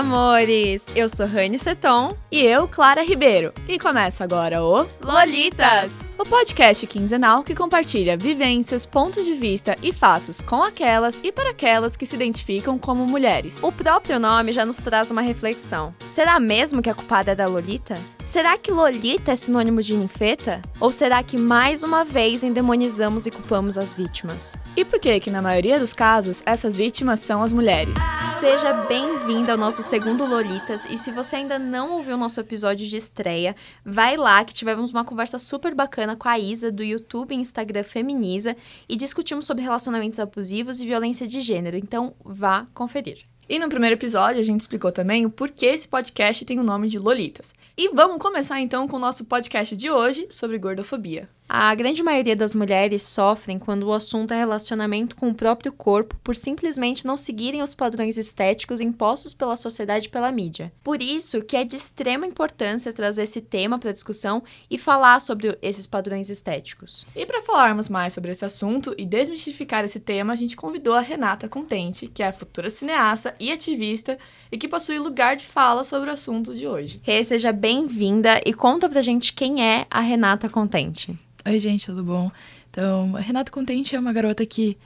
amores! 0.00 0.86
Eu 0.96 1.08
sou 1.08 1.26
Rani 1.26 1.58
Seton. 1.58 2.16
E 2.30 2.40
eu, 2.40 2.66
Clara 2.66 3.04
Ribeiro. 3.04 3.52
E 3.68 3.78
começa 3.78 4.24
agora 4.24 4.62
o 4.62 4.86
Lolitas! 5.02 6.09
O 6.20 6.24
podcast 6.26 6.86
quinzenal 6.86 7.42
que 7.42 7.54
compartilha 7.54 8.14
vivências, 8.14 8.84
pontos 8.84 9.24
de 9.24 9.32
vista 9.32 9.74
e 9.82 9.90
fatos 9.90 10.42
com 10.42 10.62
aquelas 10.62 11.18
e 11.24 11.32
para 11.32 11.48
aquelas 11.48 11.96
que 11.96 12.04
se 12.04 12.14
identificam 12.14 12.78
como 12.78 13.06
mulheres. 13.06 13.62
O 13.62 13.72
próprio 13.72 14.20
nome 14.20 14.52
já 14.52 14.66
nos 14.66 14.76
traz 14.76 15.10
uma 15.10 15.22
reflexão. 15.22 15.94
Será 16.10 16.38
mesmo 16.38 16.82
que 16.82 16.90
a 16.90 16.94
culpada 16.94 17.32
é 17.32 17.34
da 17.34 17.46
Lolita? 17.46 17.98
Será 18.26 18.58
que 18.58 18.70
Lolita 18.70 19.32
é 19.32 19.36
sinônimo 19.36 19.82
de 19.82 19.96
ninfeta? 19.96 20.60
Ou 20.78 20.92
será 20.92 21.22
que 21.22 21.38
mais 21.38 21.82
uma 21.82 22.04
vez 22.04 22.42
endemonizamos 22.42 23.24
e 23.24 23.30
culpamos 23.30 23.78
as 23.78 23.94
vítimas? 23.94 24.56
E 24.76 24.84
por 24.84 25.00
que 25.00 25.18
que 25.20 25.30
na 25.30 25.40
maioria 25.40 25.80
dos 25.80 25.94
casos 25.94 26.42
essas 26.44 26.76
vítimas 26.76 27.20
são 27.20 27.42
as 27.42 27.50
mulheres? 27.50 27.96
Seja 28.38 28.72
bem-vinda 28.72 29.52
ao 29.52 29.58
nosso 29.58 29.82
segundo 29.82 30.24
Lolitas 30.26 30.84
e 30.84 30.96
se 30.96 31.10
você 31.10 31.36
ainda 31.36 31.58
não 31.58 31.92
ouviu 31.92 32.14
o 32.14 32.18
nosso 32.18 32.38
episódio 32.40 32.86
de 32.86 32.96
estreia, 32.96 33.56
vai 33.84 34.16
lá 34.16 34.44
que 34.44 34.54
tivemos 34.54 34.92
uma 34.92 35.04
conversa 35.04 35.38
super 35.38 35.74
bacana 35.74 36.09
com 36.16 36.28
a 36.28 36.38
Isa 36.38 36.70
do 36.70 36.82
YouTube 36.82 37.34
e 37.34 37.38
Instagram 37.38 37.84
Feminiza 37.84 38.56
e 38.88 38.96
discutimos 38.96 39.46
sobre 39.46 39.62
relacionamentos 39.62 40.18
abusivos 40.18 40.80
e 40.80 40.86
violência 40.86 41.26
de 41.26 41.40
gênero, 41.40 41.76
então 41.76 42.14
vá 42.24 42.66
conferir. 42.74 43.24
E 43.48 43.58
no 43.58 43.68
primeiro 43.68 43.96
episódio 43.96 44.40
a 44.40 44.44
gente 44.44 44.60
explicou 44.60 44.92
também 44.92 45.26
o 45.26 45.30
porquê 45.30 45.66
esse 45.66 45.88
podcast 45.88 46.44
tem 46.44 46.60
o 46.60 46.62
nome 46.62 46.88
de 46.88 46.98
Lolitas. 46.98 47.52
E 47.76 47.88
vamos 47.88 48.18
começar 48.18 48.60
então 48.60 48.86
com 48.86 48.96
o 48.96 49.00
nosso 49.00 49.24
podcast 49.24 49.76
de 49.76 49.90
hoje 49.90 50.28
sobre 50.30 50.56
gordofobia. 50.58 51.28
A 51.52 51.74
grande 51.74 52.00
maioria 52.00 52.36
das 52.36 52.54
mulheres 52.54 53.02
sofrem 53.02 53.58
quando 53.58 53.82
o 53.82 53.92
assunto 53.92 54.32
é 54.32 54.38
relacionamento 54.38 55.16
com 55.16 55.30
o 55.30 55.34
próprio 55.34 55.72
corpo 55.72 56.14
por 56.22 56.36
simplesmente 56.36 57.04
não 57.04 57.16
seguirem 57.16 57.60
os 57.60 57.74
padrões 57.74 58.16
estéticos 58.16 58.80
impostos 58.80 59.34
pela 59.34 59.56
sociedade 59.56 60.06
e 60.06 60.10
pela 60.10 60.30
mídia. 60.30 60.72
Por 60.80 61.02
isso 61.02 61.42
que 61.42 61.56
é 61.56 61.64
de 61.64 61.74
extrema 61.74 62.24
importância 62.24 62.92
trazer 62.92 63.24
esse 63.24 63.40
tema 63.40 63.80
para 63.80 63.90
discussão 63.90 64.44
e 64.70 64.78
falar 64.78 65.20
sobre 65.20 65.58
esses 65.60 65.88
padrões 65.88 66.30
estéticos. 66.30 67.04
E 67.16 67.26
para 67.26 67.42
falarmos 67.42 67.88
mais 67.88 68.12
sobre 68.12 68.30
esse 68.30 68.44
assunto 68.44 68.94
e 68.96 69.04
desmistificar 69.04 69.84
esse 69.84 69.98
tema, 69.98 70.34
a 70.34 70.36
gente 70.36 70.54
convidou 70.54 70.94
a 70.94 71.00
Renata 71.00 71.48
Contente, 71.48 72.06
que 72.06 72.22
é 72.22 72.30
futura 72.30 72.70
cineasta 72.70 73.34
e 73.40 73.50
ativista 73.50 74.16
e 74.52 74.56
que 74.56 74.68
possui 74.68 75.00
lugar 75.00 75.34
de 75.34 75.46
fala 75.46 75.82
sobre 75.82 76.10
o 76.10 76.12
assunto 76.12 76.54
de 76.54 76.68
hoje. 76.68 77.00
Rê, 77.02 77.24
seja 77.24 77.50
bem-vinda 77.50 78.40
e 78.46 78.54
conta 78.54 78.88
pra 78.88 79.02
gente 79.02 79.32
quem 79.32 79.66
é 79.66 79.84
a 79.90 80.00
Renata 80.00 80.48
Contente. 80.48 81.18
Oi, 81.44 81.58
gente, 81.58 81.86
tudo 81.86 82.04
bom? 82.04 82.30
Então, 82.70 83.12
Renata 83.12 83.50
Contente 83.50 83.96
é 83.96 83.98
uma 83.98 84.12
garota 84.12 84.44
que 84.44 84.76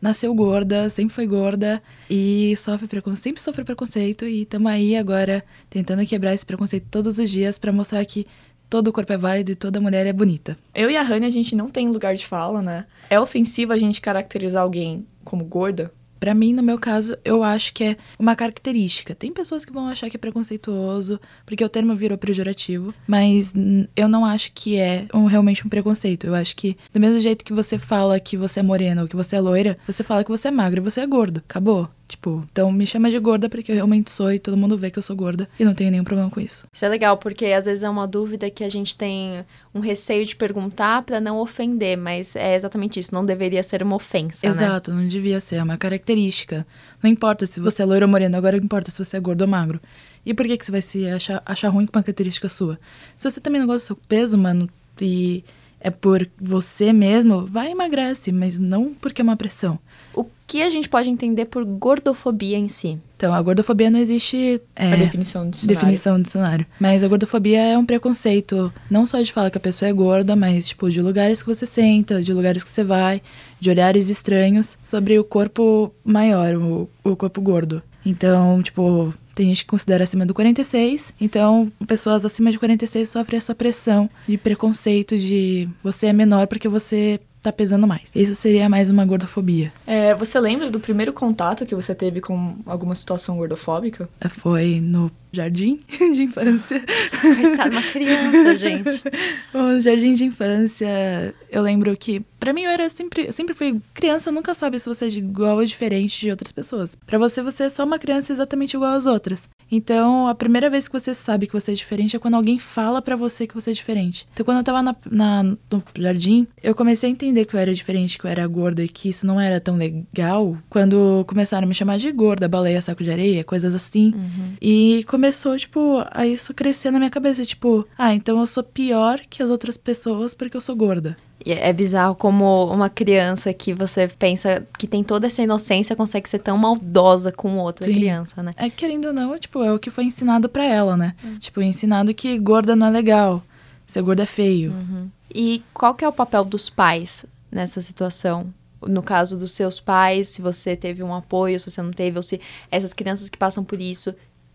nasceu 0.00 0.34
gorda, 0.34 0.90
sempre 0.90 1.14
foi 1.14 1.26
gorda 1.26 1.82
e 2.10 2.54
sofre 2.56 2.86
preconceito, 2.86 3.22
sempre 3.22 3.42
sofre 3.42 3.64
preconceito 3.64 4.26
e 4.26 4.42
estamos 4.42 4.70
aí 4.70 4.94
agora 4.94 5.42
tentando 5.70 6.04
quebrar 6.04 6.34
esse 6.34 6.44
preconceito 6.44 6.86
todos 6.90 7.18
os 7.18 7.30
dias 7.30 7.56
para 7.56 7.72
mostrar 7.72 8.04
que 8.04 8.26
todo 8.68 8.88
o 8.88 8.92
corpo 8.92 9.12
é 9.12 9.16
válido 9.16 9.52
e 9.52 9.54
toda 9.54 9.80
mulher 9.80 10.06
é 10.06 10.12
bonita. 10.12 10.58
Eu 10.74 10.90
e 10.90 10.96
a 10.96 11.02
Rani, 11.02 11.24
a 11.24 11.30
gente 11.30 11.56
não 11.56 11.70
tem 11.70 11.88
lugar 11.88 12.14
de 12.14 12.26
fala, 12.26 12.60
né? 12.60 12.84
É 13.08 13.18
ofensivo 13.18 13.72
a 13.72 13.78
gente 13.78 14.00
caracterizar 14.00 14.62
alguém 14.62 15.06
como 15.24 15.44
gorda? 15.44 15.90
Para 16.22 16.34
mim, 16.34 16.54
no 16.54 16.62
meu 16.62 16.78
caso, 16.78 17.18
eu 17.24 17.42
acho 17.42 17.74
que 17.74 17.82
é 17.82 17.96
uma 18.16 18.36
característica. 18.36 19.12
Tem 19.12 19.32
pessoas 19.32 19.64
que 19.64 19.72
vão 19.72 19.88
achar 19.88 20.08
que 20.08 20.16
é 20.16 20.20
preconceituoso, 20.20 21.20
porque 21.44 21.64
o 21.64 21.68
termo 21.68 21.96
virou 21.96 22.16
pejorativo, 22.16 22.94
mas 23.08 23.52
eu 23.96 24.08
não 24.08 24.24
acho 24.24 24.52
que 24.54 24.76
é 24.76 25.06
um, 25.12 25.24
realmente 25.24 25.66
um 25.66 25.68
preconceito. 25.68 26.28
Eu 26.28 26.36
acho 26.36 26.54
que, 26.54 26.76
do 26.92 27.00
mesmo 27.00 27.18
jeito 27.18 27.44
que 27.44 27.52
você 27.52 27.76
fala 27.76 28.20
que 28.20 28.36
você 28.36 28.60
é 28.60 28.62
morena 28.62 29.02
ou 29.02 29.08
que 29.08 29.16
você 29.16 29.34
é 29.34 29.40
loira, 29.40 29.76
você 29.84 30.04
fala 30.04 30.22
que 30.22 30.30
você 30.30 30.46
é 30.46 30.52
magro 30.52 30.78
e 30.78 30.84
você 30.84 31.00
é 31.00 31.06
gordo. 31.08 31.38
Acabou. 31.38 31.90
Tipo, 32.12 32.46
então 32.52 32.70
me 32.70 32.86
chama 32.86 33.10
de 33.10 33.18
gorda 33.18 33.48
porque 33.48 33.72
eu 33.72 33.76
realmente 33.76 34.10
sou 34.10 34.30
e 34.30 34.38
todo 34.38 34.54
mundo 34.54 34.76
vê 34.76 34.90
que 34.90 34.98
eu 34.98 35.02
sou 35.02 35.16
gorda 35.16 35.48
e 35.58 35.64
não 35.64 35.72
tenho 35.72 35.90
nenhum 35.90 36.04
problema 36.04 36.28
com 36.28 36.42
isso. 36.42 36.66
Isso 36.70 36.84
é 36.84 36.88
legal, 36.88 37.16
porque 37.16 37.46
às 37.46 37.64
vezes 37.64 37.82
é 37.82 37.88
uma 37.88 38.06
dúvida 38.06 38.50
que 38.50 38.62
a 38.62 38.68
gente 38.68 38.94
tem 38.94 39.42
um 39.74 39.80
receio 39.80 40.26
de 40.26 40.36
perguntar 40.36 41.04
para 41.04 41.18
não 41.22 41.38
ofender, 41.38 41.96
mas 41.96 42.36
é 42.36 42.54
exatamente 42.54 43.00
isso, 43.00 43.14
não 43.14 43.24
deveria 43.24 43.62
ser 43.62 43.82
uma 43.82 43.96
ofensa, 43.96 44.46
Exato, 44.46 44.90
né? 44.90 45.00
não 45.00 45.08
devia 45.08 45.40
ser, 45.40 45.56
é 45.56 45.62
uma 45.62 45.78
característica. 45.78 46.66
Não 47.02 47.08
importa 47.08 47.46
se 47.46 47.60
você 47.60 47.82
é 47.82 47.86
loiro 47.86 48.04
ou 48.04 48.10
moreno, 48.10 48.36
agora 48.36 48.58
importa 48.58 48.90
se 48.90 49.02
você 49.02 49.16
é 49.16 49.20
gordo 49.20 49.40
ou 49.40 49.48
magro. 49.48 49.80
E 50.24 50.34
por 50.34 50.44
que, 50.44 50.58
que 50.58 50.66
você 50.66 50.70
vai 50.70 50.82
se 50.82 51.08
achar, 51.08 51.42
achar 51.46 51.70
ruim 51.70 51.86
com 51.86 51.98
uma 51.98 52.02
característica 52.02 52.46
sua? 52.46 52.78
Se 53.16 53.28
você 53.28 53.40
também 53.40 53.58
não 53.58 53.66
gosta 53.66 53.84
do 53.84 53.86
seu 53.86 53.96
peso, 53.96 54.36
mano, 54.36 54.68
e 55.00 55.42
é 55.80 55.88
por 55.88 56.28
você 56.38 56.92
mesmo, 56.92 57.46
vai 57.46 57.68
e 57.68 57.72
emagrece, 57.72 58.30
mas 58.30 58.58
não 58.58 58.92
porque 58.92 59.22
é 59.22 59.24
uma 59.24 59.36
pressão. 59.36 59.78
O 60.14 60.26
que 60.46 60.62
a 60.62 60.70
gente 60.70 60.88
pode 60.88 61.08
entender 61.08 61.46
por 61.46 61.64
gordofobia 61.64 62.58
em 62.58 62.68
si? 62.68 62.98
Então, 63.16 63.32
a 63.32 63.40
gordofobia 63.40 63.90
não 63.90 63.98
existe. 64.00 64.60
É, 64.74 64.92
a 64.92 64.96
definição 64.96 65.44
do 65.44 65.50
dicionário. 65.50 65.80
Definição 65.80 66.16
do 66.16 66.22
dicionário. 66.24 66.66
Mas 66.78 67.04
a 67.04 67.08
gordofobia 67.08 67.62
é 67.62 67.78
um 67.78 67.86
preconceito, 67.86 68.72
não 68.90 69.06
só 69.06 69.20
de 69.20 69.32
falar 69.32 69.50
que 69.50 69.58
a 69.58 69.60
pessoa 69.60 69.88
é 69.88 69.92
gorda, 69.92 70.34
mas, 70.34 70.68
tipo, 70.68 70.90
de 70.90 71.00
lugares 71.00 71.40
que 71.40 71.48
você 71.48 71.64
senta, 71.64 72.22
de 72.22 72.32
lugares 72.32 72.64
que 72.64 72.68
você 72.68 72.82
vai, 72.82 73.22
de 73.60 73.70
olhares 73.70 74.08
estranhos 74.08 74.76
sobre 74.82 75.18
o 75.18 75.24
corpo 75.24 75.92
maior, 76.04 76.54
o, 76.56 76.90
o 77.04 77.16
corpo 77.16 77.40
gordo. 77.40 77.82
Então, 78.04 78.60
tipo, 78.62 79.14
tem 79.34 79.46
gente 79.46 79.64
que 79.64 79.70
considera 79.70 80.04
acima 80.04 80.26
do 80.26 80.34
46, 80.34 81.14
então 81.20 81.72
pessoas 81.86 82.24
acima 82.24 82.50
de 82.50 82.58
46 82.58 83.08
sofrem 83.08 83.38
essa 83.38 83.54
pressão 83.54 84.10
de 84.28 84.36
preconceito 84.36 85.18
de 85.18 85.68
você 85.82 86.08
é 86.08 86.12
menor 86.12 86.46
porque 86.46 86.68
você 86.68 87.20
tá 87.42 87.52
pesando 87.52 87.86
mais. 87.86 88.14
Isso 88.14 88.34
seria 88.34 88.68
mais 88.68 88.88
uma 88.88 89.04
gordofobia. 89.04 89.72
É, 89.86 90.14
você 90.14 90.38
lembra 90.38 90.70
do 90.70 90.78
primeiro 90.78 91.12
contato 91.12 91.66
que 91.66 91.74
você 91.74 91.94
teve 91.94 92.20
com 92.20 92.56
alguma 92.64 92.94
situação 92.94 93.36
gordofóbica? 93.36 94.08
Foi 94.28 94.80
no 94.80 95.10
jardim 95.32 95.80
de 95.88 96.22
infância. 96.22 96.82
Coitada, 97.20 97.70
uma 97.70 97.82
criança, 97.82 98.56
gente. 98.56 99.02
o 99.54 99.80
jardim 99.80 100.14
de 100.14 100.24
infância, 100.24 101.34
eu 101.50 101.62
lembro 101.62 101.96
que, 101.96 102.20
para 102.38 102.52
mim, 102.52 102.62
eu 102.62 102.70
era 102.70 102.88
sempre, 102.88 103.26
eu 103.26 103.32
sempre 103.32 103.54
fui 103.54 103.80
criança, 103.94 104.30
nunca 104.30 104.54
sabe 104.54 104.78
se 104.78 104.88
você 104.88 105.06
é 105.06 105.08
igual 105.08 105.56
ou 105.56 105.64
diferente 105.64 106.20
de 106.20 106.30
outras 106.30 106.52
pessoas. 106.52 106.94
Para 106.94 107.18
você, 107.18 107.42
você 107.42 107.64
é 107.64 107.68
só 107.68 107.84
uma 107.84 107.98
criança 107.98 108.32
exatamente 108.32 108.74
igual 108.74 108.92
às 108.92 109.06
outras. 109.06 109.48
Então, 109.70 110.28
a 110.28 110.34
primeira 110.34 110.68
vez 110.68 110.86
que 110.86 110.92
você 110.92 111.14
sabe 111.14 111.46
que 111.46 111.54
você 111.54 111.72
é 111.72 111.74
diferente 111.74 112.14
é 112.14 112.18
quando 112.18 112.34
alguém 112.34 112.58
fala 112.58 113.00
para 113.00 113.16
você 113.16 113.46
que 113.46 113.54
você 113.54 113.70
é 113.70 113.72
diferente. 113.72 114.26
Então, 114.34 114.44
quando 114.44 114.58
eu 114.58 114.64
tava 114.64 114.82
na, 114.82 114.94
na, 115.10 115.42
no 115.42 115.82
jardim, 115.98 116.46
eu 116.62 116.74
comecei 116.74 117.08
a 117.08 117.12
entender 117.12 117.46
que 117.46 117.56
eu 117.56 117.60
era 117.60 117.72
diferente, 117.72 118.18
que 118.18 118.26
eu 118.26 118.30
era 118.30 118.46
gorda 118.46 118.84
e 118.84 118.88
que 118.88 119.08
isso 119.08 119.26
não 119.26 119.40
era 119.40 119.58
tão 119.58 119.76
legal. 119.76 120.58
Quando 120.68 121.24
começaram 121.26 121.64
a 121.64 121.68
me 121.68 121.74
chamar 121.74 121.96
de 121.96 122.12
gorda, 122.12 122.46
baleia, 122.46 122.82
saco 122.82 123.02
de 123.02 123.10
areia, 123.10 123.42
coisas 123.42 123.74
assim. 123.74 124.12
Uhum. 124.14 124.52
E 124.60 125.04
começou, 125.22 125.56
tipo, 125.56 126.04
a 126.10 126.26
isso 126.26 126.52
crescer 126.52 126.90
na 126.90 126.98
minha 126.98 127.10
cabeça. 127.10 127.46
Tipo, 127.46 127.86
ah, 127.96 128.12
então 128.12 128.40
eu 128.40 128.46
sou 128.46 128.64
pior 128.64 129.20
que 129.30 129.40
as 129.40 129.50
outras 129.50 129.76
pessoas 129.76 130.34
porque 130.34 130.56
eu 130.56 130.60
sou 130.60 130.74
gorda. 130.74 131.16
E 131.46 131.52
é 131.52 131.72
bizarro 131.72 132.16
como 132.16 132.66
uma 132.66 132.90
criança 132.90 133.54
que 133.54 133.72
você 133.72 134.08
pensa 134.08 134.66
que 134.76 134.84
tem 134.84 135.04
toda 135.04 135.28
essa 135.28 135.40
inocência 135.40 135.94
consegue 135.94 136.28
ser 136.28 136.40
tão 136.40 136.58
maldosa 136.58 137.30
com 137.30 137.58
outra 137.58 137.84
Sim. 137.84 137.94
criança, 137.94 138.42
né? 138.42 138.50
É 138.56 138.68
querendo 138.68 139.06
ou 139.06 139.12
não, 139.12 139.38
tipo, 139.38 139.62
é 139.62 139.72
o 139.72 139.78
que 139.78 139.90
foi 139.90 140.04
ensinado 140.04 140.48
para 140.48 140.64
ela, 140.64 140.96
né? 140.96 141.14
Uhum. 141.22 141.38
Tipo, 141.38 141.62
ensinado 141.62 142.12
que 142.12 142.36
gorda 142.38 142.74
não 142.74 142.88
é 142.88 142.90
legal, 142.90 143.44
ser 143.86 144.02
gorda 144.02 144.24
é 144.24 144.26
feio. 144.26 144.72
Uhum. 144.72 145.08
E 145.32 145.62
qual 145.72 145.94
que 145.94 146.04
é 146.04 146.08
o 146.08 146.12
papel 146.12 146.44
dos 146.44 146.68
pais 146.68 147.24
nessa 147.50 147.80
situação? 147.80 148.52
No 148.84 149.02
caso 149.04 149.36
dos 149.36 149.52
seus 149.52 149.78
pais, 149.78 150.28
se 150.28 150.42
você 150.42 150.74
teve 150.74 151.02
um 151.02 151.14
apoio, 151.14 151.58
se 151.60 151.70
você 151.70 151.80
não 151.80 151.92
teve, 151.92 152.16
ou 152.16 152.22
se 152.24 152.40
essas 152.70 152.92
crianças 152.92 153.28
que 153.28 153.38
passam 153.38 153.62
por 153.62 153.80
isso 153.80 154.12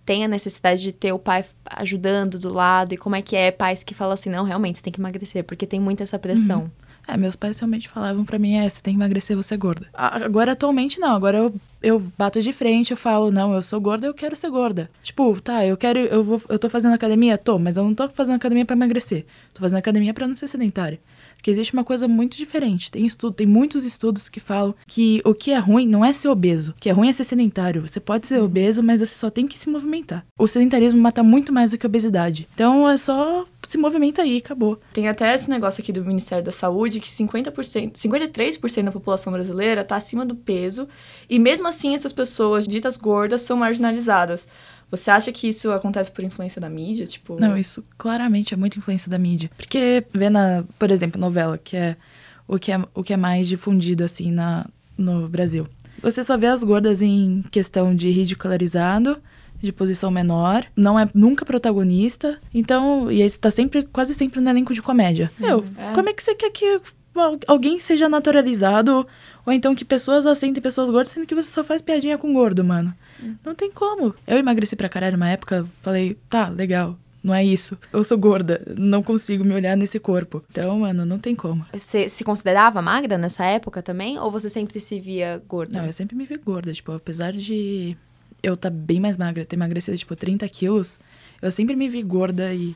tem 0.07 0.23
a 0.23 0.28
necessidade 0.28 0.81
de 0.81 0.94
ter 0.94 1.12
o 1.12 1.19
pai 1.19 1.44
ajudando 1.66 2.40
do 2.40 2.51
lado 2.51 2.94
e 2.94 2.98
como 2.98 3.13
é 3.13 3.21
que 3.21 3.36
é 3.36 3.51
pais 3.51 3.83
que 3.83 3.94
falam 3.94 4.13
assim, 4.13 4.30
não, 4.30 4.45
realmente, 4.45 4.77
você 4.77 4.83
tem 4.86 4.94
que 4.94 5.01
emagrecer, 5.01 5.44
porque 5.44 5.68
tem 5.68 5.81
muita 5.81 6.01
essa 6.01 6.18
pressão. 6.18 6.62
Uhum. 6.62 6.69
É, 7.09 7.18
meus 7.18 7.36
pais 7.36 7.59
realmente 7.59 7.89
falavam 7.89 8.24
para 8.24 8.39
mim, 8.39 8.56
é, 8.56 8.69
você 8.69 8.81
tem 8.81 8.94
que 8.94 9.00
emagrecer, 9.00 9.36
você 9.36 9.56
é 9.56 9.57
gorda. 9.57 9.88
Agora, 9.94 10.54
atualmente, 10.54 10.98
não. 10.98 11.13
Agora 11.13 11.38
eu, 11.38 11.54
eu 11.83 12.00
bato 12.18 12.42
de 12.42 12.54
frente, 12.54 12.92
eu 12.92 12.98
falo, 12.98 13.31
não, 13.31 13.54
eu 13.54 13.62
sou 13.62 13.81
gorda, 13.81 14.07
eu 14.07 14.13
quero 14.13 14.36
ser 14.36 14.50
gorda. 14.50 14.89
Tipo, 15.04 15.39
tá, 15.42 15.65
eu 15.65 15.75
quero, 15.75 16.00
eu 16.00 16.24
vou, 16.24 16.42
eu 16.48 16.57
tô 16.57 16.69
fazendo 16.69 16.94
academia? 16.94 17.38
Tô, 17.38 17.60
mas 17.60 17.75
eu 17.75 17.83
não 17.83 17.94
tô 17.94 18.07
fazendo 18.07 18.36
academia 18.36 18.65
para 18.65 18.77
emagrecer. 18.77 19.25
Tô 19.53 19.60
fazendo 19.60 19.80
academia 19.80 20.13
para 20.13 20.25
não 20.25 20.38
ser 20.38 20.48
sedentário. 20.48 21.00
Porque 21.38 21.51
existe 21.51 21.74
uma 21.74 21.84
coisa 21.84 22.07
muito 22.07 22.36
diferente. 22.36 22.92
Tem 22.92 23.06
estudo, 23.06 23.34
tem 23.34 23.48
muitos 23.48 23.86
estudos 23.86 24.28
que 24.28 24.39
falam 24.39 24.75
que 24.86 25.22
o 25.24 25.34
que 25.34 25.51
é 25.51 25.57
ruim 25.57 25.88
não 25.88 26.04
é 26.04 26.12
ser 26.12 26.28
obeso. 26.28 26.72
O 26.72 26.75
que 26.80 26.89
é 26.89 26.92
ruim 26.92 27.07
é 27.07 27.13
ser 27.13 27.24
sedentário. 27.24 27.88
Você 27.88 28.00
pode 28.00 28.28
ser 28.28 28.42
obeso, 28.42 28.84
mas 28.84 29.00
você 29.00 29.16
só 29.16 29.30
tem 29.30 29.48
que 29.48 29.57
se 29.57 29.69
movimentar. 29.69 30.25
O 30.38 30.48
sedentarismo 30.48 31.00
mata 31.00 31.24
muito 31.24 31.54
mais 31.54 31.72
do 31.72 31.78
que 31.78 31.86
a 31.86 31.89
obesidade. 31.89 32.48
Então 32.54 32.89
é 32.89 32.98
só 32.98 33.45
se 33.68 33.78
movimenta 33.78 34.22
aí, 34.22 34.38
acabou. 34.38 34.80
Tem 34.94 35.07
até 35.07 35.34
esse 35.34 35.50
negócio 35.50 35.81
aqui 35.81 35.92
do 35.92 36.04
Ministério 36.06 36.44
da 36.44 36.51
Saúde 36.51 37.00
que 37.00 37.10
50%, 37.10 37.94
53% 37.94 38.84
da 38.84 38.92
população 38.92 39.34
brasileira 39.34 39.81
está 39.81 39.98
acima 39.98 40.25
do 40.25 40.36
peso, 40.36 40.88
e 41.30 41.38
mesmo 41.38 41.68
assim 41.68 41.94
essas 41.94 42.13
pessoas 42.13 42.66
ditas 42.66 42.95
gordas 42.95 43.42
são 43.42 43.57
marginalizadas. 43.57 44.48
Você 44.89 45.12
acha 45.12 45.31
que 45.31 45.50
isso 45.50 45.72
acontece 45.72 46.10
por 46.12 46.24
influência 46.24 46.62
da 46.62 46.69
mídia? 46.69 47.06
Tipo... 47.06 47.39
Não, 47.39 47.57
isso 47.57 47.84
claramente 47.98 48.54
é 48.54 48.57
muita 48.57 48.78
influência 48.80 49.10
da 49.12 49.18
mídia. 49.18 49.50
Porque 49.57 50.06
vê 50.13 50.30
na, 50.30 50.63
por 50.80 50.92
exemplo, 50.92 51.19
novela, 51.19 51.57
que 51.57 51.75
é 51.75 51.98
o 52.48 52.57
que 52.57 52.72
é, 52.72 52.80
o 52.94 53.04
que 53.04 53.13
é 53.13 53.18
mais 53.18 53.48
difundido 53.48 54.04
assim 54.04 54.31
na, 54.31 54.66
no 54.98 55.28
Brasil. 55.28 55.68
Você 56.01 56.24
só 56.24 56.38
vê 56.38 56.48
as 56.48 56.63
gordas 56.63 57.01
em 57.01 57.44
questão 57.51 57.94
de 57.94 58.10
ridicularizado, 58.12 59.18
de 59.62 59.72
posição 59.74 60.12
menor, 60.12 60.66
não 60.75 60.98
é 61.00 61.10
nunca 61.13 61.44
protagonista, 61.44 62.39
então, 62.54 63.12
e 63.12 63.22
aí 63.22 63.30
você 63.30 63.38
tá 63.39 63.50
sempre, 63.51 63.84
quase 63.84 64.13
sempre 64.13 64.39
no 64.39 64.50
elenco 64.50 64.74
de 64.74 64.81
comédia. 64.81 65.31
Meu, 65.39 65.66
é. 65.78 65.94
como 65.94 66.07
é 66.07 66.13
que 66.13 66.22
você 66.24 66.36
quer 66.36 66.51
que 66.51 66.80
al- 67.16 67.39
alguém 67.48 67.80
seja 67.80 68.07
naturalizado, 68.07 69.06
ou 69.45 69.51
então 69.51 69.74
que 69.74 69.84
pessoas 69.84 70.25
aceitem 70.28 70.62
pessoas 70.62 70.89
gordas, 70.89 71.10
sendo 71.10 71.25
que 71.25 71.34
você 71.36 71.50
só 71.51 71.63
faz 71.63 71.81
piadinha 71.81 72.18
com 72.18 72.31
gordo, 72.34 72.63
mano? 72.63 72.94
Não 73.43 73.55
tem 73.55 73.71
como. 73.71 74.13
Eu 74.25 74.37
emagreci 74.37 74.75
pra 74.75 74.89
caralho 74.89 75.17
uma 75.17 75.29
época, 75.29 75.65
falei, 75.81 76.17
tá, 76.29 76.49
legal. 76.49 76.97
Não 77.23 77.33
é 77.33 77.43
isso. 77.43 77.77
Eu 77.91 78.03
sou 78.03 78.17
gorda, 78.17 78.61
não 78.77 79.03
consigo 79.03 79.43
me 79.43 79.53
olhar 79.53 79.75
nesse 79.75 79.99
corpo. 79.99 80.43
Então, 80.49 80.79
mano, 80.79 81.05
não 81.05 81.19
tem 81.19 81.35
como. 81.35 81.65
Você 81.73 82.07
se 82.07 82.23
considerava 82.23 82.81
magra 82.81 83.17
nessa 83.17 83.43
época 83.43 83.81
também? 83.81 84.17
Ou 84.17 84.31
você 84.31 84.49
sempre 84.49 84.79
se 84.79 84.99
via 84.99 85.43
gorda? 85.47 85.79
Não, 85.79 85.85
eu 85.85 85.91
sempre 85.91 86.15
me 86.15 86.25
vi 86.25 86.37
gorda. 86.37 86.71
Tipo, 86.71 86.93
apesar 86.93 87.33
de 87.33 87.97
eu 88.41 88.53
estar 88.53 88.69
bem 88.69 88.99
mais 88.99 89.17
magra, 89.17 89.43
ter 89.43 89.55
emagrecido, 89.55 89.97
tipo, 89.97 90.15
30 90.15 90.47
quilos, 90.47 90.99
eu 91.41 91.51
sempre 91.51 91.75
me 91.75 91.89
vi 91.89 92.01
gorda 92.01 92.53
e 92.53 92.73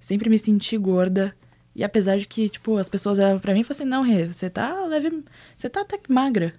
sempre 0.00 0.28
me 0.28 0.38
senti 0.38 0.76
gorda. 0.76 1.34
E 1.74 1.82
apesar 1.82 2.18
de 2.18 2.26
que, 2.26 2.48
tipo, 2.48 2.76
as 2.76 2.88
pessoas 2.88 3.18
olhavam 3.18 3.40
pra 3.40 3.54
mim 3.54 3.60
e 3.60 3.64
falavam 3.64 3.82
assim, 3.82 3.90
não, 3.90 4.02
Rê, 4.02 4.26
você 4.26 4.50
tá 4.50 4.84
leve. 4.84 5.24
Você 5.56 5.70
tá 5.70 5.80
até 5.80 5.98
magra. 6.08 6.52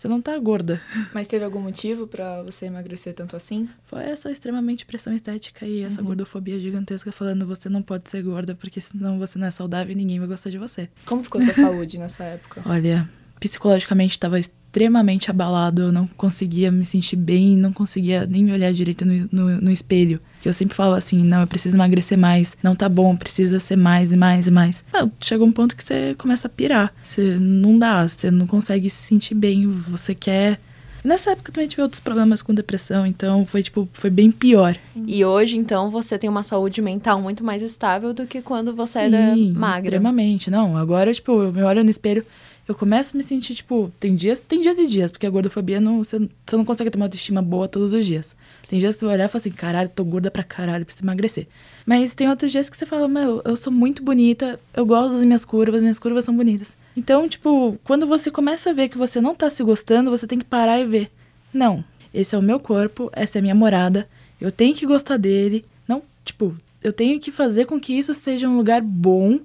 Você 0.00 0.08
não 0.08 0.18
tá 0.18 0.38
gorda. 0.38 0.80
Mas 1.12 1.28
teve 1.28 1.44
algum 1.44 1.60
motivo 1.60 2.06
pra 2.06 2.42
você 2.42 2.64
emagrecer 2.64 3.12
tanto 3.12 3.36
assim? 3.36 3.68
Foi 3.84 4.02
essa 4.02 4.32
extremamente 4.32 4.86
pressão 4.86 5.12
estética 5.12 5.66
e 5.66 5.82
essa 5.82 6.00
gordofobia 6.00 6.58
gigantesca 6.58 7.12
falando 7.12 7.46
você 7.46 7.68
não 7.68 7.82
pode 7.82 8.08
ser 8.08 8.22
gorda 8.22 8.54
porque 8.54 8.80
senão 8.80 9.18
você 9.18 9.38
não 9.38 9.46
é 9.46 9.50
saudável 9.50 9.92
e 9.92 9.94
ninguém 9.94 10.18
vai 10.18 10.26
gostar 10.26 10.48
de 10.48 10.56
você. 10.56 10.88
Como 11.04 11.22
ficou 11.22 11.42
sua 11.42 11.52
saúde 11.52 11.98
nessa 11.98 12.24
época? 12.24 12.62
Olha, 12.64 13.06
psicologicamente 13.38 14.12
estava 14.12 14.40
extremamente 14.70 15.28
abalado, 15.30 15.82
eu 15.82 15.92
não 15.92 16.06
conseguia 16.06 16.70
me 16.70 16.86
sentir 16.86 17.16
bem, 17.16 17.56
não 17.56 17.72
conseguia 17.72 18.24
nem 18.24 18.44
me 18.44 18.52
olhar 18.52 18.72
direito 18.72 19.04
no, 19.04 19.28
no, 19.30 19.60
no 19.60 19.70
espelho. 19.70 20.20
Que 20.40 20.48
eu 20.48 20.52
sempre 20.52 20.76
falava 20.76 20.96
assim, 20.96 21.24
não, 21.24 21.40
eu 21.40 21.46
preciso 21.46 21.76
emagrecer 21.76 22.16
mais, 22.16 22.56
não 22.62 22.76
tá 22.76 22.88
bom, 22.88 23.16
precisa 23.16 23.58
ser 23.58 23.76
mais 23.76 24.12
e 24.12 24.16
mais 24.16 24.46
e 24.46 24.50
mais. 24.50 24.84
Não, 24.92 25.10
chega 25.20 25.42
um 25.44 25.50
ponto 25.50 25.74
que 25.74 25.82
você 25.82 26.14
começa 26.16 26.46
a 26.46 26.50
pirar. 26.50 26.94
Você 27.02 27.36
não 27.38 27.78
dá, 27.78 28.08
você 28.08 28.30
não 28.30 28.46
consegue 28.46 28.88
se 28.88 29.02
sentir 29.02 29.34
bem, 29.34 29.66
você 29.66 30.14
quer. 30.14 30.60
Nessa 31.02 31.30
época 31.30 31.50
eu 31.50 31.54
também 31.54 31.68
tive 31.68 31.82
outros 31.82 32.00
problemas 32.00 32.42
com 32.42 32.54
depressão, 32.54 33.06
então 33.06 33.44
foi 33.46 33.62
tipo, 33.62 33.88
foi 33.92 34.10
bem 34.10 34.30
pior. 34.30 34.76
E 35.06 35.24
hoje, 35.24 35.56
então, 35.56 35.90
você 35.90 36.18
tem 36.18 36.28
uma 36.28 36.42
saúde 36.42 36.80
mental 36.82 37.20
muito 37.20 37.42
mais 37.42 37.62
estável 37.62 38.12
do 38.12 38.26
que 38.26 38.42
quando 38.42 38.74
você 38.74 39.00
Sim, 39.00 39.04
era 39.06 39.36
magra. 39.36 39.80
extremamente. 39.80 40.50
Não, 40.50 40.76
agora, 40.76 41.12
tipo, 41.12 41.42
eu 41.42 41.52
me 41.52 41.62
olho 41.62 41.82
no 41.82 41.90
espelho, 41.90 42.24
eu 42.70 42.74
começo 42.76 43.16
a 43.16 43.18
me 43.18 43.24
sentir, 43.24 43.56
tipo, 43.56 43.92
tem 43.98 44.14
dias, 44.14 44.38
tem 44.38 44.62
dias 44.62 44.78
e 44.78 44.86
dias, 44.86 45.10
porque 45.10 45.26
a 45.26 45.30
gordofobia 45.30 45.80
não, 45.80 46.04
você, 46.04 46.20
você 46.46 46.56
não 46.56 46.64
consegue 46.64 46.88
ter 46.88 46.96
uma 46.96 47.06
autoestima 47.06 47.42
boa 47.42 47.66
todos 47.66 47.92
os 47.92 48.06
dias. 48.06 48.36
Tem 48.68 48.78
dias 48.78 48.94
que 48.94 49.00
você 49.00 49.06
vai 49.06 49.16
olhar 49.16 49.24
e 49.24 49.28
fala 49.28 49.40
assim, 49.40 49.50
caralho, 49.50 49.88
tô 49.88 50.04
gorda 50.04 50.30
pra 50.30 50.44
caralho, 50.44 50.86
preciso 50.86 51.04
emagrecer. 51.04 51.48
Mas 51.84 52.14
tem 52.14 52.28
outros 52.28 52.52
dias 52.52 52.70
que 52.70 52.76
você 52.76 52.86
fala, 52.86 53.08
meu, 53.08 53.42
eu 53.44 53.56
sou 53.56 53.72
muito 53.72 54.04
bonita, 54.04 54.60
eu 54.72 54.86
gosto 54.86 55.14
das 55.14 55.24
minhas 55.24 55.44
curvas, 55.44 55.82
minhas 55.82 55.98
curvas 55.98 56.24
são 56.24 56.36
bonitas. 56.36 56.76
Então, 56.96 57.28
tipo, 57.28 57.76
quando 57.82 58.06
você 58.06 58.30
começa 58.30 58.70
a 58.70 58.72
ver 58.72 58.88
que 58.88 58.96
você 58.96 59.20
não 59.20 59.34
tá 59.34 59.50
se 59.50 59.64
gostando, 59.64 60.08
você 60.08 60.24
tem 60.24 60.38
que 60.38 60.44
parar 60.44 60.78
e 60.78 60.86
ver. 60.86 61.10
Não, 61.52 61.84
esse 62.14 62.36
é 62.36 62.38
o 62.38 62.42
meu 62.42 62.60
corpo, 62.60 63.10
essa 63.12 63.38
é 63.38 63.40
a 63.40 63.42
minha 63.42 63.54
morada, 63.54 64.08
eu 64.40 64.52
tenho 64.52 64.76
que 64.76 64.86
gostar 64.86 65.16
dele. 65.16 65.64
Não, 65.88 66.04
tipo, 66.24 66.56
eu 66.84 66.92
tenho 66.92 67.18
que 67.18 67.32
fazer 67.32 67.64
com 67.64 67.80
que 67.80 67.94
isso 67.94 68.14
seja 68.14 68.48
um 68.48 68.56
lugar 68.56 68.80
bom 68.80 69.40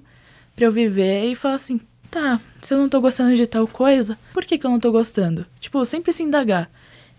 pra 0.54 0.66
eu 0.66 0.70
viver 0.70 1.24
e 1.24 1.34
falar 1.34 1.56
assim, 1.56 1.80
tá, 2.16 2.40
se 2.62 2.72
eu 2.72 2.78
não 2.78 2.88
tô 2.88 3.00
gostando 3.00 3.36
de 3.36 3.46
tal 3.46 3.66
coisa, 3.68 4.18
por 4.32 4.44
que, 4.44 4.56
que 4.56 4.66
eu 4.66 4.70
não 4.70 4.80
tô 4.80 4.90
gostando? 4.90 5.46
Tipo, 5.60 5.84
sempre 5.84 6.12
se 6.12 6.22
indagar. 6.22 6.70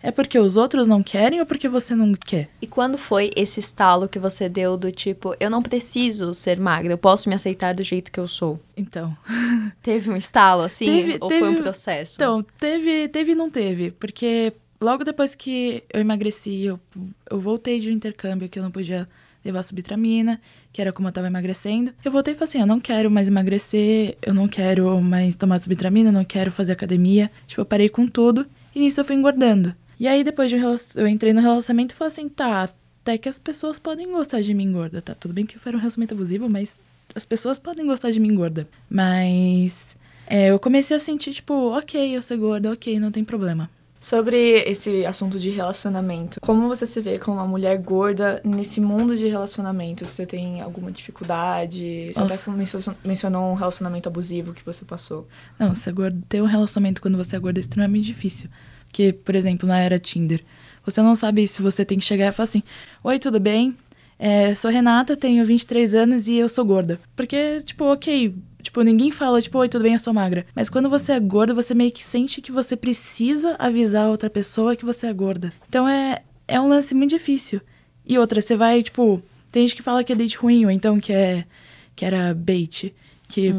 É 0.02 0.12
porque 0.12 0.38
os 0.38 0.58
outros 0.58 0.88
não 0.88 1.02
querem 1.02 1.40
ou 1.40 1.46
porque 1.46 1.68
você 1.68 1.96
não 1.96 2.14
quer? 2.14 2.50
E 2.62 2.68
quando 2.68 2.98
foi 3.00 3.32
esse 3.36 3.60
estalo 3.60 4.08
que 4.08 4.20
você 4.20 4.48
deu 4.48 4.78
do 4.78 4.92
tipo, 4.92 5.36
eu 5.40 5.50
não 5.50 5.62
preciso 5.62 6.34
ser 6.36 6.60
magra, 6.60 6.94
eu 6.94 6.98
posso 6.98 7.28
me 7.28 7.34
aceitar 7.36 7.74
do 7.74 7.84
jeito 7.84 8.12
que 8.12 8.20
eu 8.20 8.28
sou? 8.28 8.60
Então. 8.76 9.16
Teve 9.82 10.12
um 10.12 10.16
estalo 10.16 10.62
assim? 10.64 10.86
Teve- 10.86 11.18
ou 11.20 11.30
foi 11.30 11.42
um 11.50 11.52
teve- 11.52 11.64
processo? 11.64 12.16
Então, 12.16 12.46
teve, 12.60 13.08
teve 13.10 13.32
e 13.32 13.36
não 13.36 13.50
teve, 13.50 13.90
porque 13.92 14.54
logo 14.80 15.04
depois 15.04 15.34
que 15.34 15.84
eu 15.92 16.00
emagreci, 16.00 16.64
eu, 16.66 16.80
eu 17.30 17.40
voltei 17.40 17.80
de 17.80 17.90
um 17.90 17.94
intercâmbio 17.94 18.48
que 18.50 18.60
eu 18.60 18.64
não 18.64 18.72
podia 18.72 19.08
levar 19.48 19.64
subtramina, 19.64 20.40
que 20.72 20.82
era 20.82 20.94
como 20.94 21.08
eu 21.08 21.12
tava 21.12 21.28
emagrecendo. 21.28 21.92
Eu 22.04 22.12
voltei 22.12 22.34
e 22.34 22.38
falei 22.38 22.50
assim, 22.50 22.60
eu 22.60 22.68
não 22.68 22.80
quero 22.80 23.10
mais 23.10 23.28
emagrecer, 23.28 24.18
eu 24.22 24.34
não 24.34 24.48
quero 24.48 25.02
mais 25.02 25.36
tomar 25.36 25.60
subtramina, 25.60 26.10
eu 26.10 26.14
não 26.14 26.26
quero 26.26 26.52
fazer 26.52 26.74
academia. 26.74 27.32
Tipo, 27.48 27.62
eu 27.62 27.66
parei 27.66 27.90
com 27.90 28.08
tudo 28.08 28.46
e 28.76 28.80
nisso 28.80 29.00
eu 29.00 29.06
fui 29.06 29.16
engordando. 29.16 29.74
E 30.00 30.08
aí 30.08 30.24
depois 30.24 30.50
de 30.50 30.58
um 30.58 30.76
eu 30.96 31.08
entrei 31.08 31.34
no 31.34 31.42
relacionamento 31.42 31.94
e 31.94 31.98
falei 31.98 32.12
assim, 32.14 32.30
tá, 32.30 32.64
até 32.64 33.18
que 33.18 33.30
as 33.30 33.40
pessoas 33.40 33.80
podem 33.80 34.12
gostar 34.12 34.42
de 34.42 34.54
mim 34.54 34.72
gorda, 34.72 35.02
tá? 35.02 35.16
Tudo 35.16 35.34
bem 35.34 35.46
que 35.46 35.58
foi 35.58 35.74
um 35.74 35.78
relacionamento 35.78 36.14
abusivo, 36.14 36.48
mas 36.48 36.80
as 37.16 37.26
pessoas 37.26 37.58
podem 37.58 37.86
gostar 37.86 38.12
de 38.12 38.20
mim 38.20 38.36
gorda. 38.36 38.68
Mas 38.90 39.96
é, 40.28 40.48
eu 40.48 40.60
comecei 40.60 40.96
a 40.96 41.00
sentir, 41.00 41.34
tipo, 41.34 41.54
ok, 41.76 42.16
eu 42.16 42.22
sou 42.22 42.38
gorda, 42.38 42.72
ok, 42.72 43.00
não 43.00 43.12
tem 43.12 43.24
problema. 43.24 43.70
Sobre 44.00 44.60
esse 44.62 45.06
assunto 45.06 45.40
de 45.40 45.50
relacionamento, 45.50 46.40
como 46.42 46.68
você 46.68 46.86
se 46.86 47.02
vê 47.02 47.18
como 47.18 47.38
uma 47.38 47.48
mulher 47.48 47.78
gorda 47.80 48.40
nesse 48.44 48.80
mundo 48.80 49.18
de 49.18 49.28
relacionamentos? 49.28 50.10
Você 50.10 50.26
tem 50.26 50.62
alguma 50.62 50.92
dificuldade? 50.92 52.12
Você 52.14 52.20
Nossa. 52.20 52.36
até 52.36 52.52
mencio- 52.52 52.96
mencionou 53.04 53.52
um 53.52 53.56
relacionamento 53.56 54.08
abusivo 54.08 54.54
que 54.54 54.64
você 54.64 54.86
passou. 54.86 55.28
Não, 55.58 55.74
ser 55.74 55.94
gorda, 55.94 56.18
ter 56.30 56.42
um 56.42 56.46
relacionamento 56.46 57.02
quando 57.02 57.18
você 57.18 57.36
é 57.36 57.40
gorda 57.40 57.60
é 57.60 57.62
extremamente 57.62 58.06
difícil. 58.06 58.50
Porque, 58.88 59.12
por 59.12 59.36
exemplo, 59.36 59.68
na 59.68 59.80
era 59.80 60.00
Tinder, 60.00 60.42
você 60.86 61.02
não 61.02 61.16
sabe 61.16 61.46
se 61.48 61.62
você 61.62 61.84
tem 61.84 61.98
que 62.00 62.06
chegar 62.06 62.28
e 62.28 62.32
falar 62.32 62.46
assim: 62.46 62.64
Oi, 63.04 63.20
tudo 63.20 63.40
bem? 63.40 63.76
É, 64.20 64.56
sou 64.56 64.72
Renata, 64.72 65.16
tenho 65.16 65.46
23 65.46 65.94
anos 65.94 66.28
e 66.28 66.36
eu 66.36 66.48
sou 66.50 66.64
gorda. 66.66 67.00
Porque, 67.16 67.60
tipo, 67.66 67.84
ok. 67.86 68.34
Tipo, 68.68 68.82
ninguém 68.82 69.12
fala, 69.12 69.42
tipo, 69.42 69.58
oi, 69.60 69.70
tudo 69.70 69.84
bem, 69.84 69.94
eu 69.94 70.00
sou 70.00 70.14
magra. 70.14 70.46
Mas 70.54 70.70
quando 70.70 70.90
você 70.90 71.14
é 71.14 71.20
gorda, 71.22 71.54
você 71.54 71.74
meio 71.74 71.90
que 71.90 72.04
sente 72.04 72.42
que 72.42 72.52
você 72.52 72.76
precisa 72.76 73.56
avisar 73.58 74.08
a 74.08 74.10
outra 74.10 74.30
pessoa 74.30 74.76
que 74.76 74.84
você 74.84 75.08
é 75.08 75.14
gorda. 75.14 75.54
Então 75.70 75.88
é, 75.88 76.22
é 76.46 76.60
um 76.60 76.68
lance 76.68 76.94
muito 76.94 77.12
difícil. 77.12 77.62
E 78.06 78.20
outra, 78.20 78.42
você 78.42 78.58
vai, 78.58 78.84
tipo, 78.84 79.24
tem 79.54 79.66
gente 79.66 79.78
que 79.78 79.82
fala 79.82 80.04
que 80.04 80.12
é 80.12 80.16
date 80.18 80.38
ruim, 80.38 80.66
ou 80.66 80.72
então 80.72 81.00
que 81.00 81.14
é 81.14 81.46
que 81.96 82.04
era 82.04 82.34
bait. 82.34 82.94
Que 83.30 83.56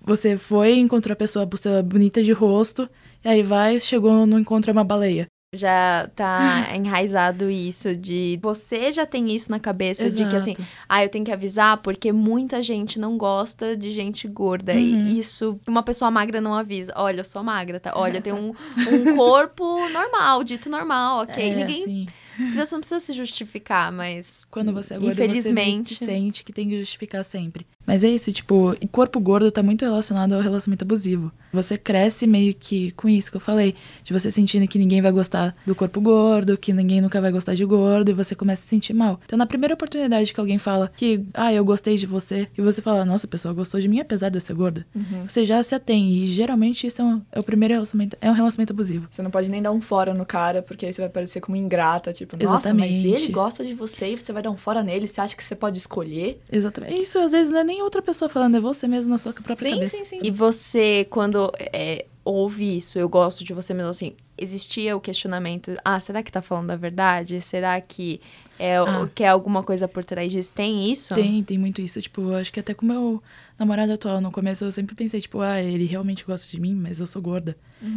você 0.00 0.38
foi, 0.38 0.78
encontrou 0.78 1.12
a 1.12 1.16
pessoa, 1.16 1.44
a 1.44 1.48
pessoa 1.48 1.82
bonita 1.82 2.22
de 2.22 2.32
rosto, 2.32 2.88
e 3.22 3.28
aí 3.28 3.42
vai, 3.42 3.78
chegou 3.78 4.26
no 4.26 4.38
encontro 4.38 4.70
é 4.70 4.72
uma 4.72 4.84
baleia. 4.84 5.26
Já 5.54 6.10
tá 6.14 6.68
enraizado 6.74 7.48
isso 7.48 7.94
de 7.96 8.38
você 8.42 8.90
já 8.90 9.06
tem 9.06 9.30
isso 9.34 9.50
na 9.50 9.60
cabeça 9.60 10.10
de 10.10 10.26
que 10.26 10.36
assim, 10.36 10.52
Exato. 10.52 10.68
ah, 10.88 11.04
eu 11.04 11.08
tenho 11.08 11.24
que 11.24 11.30
avisar 11.32 11.78
porque 11.78 12.10
muita 12.12 12.60
gente 12.60 12.98
não 12.98 13.16
gosta 13.16 13.76
de 13.76 13.90
gente 13.92 14.26
gorda 14.26 14.74
Uhum. 14.74 14.78
e 14.80 15.18
isso 15.20 15.58
uma 15.66 15.82
pessoa 15.82 16.10
magra 16.10 16.40
não 16.40 16.52
avisa. 16.54 16.92
Olha, 16.96 17.20
eu 17.20 17.24
sou 17.24 17.42
magra, 17.44 17.78
tá? 17.78 17.92
Olha, 17.94 18.18
eu 18.18 18.22
tenho 18.22 18.36
um, 18.36 18.48
um 19.12 19.16
corpo 19.16 19.88
normal, 19.88 20.42
dito 20.42 20.68
normal, 20.68 21.22
OK? 21.22 21.42
É, 21.42 21.54
Ninguém, 21.54 21.82
assim, 21.82 22.06
você 22.52 22.74
não 22.74 22.80
precisa 22.80 23.00
se 23.00 23.12
justificar, 23.12 23.92
mas 23.92 24.44
quando 24.50 24.72
você 24.72 24.94
é 24.94 24.98
gorda, 24.98 25.12
infelizmente 25.24 25.94
você 25.94 26.04
sente 26.06 26.44
que 26.44 26.52
tem 26.52 26.68
que 26.68 26.78
justificar 26.78 27.24
sempre. 27.24 27.64
Mas 27.86 28.02
é 28.02 28.08
isso, 28.08 28.32
tipo, 28.32 28.72
o 28.82 28.88
corpo 28.88 29.20
gordo 29.20 29.50
tá 29.50 29.62
muito 29.62 29.84
relacionado 29.84 30.32
ao 30.32 30.40
relacionamento 30.40 30.84
abusivo. 30.84 31.30
Você 31.52 31.78
cresce 31.78 32.26
meio 32.26 32.52
que 32.54 32.90
com 32.92 33.08
isso 33.08 33.30
que 33.30 33.36
eu 33.36 33.40
falei, 33.40 33.74
de 34.04 34.12
você 34.12 34.30
sentindo 34.30 34.66
que 34.68 34.78
ninguém 34.78 35.00
vai 35.00 35.12
gostar 35.12 35.54
do 35.64 35.74
corpo 35.74 36.00
gordo, 36.00 36.58
que 36.58 36.72
ninguém 36.72 37.00
nunca 37.00 37.20
vai 37.20 37.30
gostar 37.30 37.54
de 37.54 37.64
gordo, 37.64 38.10
e 38.10 38.14
você 38.14 38.34
começa 38.34 38.60
a 38.60 38.64
se 38.64 38.68
sentir 38.68 38.92
mal. 38.92 39.20
Então, 39.24 39.38
na 39.38 39.46
primeira 39.46 39.74
oportunidade 39.74 40.34
que 40.34 40.40
alguém 40.40 40.58
fala 40.58 40.90
que, 40.96 41.24
ah, 41.32 41.52
eu 41.52 41.64
gostei 41.64 41.96
de 41.96 42.06
você, 42.06 42.48
e 42.58 42.60
você 42.60 42.82
fala, 42.82 43.04
nossa, 43.04 43.26
a 43.26 43.30
pessoa 43.30 43.54
gostou 43.54 43.80
de 43.80 43.88
mim 43.88 44.00
apesar 44.00 44.28
de 44.28 44.36
eu 44.36 44.40
ser 44.40 44.54
gorda, 44.54 44.86
você 45.26 45.44
já 45.44 45.62
se 45.62 45.74
atém. 45.74 46.12
E 46.12 46.26
geralmente 46.26 46.86
isso 46.86 47.00
é, 47.00 47.04
um- 47.04 47.22
é 47.32 47.38
o 47.38 47.42
primeiro 47.42 47.72
relacionamento, 47.74 48.16
é 48.20 48.30
um 48.30 48.34
relacionamento 48.34 48.72
abusivo. 48.72 49.06
Você 49.10 49.22
não 49.22 49.30
pode 49.30 49.50
nem 49.50 49.62
dar 49.62 49.70
um 49.72 49.80
fora 49.80 50.12
no 50.12 50.26
cara, 50.26 50.60
porque 50.62 50.86
aí 50.86 50.92
você 50.92 51.02
vai 51.02 51.10
parecer 51.10 51.40
como 51.40 51.56
ingrata, 51.56 52.12
tipo, 52.12 52.36
nossa, 52.36 52.74
mas 52.74 52.94
Exatamente. 52.94 53.22
ele 53.24 53.32
gosta 53.32 53.64
de 53.64 53.74
você 53.74 54.12
e 54.12 54.16
você 54.20 54.32
vai 54.32 54.42
dar 54.42 54.50
um 54.50 54.56
fora 54.56 54.82
nele, 54.82 55.06
você 55.06 55.20
acha 55.20 55.36
que 55.36 55.44
você 55.44 55.54
pode 55.54 55.78
escolher? 55.78 56.40
Exatamente. 56.50 57.00
Isso 57.02 57.18
às 57.18 57.32
vezes 57.32 57.50
não 57.52 57.60
é 57.60 57.64
nem 57.64 57.75
outra 57.82 58.02
pessoa 58.02 58.28
falando, 58.28 58.56
é 58.56 58.60
você 58.60 58.86
mesmo 58.88 59.10
na 59.10 59.18
sua 59.18 59.32
própria 59.32 59.56
Sim, 59.56 59.74
cabeça. 59.74 59.96
sim, 59.96 60.04
sim. 60.04 60.18
E 60.22 60.30
você, 60.30 61.06
quando 61.10 61.52
é, 61.58 62.06
ouve 62.24 62.76
isso, 62.76 62.98
eu 62.98 63.08
gosto 63.08 63.44
de 63.44 63.52
você 63.52 63.72
mesmo 63.72 63.90
assim, 63.90 64.14
existia 64.36 64.96
o 64.96 65.00
questionamento, 65.00 65.74
ah, 65.84 65.98
será 66.00 66.22
que 66.22 66.30
tá 66.30 66.42
falando 66.42 66.70
a 66.70 66.76
verdade? 66.76 67.40
Será 67.40 67.80
que 67.80 68.20
é, 68.58 68.80
o- 68.80 68.86
Ah. 68.86 69.10
que 69.14 69.22
é 69.24 69.28
alguma 69.28 69.62
coisa 69.62 69.86
por 69.88 70.04
trás 70.04 70.30
disso? 70.32 70.52
Tem 70.52 70.90
isso? 70.90 71.14
Tem, 71.14 71.42
tem 71.42 71.58
muito 71.58 71.80
isso. 71.80 72.00
Tipo, 72.00 72.32
acho 72.34 72.52
que 72.52 72.60
até 72.60 72.72
com 72.74 72.84
o 72.84 72.88
meu 72.88 73.22
namorado 73.58 73.92
atual, 73.92 74.20
no 74.20 74.30
começo 74.30 74.64
eu 74.64 74.72
sempre 74.72 74.94
pensei, 74.94 75.20
tipo, 75.20 75.40
ah, 75.40 75.60
ele 75.62 75.84
realmente 75.86 76.24
gosta 76.24 76.50
de 76.50 76.60
mim, 76.60 76.74
mas 76.74 77.00
eu 77.00 77.06
sou 77.06 77.20
gorda. 77.22 77.56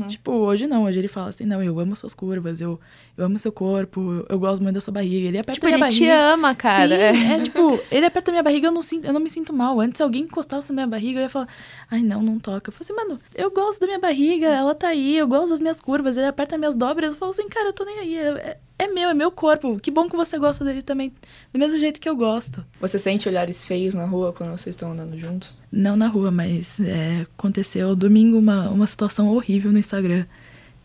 Tipo, 0.09 0.31
hoje 0.33 0.67
não, 0.67 0.83
hoje 0.83 0.99
ele 0.99 1.07
fala 1.07 1.29
assim, 1.29 1.45
não, 1.45 1.63
eu 1.63 1.79
amo 1.79 1.95
suas 1.95 2.13
curvas, 2.13 2.59
eu, 2.61 2.79
eu 3.17 3.25
amo 3.25 3.39
seu 3.39 3.51
corpo, 3.51 4.25
eu, 4.29 4.37
gosto 4.37 4.61
muito 4.61 4.75
da 4.75 4.81
sua 4.81 4.93
barriga. 4.93 5.29
Ele 5.29 5.37
aperta 5.39 5.53
Tipo, 5.53 5.65
minha 5.67 5.75
ele 5.77 5.83
barriga. 5.83 6.05
te 6.05 6.09
ama, 6.11 6.53
cara. 6.53 7.13
Sim, 7.13 7.25
é 7.31 7.41
tipo, 7.41 7.79
ele 7.89 8.05
aperta 8.05 8.29
minha 8.29 8.43
barriga, 8.43 8.67
eu 8.67 8.71
não, 8.73 8.81
sinto, 8.81 9.05
eu 9.07 9.13
não 9.13 9.21
me 9.21 9.29
sinto 9.29 9.51
mal. 9.53 9.79
Antes, 9.79 9.97
se 9.97 10.03
alguém 10.03 10.23
encostasse 10.23 10.69
na 10.69 10.75
minha 10.75 10.87
barriga, 10.87 11.19
eu 11.19 11.23
ia 11.23 11.29
falar, 11.29 11.47
ai, 11.89 12.01
não, 12.03 12.21
não 12.21 12.37
toca. 12.39 12.69
Eu 12.69 12.73
falei 12.73 12.85
assim, 12.85 12.93
mano, 12.93 13.19
eu 13.33 13.49
gosto 13.51 13.79
da 13.79 13.87
minha 13.87 13.99
barriga, 13.99 14.47
ela 14.47 14.75
tá 14.75 14.89
aí, 14.89 15.17
eu 15.17 15.27
gosto 15.27 15.49
das 15.51 15.61
minhas 15.61 15.79
curvas, 15.79 16.17
ele 16.17 16.27
aperta 16.27 16.57
minhas 16.57 16.75
dobras, 16.75 17.11
eu 17.11 17.17
falo 17.17 17.31
assim, 17.31 17.47
cara, 17.47 17.69
eu 17.69 17.73
tô 17.73 17.83
nem 17.85 17.99
aí. 17.99 18.17
É, 18.17 18.57
é- 18.79 18.87
meu, 18.87 19.09
é 19.09 19.13
meu 19.13 19.29
corpo. 19.31 19.79
Que 19.79 19.91
bom 19.91 20.09
que 20.09 20.15
você 20.15 20.37
gosta 20.39 20.63
dele 20.65 20.81
também, 20.81 21.11
do 21.53 21.59
mesmo 21.59 21.77
jeito 21.77 21.99
que 21.99 22.09
eu 22.09 22.15
gosto. 22.15 22.65
Você 22.81 22.97
sente 22.97 23.27
olhares 23.29 23.67
feios 23.67 23.93
na 23.93 24.05
rua 24.05 24.33
quando 24.33 24.51
vocês 24.51 24.75
estão 24.75 24.91
andando 24.91 25.17
juntos? 25.17 25.57
Não 25.71 25.95
na 25.95 26.07
rua, 26.07 26.31
mas 26.31 26.79
é, 26.79 27.21
aconteceu 27.37 27.95
domingo 27.95 28.37
uma, 28.37 28.69
uma 28.69 28.87
situação 28.87 29.29
horrível 29.29 29.71
no 29.71 29.79
Instagram. 29.79 30.25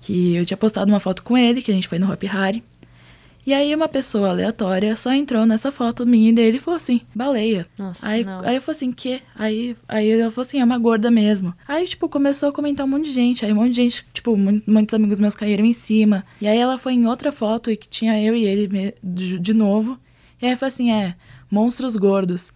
Que 0.01 0.35
eu 0.37 0.45
tinha 0.45 0.57
postado 0.57 0.93
uma 0.93 1.01
foto 1.01 1.23
com 1.23 1.39
ele, 1.39 1.63
que 1.63 1.71
a 1.71 1.75
gente 1.75 1.89
foi 1.89 1.99
no 1.99 2.13
Hop 2.13 2.23
Hari. 2.31 2.63
E 3.47 3.53
aí 3.53 3.75
uma 3.75 3.89
pessoa 3.89 4.31
aleatória 4.31 4.97
só 4.97 5.13
entrou 5.13 5.45
nessa 5.45 5.71
foto 5.71 6.07
minha 6.07 6.31
e 6.31 6.33
dele 6.33 6.57
e 6.57 6.61
falou 6.61 6.77
assim, 6.77 7.03
baleia. 7.15 7.67
Nossa, 7.77 8.09
Aí, 8.09 8.25
não. 8.25 8.41
aí 8.41 8.57
eu 8.57 8.63
falei 8.63 8.77
assim, 8.77 8.91
que? 8.93 9.21
Aí, 9.37 9.77
aí 9.87 10.09
ela 10.11 10.31
falou 10.31 10.47
assim, 10.47 10.61
é 10.61 10.65
uma 10.65 10.79
gorda 10.79 11.11
mesmo. 11.11 11.55
Aí, 11.69 11.87
tipo, 11.87 12.09
começou 12.09 12.49
a 12.49 12.53
comentar 12.53 12.87
um 12.87 12.89
monte 12.89 13.05
de 13.05 13.13
gente. 13.13 13.45
Aí 13.45 13.53
um 13.53 13.57
monte 13.57 13.71
de 13.71 13.77
gente, 13.83 14.05
tipo, 14.15 14.37
mu- 14.37 14.63
muitos 14.67 14.95
amigos 14.95 15.21
meus 15.21 15.35
caíram 15.35 15.65
em 15.65 15.73
cima. 15.75 16.25
E 16.41 16.49
aí 16.49 16.57
ela 16.59 16.79
foi 16.79 16.95
em 16.95 17.07
outra 17.07 17.31
foto 17.31 17.71
e 17.71 17.77
que 17.77 17.89
tinha 17.89 18.19
eu 18.23 18.35
e 18.35 18.45
ele 18.47 18.95
de, 19.03 19.39
de 19.39 19.53
novo. 19.53 19.99
E 20.41 20.47
aí 20.47 20.57
falou 20.57 20.69
assim, 20.69 20.91
é, 20.93 21.15
monstros 21.51 21.97
gordos. 21.97 22.53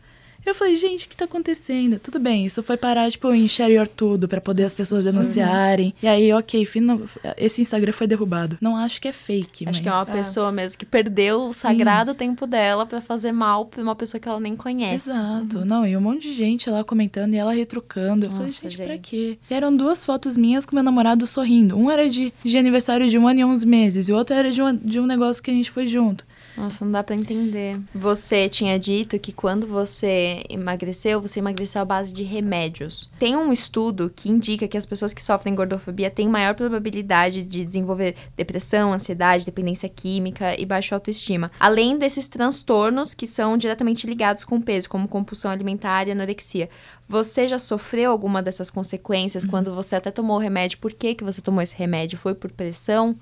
Eu 0.47 0.54
falei, 0.54 0.76
gente, 0.76 1.04
o 1.07 1.09
que 1.11 1.16
tá 1.16 1.26
acontecendo? 1.26 1.99
Tudo 1.99 2.18
bem, 2.18 2.47
isso 2.47 2.62
foi 2.62 2.76
parar, 2.78 3.11
tipo, 3.11 3.30
em 3.35 3.47
share 3.49 3.73
your 3.75 3.87
tudo, 3.87 4.26
pra 4.26 4.40
poder 4.40 4.64
as 4.64 4.75
pessoas 4.75 5.04
denunciarem. 5.04 5.92
E 6.02 6.09
aí, 6.09 6.33
ok, 6.33 6.64
fino- 6.64 7.04
esse 7.37 7.61
Instagram 7.61 7.92
foi 7.92 8.07
derrubado. 8.07 8.57
Não 8.61 8.75
acho 8.75 8.99
que 8.99 9.09
é 9.09 9.12
fake, 9.12 9.64
Acho 9.68 9.75
mas... 9.75 9.80
que 9.83 9.88
é 9.88 9.92
uma 9.92 10.07
pessoa 10.07 10.50
mesmo 10.50 10.78
que 10.78 10.87
perdeu 10.87 11.42
o 11.42 11.52
sagrado 11.52 12.14
tempo 12.14 12.47
dela 12.47 12.87
pra 12.87 13.00
fazer 13.02 13.30
mal 13.30 13.66
pra 13.66 13.83
uma 13.83 13.95
pessoa 13.95 14.18
que 14.21 14.26
ela 14.28 14.40
nem 14.40 14.57
conhece. 14.57 15.11
Exato. 15.11 15.64
Não, 15.66 15.87
e 15.87 15.95
um 15.97 16.00
monte 16.00 16.23
de 16.23 16.33
gente 16.33 16.71
lá 16.71 16.83
comentando 16.83 17.35
e 17.35 17.37
ela 17.37 17.52
retrucando. 17.52 18.25
Eu 18.26 18.30
falei, 18.30 18.47
Nossa, 18.47 18.62
gente, 18.71 18.76
pra 18.78 18.87
gente. 18.95 19.00
quê? 19.11 19.38
E 19.50 19.54
eram 19.54 19.76
duas 19.76 20.02
fotos 20.07 20.37
minhas 20.38 20.64
com 20.64 20.75
meu 20.75 20.83
namorado 20.85 21.26
sorrindo. 21.26 21.76
Um 21.76 21.90
era 21.90 22.09
de, 22.09 22.33
de 22.42 22.57
aniversário 22.57 23.09
de 23.11 23.18
um 23.18 23.28
ano 23.28 23.40
e 23.40 23.45
onze 23.45 23.66
meses, 23.66 24.09
e 24.09 24.12
o 24.12 24.16
outro 24.16 24.35
era 24.35 24.50
de 24.50 24.62
um, 24.62 24.75
de 24.75 24.99
um 24.99 25.04
negócio 25.07 25.42
que 25.42 25.50
a 25.50 25.54
gente 25.54 25.71
foi 25.71 25.87
junto. 25.87 26.25
Nossa, 26.59 26.85
não 26.85 26.91
dá 26.91 27.05
pra 27.05 27.15
entender. 27.15 27.81
Você 27.95 28.49
tinha 28.49 28.77
dito 28.79 29.17
que 29.19 29.33
quando 29.33 29.65
você 29.65 30.43
emagreceu, 30.50 31.21
você 31.21 31.38
emagreceu 31.38 31.81
à 31.81 31.85
base 31.85 32.12
de 32.12 32.25
remédios. 32.25 33.09
Tem 33.17 33.37
um 33.37 33.53
estudo 33.53 34.12
que 34.15 34.29
indica 34.29 34.67
que 34.67 34.77
as 34.77 34.85
pessoas 34.85 35.15
que 35.15 35.23
sofrem 35.23 35.55
gordofobia 35.55 36.11
têm 36.11 36.29
maior 36.29 36.57
probabilidade 36.57 37.45
de 37.45 37.65
desenvolver 37.65 38.17
depressão, 38.37 38.93
ansiedade, 38.93 39.47
dependência 39.47 39.88
química 39.88 40.61
e 40.61 40.67
baixa 40.67 40.97
autoestima. 40.97 41.53
Além 41.61 41.97
desses 41.97 42.27
transtornos 42.27 43.15
que 43.15 43.27
são 43.27 43.57
diretamente 43.57 44.05
ligados 44.05 44.43
com 44.43 44.57
o 44.57 44.62
peso, 44.62 44.88
como 44.88 45.07
compulsão 45.07 45.53
alimentar 45.53 46.09
e 46.09 46.11
anorexia. 46.11 46.69
Você 47.09 47.47
já 47.47 47.59
sofreu 47.59 48.11
alguma 48.11 48.43
dessas 48.43 48.71
consequências 48.71 49.47
quando 49.47 49.75
você 49.75 49.95
até 49.95 50.11
tomou 50.11 50.37
o 50.37 50.41
remédio? 50.41 50.79
Por 50.79 50.93
que, 50.93 51.15
que 51.15 51.25
você 51.25 51.41
tomou 51.41 51.62
esse 51.62 51.75
remédio? 51.75 52.19
Foi 52.19 52.35
por 52.35 52.50
pressão? 52.50 53.17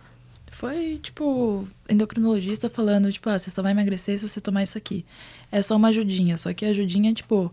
Foi, 0.56 0.98
tipo, 1.02 1.68
endocrinologista 1.86 2.70
falando, 2.70 3.12
tipo, 3.12 3.28
ah, 3.28 3.38
você 3.38 3.50
só 3.50 3.60
vai 3.60 3.72
emagrecer 3.72 4.18
se 4.18 4.26
você 4.26 4.40
tomar 4.40 4.62
isso 4.62 4.78
aqui. 4.78 5.04
É 5.52 5.60
só 5.60 5.76
uma 5.76 5.88
ajudinha, 5.88 6.38
só 6.38 6.50
que 6.54 6.64
a 6.64 6.70
ajudinha, 6.70 7.12
tipo, 7.12 7.52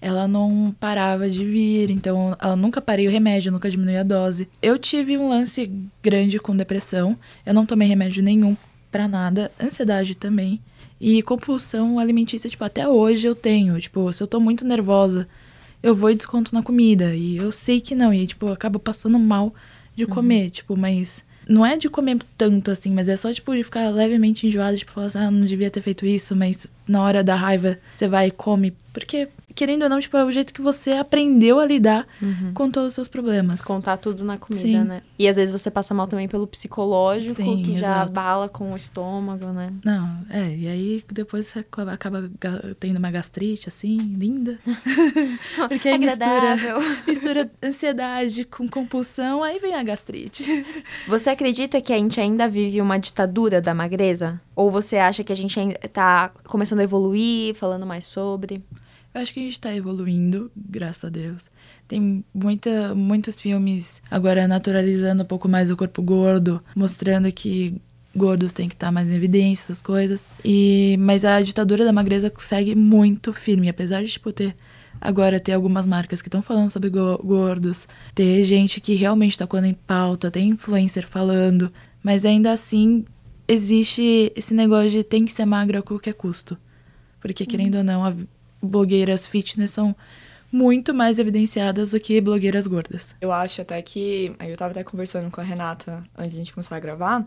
ela 0.00 0.28
não 0.28 0.72
parava 0.78 1.28
de 1.28 1.44
vir, 1.44 1.90
então 1.90 2.36
ela 2.40 2.54
nunca 2.54 2.80
parei 2.80 3.08
o 3.08 3.10
remédio, 3.10 3.50
nunca 3.50 3.68
diminui 3.68 3.96
a 3.96 4.04
dose. 4.04 4.48
Eu 4.62 4.78
tive 4.78 5.18
um 5.18 5.28
lance 5.28 5.68
grande 6.00 6.38
com 6.38 6.56
depressão, 6.56 7.18
eu 7.44 7.52
não 7.52 7.66
tomei 7.66 7.88
remédio 7.88 8.22
nenhum 8.22 8.56
pra 8.92 9.08
nada, 9.08 9.50
ansiedade 9.60 10.14
também. 10.14 10.60
E 11.00 11.22
compulsão 11.22 11.98
alimentícia, 11.98 12.48
tipo, 12.48 12.62
até 12.62 12.88
hoje 12.88 13.26
eu 13.26 13.34
tenho. 13.34 13.80
Tipo, 13.80 14.12
se 14.12 14.22
eu 14.22 14.26
tô 14.28 14.38
muito 14.38 14.64
nervosa, 14.64 15.26
eu 15.82 15.96
vou 15.96 16.12
e 16.12 16.14
desconto 16.14 16.54
na 16.54 16.62
comida. 16.62 17.12
E 17.12 17.38
eu 17.38 17.50
sei 17.50 17.80
que 17.80 17.96
não, 17.96 18.14
e, 18.14 18.24
tipo, 18.24 18.46
eu 18.46 18.52
acabo 18.52 18.78
passando 18.78 19.18
mal 19.18 19.52
de 19.96 20.06
comer, 20.06 20.50
tipo, 20.50 20.76
mas 20.76 21.26
não 21.48 21.64
é 21.64 21.76
de 21.76 21.88
comer 21.88 22.18
tanto 22.36 22.70
assim, 22.70 22.92
mas 22.92 23.08
é 23.08 23.16
só, 23.16 23.32
tipo, 23.32 23.54
de 23.54 23.62
ficar 23.62 23.88
levemente 23.90 24.46
enjoada, 24.46 24.76
tipo, 24.76 24.92
falar 24.92 25.06
assim, 25.06 25.18
ah, 25.18 25.30
não 25.30 25.46
devia 25.46 25.70
ter 25.70 25.80
feito 25.80 26.04
isso, 26.04 26.34
mas 26.34 26.66
na 26.86 27.02
hora 27.02 27.22
da 27.22 27.34
raiva 27.34 27.78
você 27.92 28.08
vai 28.08 28.28
e 28.28 28.30
come. 28.30 28.74
Porque, 28.92 29.28
querendo 29.56 29.82
ou 29.82 29.88
não, 29.88 29.98
tipo, 29.98 30.16
é 30.16 30.24
o 30.24 30.30
jeito 30.30 30.54
que 30.54 30.62
você 30.62 30.92
aprendeu 30.92 31.58
a 31.58 31.64
lidar 31.66 32.06
com 32.54 32.70
todos 32.70 32.88
os 32.88 32.94
seus 32.94 33.08
problemas. 33.08 33.56
Descontar 33.56 33.98
tudo 33.98 34.22
na 34.22 34.38
comida, 34.38 34.60
Sim. 34.62 34.84
né? 34.84 35.02
E 35.18 35.26
às 35.26 35.34
vezes 35.34 35.50
você 35.58 35.70
passa 35.70 35.92
mal 35.94 36.06
também 36.06 36.28
pelo 36.28 36.46
psicológico, 36.46 37.34
Sim, 37.34 37.62
que 37.62 37.72
já 37.74 37.86
exato. 38.04 38.12
abala 38.12 38.48
com 38.48 38.72
o 38.72 38.76
estômago, 38.76 39.46
né? 39.46 39.72
Não, 39.84 40.20
é, 40.30 40.54
e 40.54 40.68
aí 40.68 41.04
depois 41.10 41.46
você 41.48 41.60
acaba- 41.60 41.98
tendo 42.78 42.98
uma 42.98 43.10
gastrite, 43.10 43.68
assim, 43.68 43.96
linda. 43.96 44.58
Porque 45.68 45.88
aí 45.88 45.98
mistura, 45.98 46.30
Agradável. 46.52 46.78
mistura 47.08 47.50
ansiedade 47.62 48.44
com 48.44 48.68
compulsão, 48.68 49.42
aí 49.42 49.58
vem 49.58 49.74
a 49.74 49.82
gastrite. 49.82 50.64
Você 51.08 51.30
acredita 51.30 51.80
que 51.80 51.92
a 51.92 51.96
gente 51.96 52.20
ainda 52.20 52.46
vive 52.48 52.80
uma 52.80 52.98
ditadura 52.98 53.60
da 53.60 53.74
magreza? 53.74 54.40
Ou 54.54 54.70
você 54.70 54.96
acha 54.98 55.24
que 55.24 55.32
a 55.32 55.36
gente 55.36 55.58
ainda 55.58 55.78
tá 55.92 56.30
começando 56.44 56.80
a 56.80 56.84
evoluir, 56.84 57.54
falando 57.54 57.86
mais 57.86 58.04
sobre? 58.06 58.62
Eu 59.16 59.22
acho 59.22 59.32
que 59.32 59.40
a 59.40 59.42
gente 59.44 59.58
tá 59.58 59.74
evoluindo, 59.74 60.50
graças 60.54 61.02
a 61.04 61.08
Deus. 61.08 61.46
Tem 61.88 62.22
muita, 62.34 62.94
muitos 62.94 63.40
filmes 63.40 64.02
agora 64.10 64.46
naturalizando 64.46 65.22
um 65.22 65.26
pouco 65.26 65.48
mais 65.48 65.70
o 65.70 65.76
corpo 65.76 66.02
gordo, 66.02 66.62
mostrando 66.76 67.32
que 67.32 67.80
gordos 68.14 68.52
têm 68.52 68.68
que 68.68 68.74
estar 68.74 68.92
mais 68.92 69.08
em 69.08 69.14
evidência, 69.14 69.64
essas 69.64 69.80
coisas. 69.80 70.28
E, 70.44 70.98
mas 71.00 71.24
a 71.24 71.40
ditadura 71.40 71.82
da 71.82 71.94
magreza 71.94 72.30
segue 72.36 72.74
muito 72.74 73.32
firme, 73.32 73.70
apesar 73.70 74.04
de 74.04 74.10
tipo, 74.10 74.30
ter 74.34 74.54
agora 75.00 75.40
ter 75.40 75.52
algumas 75.54 75.86
marcas 75.86 76.20
que 76.20 76.28
estão 76.28 76.42
falando 76.42 76.68
sobre 76.68 76.90
go- 76.90 77.16
gordos, 77.24 77.88
ter 78.14 78.44
gente 78.44 78.82
que 78.82 78.96
realmente 78.96 79.32
está 79.32 79.46
colocando 79.46 79.70
em 79.70 79.74
pauta, 79.74 80.30
tem 80.30 80.50
influencer 80.50 81.06
falando, 81.08 81.72
mas 82.02 82.26
ainda 82.26 82.52
assim 82.52 83.02
existe 83.48 84.30
esse 84.36 84.52
negócio 84.52 84.90
de 84.90 85.02
tem 85.02 85.24
que 85.24 85.32
ser 85.32 85.46
magra 85.46 85.78
a 85.78 85.82
qualquer 85.82 86.12
custo. 86.12 86.58
Porque, 87.18 87.46
querendo 87.46 87.76
ou 87.78 87.82
não, 87.82 88.04
a 88.04 88.14
blogueiras 88.66 89.26
fitness 89.26 89.70
são 89.70 89.94
muito 90.50 90.94
mais 90.94 91.18
evidenciadas 91.18 91.90
do 91.90 92.00
que 92.00 92.20
blogueiras 92.20 92.66
gordas. 92.66 93.14
Eu 93.20 93.32
acho 93.32 93.60
até 93.60 93.80
que. 93.82 94.34
Aí 94.38 94.50
eu 94.50 94.56
tava 94.56 94.70
até 94.70 94.82
conversando 94.82 95.30
com 95.30 95.40
a 95.40 95.44
Renata 95.44 96.04
antes 96.16 96.32
de 96.32 96.38
a 96.38 96.44
gente 96.44 96.52
começar 96.52 96.76
a 96.76 96.80
gravar. 96.80 97.26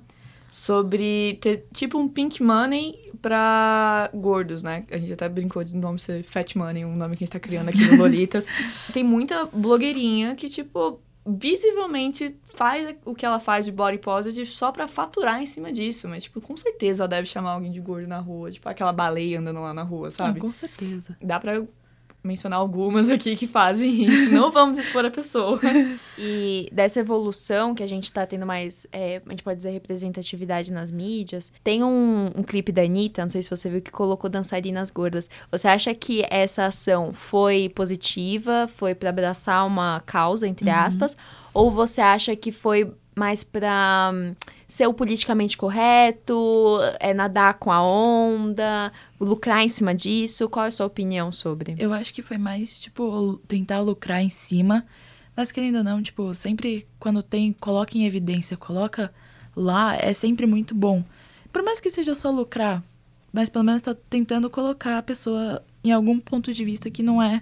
Sobre 0.52 1.38
ter 1.42 1.68
tipo 1.72 2.00
um 2.00 2.08
pink 2.08 2.42
money 2.42 3.12
pra 3.22 4.10
gordos, 4.14 4.64
né? 4.64 4.84
A 4.90 4.98
gente 4.98 5.14
até 5.14 5.30
brincou 5.30 5.64
de 5.64 5.76
nome 5.76 6.00
ser 6.00 6.24
Fat 6.24 6.56
Money, 6.56 6.86
um 6.86 6.96
nome 6.96 7.16
que 7.16 7.24
a 7.24 7.26
gente 7.26 7.34
tá 7.34 7.40
criando 7.40 7.70
aqui 7.70 7.86
no 7.86 7.98
Lolitas. 8.02 8.46
Tem 8.92 9.04
muita 9.04 9.46
blogueirinha 9.46 10.36
que, 10.36 10.50
tipo, 10.50 11.00
visivelmente 11.38 12.36
faz 12.44 12.96
o 13.06 13.14
que 13.14 13.26
ela 13.26 13.40
faz 13.40 13.66
de 13.66 13.72
body 13.72 13.98
positive 13.98 14.46
só 14.46 14.72
pra 14.72 14.88
faturar 14.88 15.42
em 15.42 15.46
cima 15.46 15.72
disso. 15.72 16.08
Mas, 16.08 16.24
tipo, 16.24 16.42
com 16.42 16.56
certeza 16.56 17.04
ela 17.04 17.08
deve 17.08 17.28
chamar 17.28 17.52
alguém 17.52 17.72
de 17.72 17.80
gordo 17.80 18.08
na 18.08 18.20
rua. 18.20 18.52
Tipo, 18.52 18.68
aquela 18.70 18.92
baleia 18.94 19.40
andando 19.40 19.62
lá 19.62 19.74
na 19.74 19.84
rua, 19.84 20.12
sabe? 20.12 20.40
Ah, 20.40 20.42
com 20.42 20.52
certeza. 20.52 21.18
Dá 21.22 21.40
pra 21.40 21.62
mencionar 22.24 22.60
algumas 22.60 23.10
aqui 23.10 23.36
que 23.36 23.48
fazem 23.48 24.04
isso. 24.04 24.32
Não 24.32 24.52
vamos 24.52 24.78
expor 24.78 25.06
a 25.06 25.12
pessoa. 25.12 25.60
E 26.18 26.68
dessa 26.72 27.00
evolução 27.00 27.74
que 27.74 27.82
a 27.82 27.88
gente 27.88 28.12
tá 28.12 28.26
tendo 28.26 28.46
mais, 28.46 28.86
é, 28.92 29.22
a 29.26 29.30
gente 29.30 29.44
pode 29.44 29.58
dizer, 29.58 29.72
representatividade 29.72 30.72
nas 30.72 30.92
mídias. 30.92 31.52
Tem 31.64 31.84
um, 31.84 32.26
um 32.36 32.44
clipe 32.44 32.72
da 32.72 32.82
Anitta, 32.82 33.22
não 33.22 33.30
sei 33.30 33.42
se 33.42 33.50
você 33.50 33.70
viu, 33.70 33.82
que 33.82 33.92
colocou 33.92 34.30
dançarinas 34.30 34.92
gordas. 34.92 35.30
Você 35.52 35.68
acha 35.68 35.94
que 35.94 36.26
essa 36.30 36.66
ação 36.66 37.14
foi 37.14 37.70
positiva, 37.70 38.68
foi 38.68 38.94
pra 38.94 39.10
abraçar 39.10 39.66
uma 39.66 40.02
causa, 40.06 40.48
entre 40.48 40.70
aspas? 40.70 41.16
Ou 41.54 41.72
você 41.72 42.02
acha 42.02 42.36
que 42.36 42.52
foi 42.52 42.92
mais 43.16 43.44
pra 43.44 44.12
hum, 44.14 44.34
ser 44.70 44.88
o 44.88 44.94
politicamente 44.94 45.58
correto, 45.58 46.78
é 47.00 47.12
nadar 47.12 47.56
com 47.56 47.72
a 47.72 47.84
onda, 47.84 48.94
lucrar 49.20 49.64
em 49.64 49.70
cima 49.70 49.96
disso? 49.96 50.48
Qual 50.48 50.64
é 50.64 50.68
a 50.68 50.72
sua 50.72 50.86
opinião 50.86 51.32
sobre? 51.32 51.76
Eu 51.80 51.92
acho 51.92 52.14
que 52.14 52.22
foi 52.22 52.38
mais, 52.38 52.80
tipo, 52.80 53.42
tentar 53.48 53.80
lucrar 53.80 54.22
em 54.22 54.30
cima. 54.30 54.86
Mas 55.36 55.52
querendo 55.52 55.80
ou 55.80 55.84
não, 55.84 56.04
tipo, 56.04 56.36
sempre 56.36 56.88
quando 57.00 57.24
tem, 57.24 57.52
coloca 57.52 57.98
em 57.98 58.06
evidência, 58.06 58.56
coloca 58.56 59.12
lá, 59.56 59.96
é 59.96 60.14
sempre 60.14 60.46
muito 60.46 60.76
bom. 60.76 61.04
Por 61.52 61.64
mais 61.64 61.80
que 61.80 61.90
seja 61.90 62.14
só 62.14 62.30
lucrar, 62.30 62.84
mas 63.34 63.50
pelo 63.50 63.64
menos 63.64 63.82
tá 63.82 63.96
tentando 64.08 64.52
colocar 64.52 65.00
a 65.00 65.04
pessoa 65.04 65.64
em 65.84 65.92
algum 65.92 66.20
ponto 66.20 66.54
de 66.54 66.64
vista 66.64 66.92
que 66.92 67.02
não 67.02 67.22
é 67.24 67.42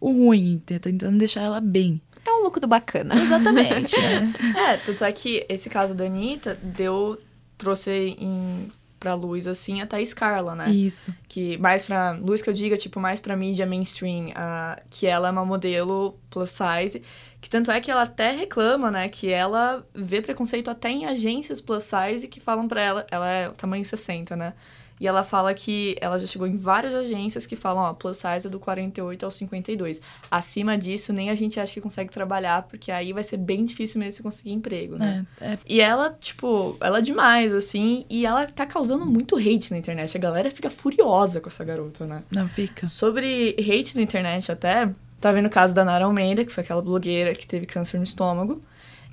o 0.00 0.10
ruim, 0.10 0.62
tá 0.64 0.78
tentando 0.78 1.18
deixar 1.18 1.42
ela 1.42 1.60
bem. 1.60 2.00
É 2.24 2.30
um 2.30 2.44
lucro 2.44 2.66
bacana. 2.66 3.14
Exatamente? 3.14 3.96
É, 4.56 4.76
tanto 4.76 5.04
é 5.04 5.12
que 5.12 5.44
esse 5.48 5.68
caso 5.68 5.94
da 5.94 6.04
Anitta 6.04 6.58
deu, 6.62 7.18
trouxe 7.58 7.90
em, 8.18 8.70
pra 8.98 9.14
luz, 9.14 9.46
assim, 9.48 9.80
a 9.80 9.86
Thaís 9.86 10.14
Carla, 10.14 10.54
né? 10.54 10.70
Isso. 10.70 11.12
Que 11.28 11.58
mais 11.58 11.84
pra, 11.84 12.12
luz 12.12 12.40
que 12.40 12.48
eu 12.48 12.54
diga, 12.54 12.76
tipo, 12.76 13.00
mais 13.00 13.20
pra 13.20 13.36
mídia 13.36 13.66
mainstream, 13.66 14.30
ah, 14.36 14.80
que 14.88 15.06
ela 15.06 15.28
é 15.28 15.30
uma 15.30 15.44
modelo 15.44 16.16
plus 16.30 16.50
size, 16.50 17.02
que 17.40 17.50
tanto 17.50 17.70
é 17.70 17.80
que 17.80 17.90
ela 17.90 18.02
até 18.02 18.30
reclama, 18.30 18.90
né, 18.90 19.08
que 19.08 19.28
ela 19.28 19.84
vê 19.92 20.22
preconceito 20.22 20.70
até 20.70 20.90
em 20.90 21.06
agências 21.06 21.60
plus 21.60 21.84
size 21.84 22.28
que 22.28 22.38
falam 22.38 22.68
pra 22.68 22.80
ela, 22.80 23.06
ela 23.10 23.28
é 23.28 23.48
tamanho 23.50 23.84
60, 23.84 24.36
né? 24.36 24.54
E 25.02 25.06
ela 25.08 25.24
fala 25.24 25.52
que 25.52 25.96
ela 26.00 26.16
já 26.16 26.28
chegou 26.28 26.46
em 26.46 26.56
várias 26.56 26.94
agências 26.94 27.44
que 27.44 27.56
falam, 27.56 27.82
ó, 27.82 27.92
plus 27.92 28.18
size 28.18 28.46
é 28.46 28.48
do 28.48 28.60
48 28.60 29.24
ao 29.24 29.32
52. 29.32 30.00
Acima 30.30 30.78
disso, 30.78 31.12
nem 31.12 31.28
a 31.28 31.34
gente 31.34 31.58
acha 31.58 31.74
que 31.74 31.80
consegue 31.80 32.08
trabalhar, 32.08 32.62
porque 32.62 32.92
aí 32.92 33.12
vai 33.12 33.24
ser 33.24 33.36
bem 33.36 33.64
difícil 33.64 33.98
mesmo 33.98 34.12
você 34.12 34.22
conseguir 34.22 34.52
emprego, 34.52 34.96
né? 34.96 35.26
É, 35.40 35.54
é, 35.54 35.58
E 35.66 35.80
ela, 35.80 36.16
tipo, 36.20 36.76
ela 36.80 37.00
é 37.00 37.02
demais, 37.02 37.52
assim, 37.52 38.06
e 38.08 38.24
ela 38.24 38.46
tá 38.46 38.64
causando 38.64 39.04
muito 39.04 39.34
hate 39.34 39.72
na 39.72 39.78
internet. 39.78 40.16
A 40.16 40.20
galera 40.20 40.48
fica 40.52 40.70
furiosa 40.70 41.40
com 41.40 41.48
essa 41.48 41.64
garota, 41.64 42.06
né? 42.06 42.22
não 42.30 42.48
fica. 42.48 42.86
Sobre 42.86 43.56
hate 43.58 43.96
na 43.96 44.02
internet 44.02 44.52
até, 44.52 44.88
tá 45.20 45.32
vendo 45.32 45.46
o 45.46 45.50
caso 45.50 45.74
da 45.74 45.84
Nara 45.84 46.04
Almeida, 46.04 46.44
que 46.44 46.52
foi 46.52 46.62
aquela 46.62 46.80
blogueira 46.80 47.34
que 47.34 47.44
teve 47.44 47.66
câncer 47.66 47.96
no 47.96 48.04
estômago, 48.04 48.62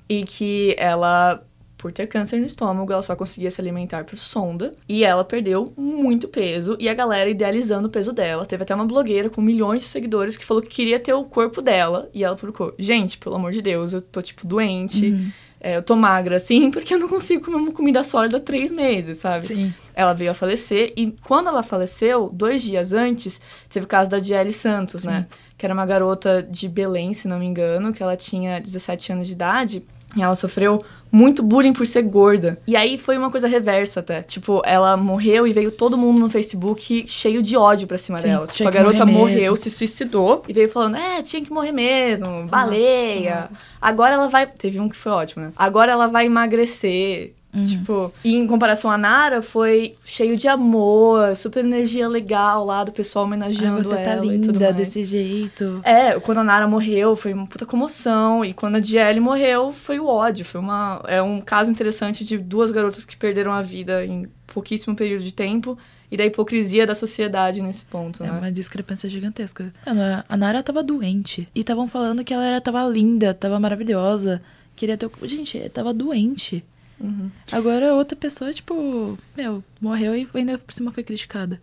e 0.08 0.22
que 0.22 0.76
ela, 0.78 1.42
por 1.80 1.90
ter 1.90 2.06
câncer 2.06 2.38
no 2.38 2.44
estômago, 2.44 2.92
ela 2.92 3.02
só 3.02 3.16
conseguia 3.16 3.50
se 3.50 3.58
alimentar 3.58 4.04
por 4.04 4.16
sonda, 4.16 4.72
e 4.86 5.02
ela 5.02 5.24
perdeu 5.24 5.72
muito 5.74 6.28
peso, 6.28 6.76
e 6.78 6.90
a 6.90 6.94
galera 6.94 7.30
idealizando 7.30 7.88
o 7.88 7.90
peso 7.90 8.12
dela. 8.12 8.44
Teve 8.44 8.64
até 8.64 8.74
uma 8.74 8.84
blogueira 8.84 9.30
com 9.30 9.40
milhões 9.40 9.82
de 9.82 9.88
seguidores 9.88 10.36
que 10.36 10.44
falou 10.44 10.62
que 10.62 10.68
queria 10.68 11.00
ter 11.00 11.14
o 11.14 11.24
corpo 11.24 11.62
dela, 11.62 12.10
e 12.12 12.22
ela 12.22 12.36
publicou, 12.36 12.74
gente, 12.78 13.16
pelo 13.16 13.36
amor 13.36 13.52
de 13.52 13.62
Deus, 13.62 13.94
eu 13.94 14.02
tô, 14.02 14.20
tipo, 14.20 14.46
doente, 14.46 15.32
é, 15.58 15.78
eu 15.78 15.82
tô 15.82 15.96
magra, 15.96 16.36
assim, 16.36 16.68
porque 16.72 16.92
eu 16.92 16.98
não 16.98 17.08
consigo 17.08 17.46
comer 17.46 17.56
uma 17.56 17.72
comida 17.72 18.04
sólida 18.04 18.36
há 18.36 18.40
três 18.40 18.70
meses, 18.70 19.16
sabe? 19.16 19.46
Sim. 19.46 19.74
Ela 19.94 20.12
veio 20.12 20.32
a 20.32 20.34
falecer 20.34 20.92
e 20.94 21.12
quando 21.24 21.48
ela 21.48 21.62
faleceu, 21.62 22.28
dois 22.30 22.60
dias 22.60 22.92
antes, 22.92 23.40
teve 23.70 23.86
o 23.86 23.88
caso 23.88 24.10
da 24.10 24.18
Diele 24.18 24.52
Santos, 24.52 25.04
né? 25.04 25.26
Que 25.56 25.64
era 25.64 25.74
uma 25.74 25.84
garota 25.84 26.42
de 26.42 26.68
Belém, 26.68 27.14
se 27.14 27.26
não 27.26 27.38
me 27.38 27.46
engano, 27.46 27.92
que 27.92 28.02
ela 28.02 28.16
tinha 28.16 28.60
17 28.60 29.12
anos 29.12 29.26
de 29.26 29.32
idade. 29.32 29.82
E 30.16 30.22
ela 30.22 30.34
sofreu 30.34 30.84
muito 31.10 31.42
bullying 31.42 31.72
por 31.72 31.86
ser 31.86 32.02
gorda. 32.02 32.58
E 32.66 32.74
aí 32.74 32.98
foi 32.98 33.16
uma 33.16 33.30
coisa 33.30 33.46
reversa 33.46 34.00
até. 34.00 34.22
Tipo, 34.22 34.60
ela 34.64 34.96
morreu 34.96 35.46
e 35.46 35.52
veio 35.52 35.70
todo 35.70 35.96
mundo 35.96 36.18
no 36.18 36.30
Facebook 36.30 37.04
cheio 37.06 37.42
de 37.42 37.56
ódio 37.56 37.86
pra 37.86 37.96
cima 37.96 38.18
Sim, 38.18 38.28
dela. 38.28 38.46
Tipo, 38.46 38.68
a 38.68 38.72
garota 38.72 39.06
morreu, 39.06 39.52
mesmo. 39.52 39.56
se 39.56 39.70
suicidou 39.70 40.42
e 40.48 40.52
veio 40.52 40.68
falando: 40.68 40.96
é, 40.96 41.22
tinha 41.22 41.44
que 41.44 41.52
morrer 41.52 41.72
mesmo, 41.72 42.46
baleia. 42.48 43.18
Senhora. 43.18 43.50
Agora 43.80 44.14
ela 44.14 44.28
vai. 44.28 44.46
Teve 44.46 44.80
um 44.80 44.88
que 44.88 44.96
foi 44.96 45.12
ótimo, 45.12 45.44
né? 45.44 45.52
Agora 45.56 45.92
ela 45.92 46.08
vai 46.08 46.26
emagrecer. 46.26 47.34
Uhum. 47.52 47.66
Tipo, 47.66 48.12
e 48.24 48.36
em 48.36 48.46
comparação 48.46 48.90
à 48.90 48.96
Nara, 48.96 49.42
foi 49.42 49.96
cheio 50.04 50.36
de 50.36 50.46
amor, 50.46 51.34
super 51.36 51.64
energia 51.64 52.06
legal 52.08 52.64
lá 52.64 52.84
do 52.84 52.92
pessoal 52.92 53.24
Ai, 53.24 53.28
homenageando 53.28 53.82
você 53.82 53.94
tá 53.96 54.00
ela 54.02 54.24
e 54.24 54.28
linda 54.28 54.72
desse 54.72 55.04
jeito. 55.04 55.80
É, 55.82 56.18
quando 56.20 56.38
a 56.38 56.44
Nara 56.44 56.68
morreu, 56.68 57.16
foi 57.16 57.32
uma 57.32 57.46
puta 57.46 57.66
comoção. 57.66 58.44
E 58.44 58.52
quando 58.52 58.76
a 58.76 58.80
Diele 58.80 59.18
morreu, 59.20 59.72
foi 59.72 59.98
o 59.98 60.06
ódio. 60.06 60.44
Foi 60.44 60.60
uma. 60.60 61.02
É 61.08 61.20
um 61.20 61.40
caso 61.40 61.70
interessante 61.70 62.24
de 62.24 62.38
duas 62.38 62.70
garotas 62.70 63.04
que 63.04 63.16
perderam 63.16 63.52
a 63.52 63.62
vida 63.62 64.04
em 64.04 64.28
pouquíssimo 64.46 64.94
período 64.94 65.22
de 65.24 65.34
tempo. 65.34 65.76
E 66.12 66.16
da 66.16 66.24
hipocrisia 66.26 66.84
da 66.88 66.94
sociedade 66.94 67.62
nesse 67.62 67.84
ponto, 67.84 68.24
É 68.24 68.26
né? 68.26 68.32
uma 68.32 68.50
discrepância 68.50 69.08
gigantesca. 69.08 69.72
Mano, 69.86 70.02
a- 70.02 70.24
a 70.28 70.36
Nara 70.36 70.60
tava 70.60 70.82
doente. 70.82 71.46
E 71.54 71.60
estavam 71.60 71.86
falando 71.86 72.24
que 72.24 72.34
ela 72.34 72.44
era, 72.44 72.60
tava 72.60 72.82
linda, 72.88 73.32
tava 73.32 73.60
maravilhosa. 73.60 74.42
Queria 74.74 74.96
ter 74.96 75.06
o. 75.06 75.12
Gente, 75.22 75.58
tava 75.68 75.92
doente. 75.94 76.64
Uhum. 77.00 77.30
Agora 77.50 77.94
outra 77.94 78.16
pessoa, 78.16 78.52
tipo, 78.52 79.18
meu, 79.36 79.64
morreu 79.80 80.14
e 80.14 80.28
ainda 80.34 80.58
por 80.58 80.72
cima 80.72 80.92
foi 80.92 81.02
criticada. 81.02 81.60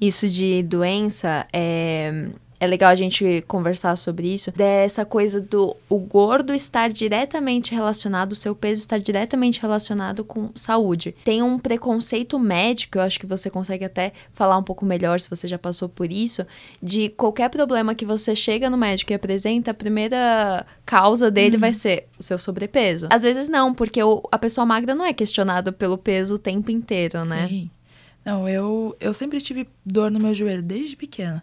Isso 0.00 0.28
de 0.28 0.62
doença 0.64 1.46
é. 1.52 2.28
É 2.62 2.66
legal 2.68 2.90
a 2.90 2.94
gente 2.94 3.42
conversar 3.48 3.96
sobre 3.96 4.32
isso, 4.32 4.52
dessa 4.52 5.04
coisa 5.04 5.40
do 5.40 5.76
o 5.88 5.98
gordo 5.98 6.54
estar 6.54 6.90
diretamente 6.92 7.72
relacionado, 7.74 8.30
o 8.32 8.36
seu 8.36 8.54
peso 8.54 8.80
estar 8.82 8.98
diretamente 8.98 9.60
relacionado 9.60 10.22
com 10.24 10.48
saúde. 10.54 11.12
Tem 11.24 11.42
um 11.42 11.58
preconceito 11.58 12.38
médico, 12.38 12.98
eu 12.98 13.02
acho 13.02 13.18
que 13.18 13.26
você 13.26 13.50
consegue 13.50 13.84
até 13.84 14.12
falar 14.32 14.56
um 14.56 14.62
pouco 14.62 14.84
melhor 14.86 15.18
se 15.18 15.28
você 15.28 15.48
já 15.48 15.58
passou 15.58 15.88
por 15.88 16.12
isso, 16.12 16.46
de 16.80 17.08
qualquer 17.08 17.50
problema 17.50 17.96
que 17.96 18.06
você 18.06 18.32
chega 18.36 18.70
no 18.70 18.78
médico 18.78 19.10
e 19.12 19.14
apresenta, 19.14 19.72
a 19.72 19.74
primeira 19.74 20.64
causa 20.86 21.32
dele 21.32 21.56
vai 21.56 21.72
ser 21.72 22.06
o 22.16 22.22
seu 22.22 22.38
sobrepeso. 22.38 23.08
Às 23.10 23.22
vezes 23.24 23.48
não, 23.48 23.74
porque 23.74 24.00
o- 24.04 24.22
a 24.30 24.38
pessoa 24.38 24.64
magra 24.64 24.94
não 24.94 25.04
é 25.04 25.12
questionada 25.12 25.72
pelo 25.72 25.98
peso 25.98 26.36
o 26.36 26.38
tempo 26.38 26.70
inteiro, 26.70 27.24
né? 27.24 27.48
Sim. 27.48 27.70
Não, 28.24 28.48
eu, 28.48 28.96
eu 29.00 29.12
sempre 29.12 29.40
tive 29.40 29.66
dor 29.84 30.12
no 30.12 30.20
meu 30.20 30.32
joelho 30.32 30.62
desde 30.62 30.94
pequena. 30.94 31.42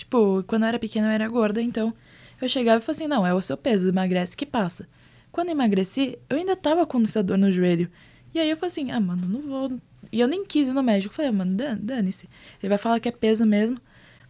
Tipo, 0.00 0.42
quando 0.46 0.62
eu 0.62 0.68
era 0.68 0.78
pequena 0.78 1.08
eu 1.08 1.10
era 1.10 1.28
gorda, 1.28 1.60
então 1.60 1.92
eu 2.40 2.48
chegava 2.48 2.78
e 2.78 2.80
falava 2.80 3.02
assim: 3.02 3.06
não, 3.06 3.26
é 3.26 3.34
o 3.34 3.42
seu 3.42 3.54
peso, 3.54 3.86
emagrece 3.86 4.34
que 4.34 4.46
passa. 4.46 4.88
Quando 5.30 5.50
emagreci, 5.50 6.18
eu 6.30 6.38
ainda 6.38 6.56
tava 6.56 6.86
com 6.86 7.02
essa 7.02 7.22
dor 7.22 7.36
no 7.36 7.50
joelho. 7.52 7.86
E 8.34 8.40
aí 8.40 8.48
eu 8.48 8.56
falei 8.56 8.68
assim: 8.68 8.90
ah, 8.90 8.98
mano, 8.98 9.28
não 9.28 9.40
vou. 9.42 9.78
E 10.10 10.18
eu 10.18 10.26
nem 10.26 10.42
quis 10.46 10.68
ir 10.68 10.72
no 10.72 10.82
médico. 10.82 11.12
Eu 11.12 11.16
falei, 11.16 11.28
ah, 11.28 11.34
mano, 11.34 11.54
dan- 11.54 11.78
dane-se. 11.78 12.26
Ele 12.62 12.70
vai 12.70 12.78
falar 12.78 12.98
que 12.98 13.10
é 13.10 13.12
peso 13.12 13.44
mesmo. 13.44 13.78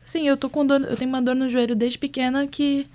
Assim, 0.04 0.26
eu 0.26 0.36
tô 0.36 0.50
com 0.50 0.66
dor, 0.66 0.80
eu 0.82 0.96
tenho 0.96 1.08
uma 1.08 1.22
dor 1.22 1.36
no 1.36 1.48
joelho 1.48 1.76
desde 1.76 1.98
pequena 1.98 2.44
que 2.48 2.88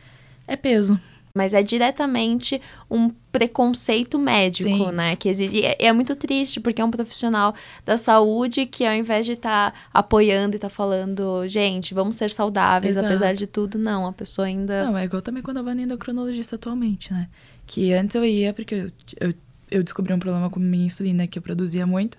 é 0.46 0.58
peso. 0.58 1.00
Mas 1.36 1.54
é 1.54 1.62
diretamente 1.62 2.62
um 2.89 3.10
preconceito 3.30 4.17
médico, 4.17 4.69
Sim. 4.69 4.91
né? 4.93 5.17
Que 5.17 5.28
exige. 5.28 5.58
E 5.58 5.65
é, 5.65 5.76
é 5.88 5.91
muito 5.91 6.15
triste, 6.15 6.62
porque 6.62 6.82
é 6.82 6.86
um 6.86 6.89
profissional 6.89 7.54
da 7.86 7.98
saúde 7.98 8.65
que, 8.65 8.86
ao 8.86 8.93
invés 8.93 9.26
de 9.26 9.34
estar 9.34 9.74
apoiando 9.93 10.56
e 10.56 10.58
estar 10.58 10.69
falando, 10.69 11.45
gente, 11.45 11.93
vamos 11.93 12.15
ser 12.15 12.30
saudáveis, 12.30 12.95
Exato. 12.95 13.08
apesar 13.08 13.34
de 13.34 13.45
tudo, 13.45 13.78
não. 13.78 14.08
A 14.08 14.13
pessoa 14.13 14.48
ainda. 14.48 14.86
Não, 14.86 14.98
é 14.98 15.04
igual 15.04 15.21
também 15.21 15.43
quando 15.43 15.58
eu 15.58 15.63
vou 15.65 15.76
no 15.76 15.82
endocrinologista 15.82 16.56
atualmente, 16.56 17.12
né? 17.12 17.28
Que 17.67 17.91
antes 17.91 18.15
eu 18.15 18.24
ia 18.24 18.54
porque 18.54 18.76
eu, 18.76 18.91
eu, 19.19 19.34
eu 19.69 19.84
descobri 19.84 20.13
um 20.13 20.19
problema 20.19 20.50
com 20.50 20.58
minha 20.58 20.86
insulina 20.86 21.28
que 21.28 21.38
eu 21.38 21.43
produzia 21.43 21.86
muito. 21.86 22.17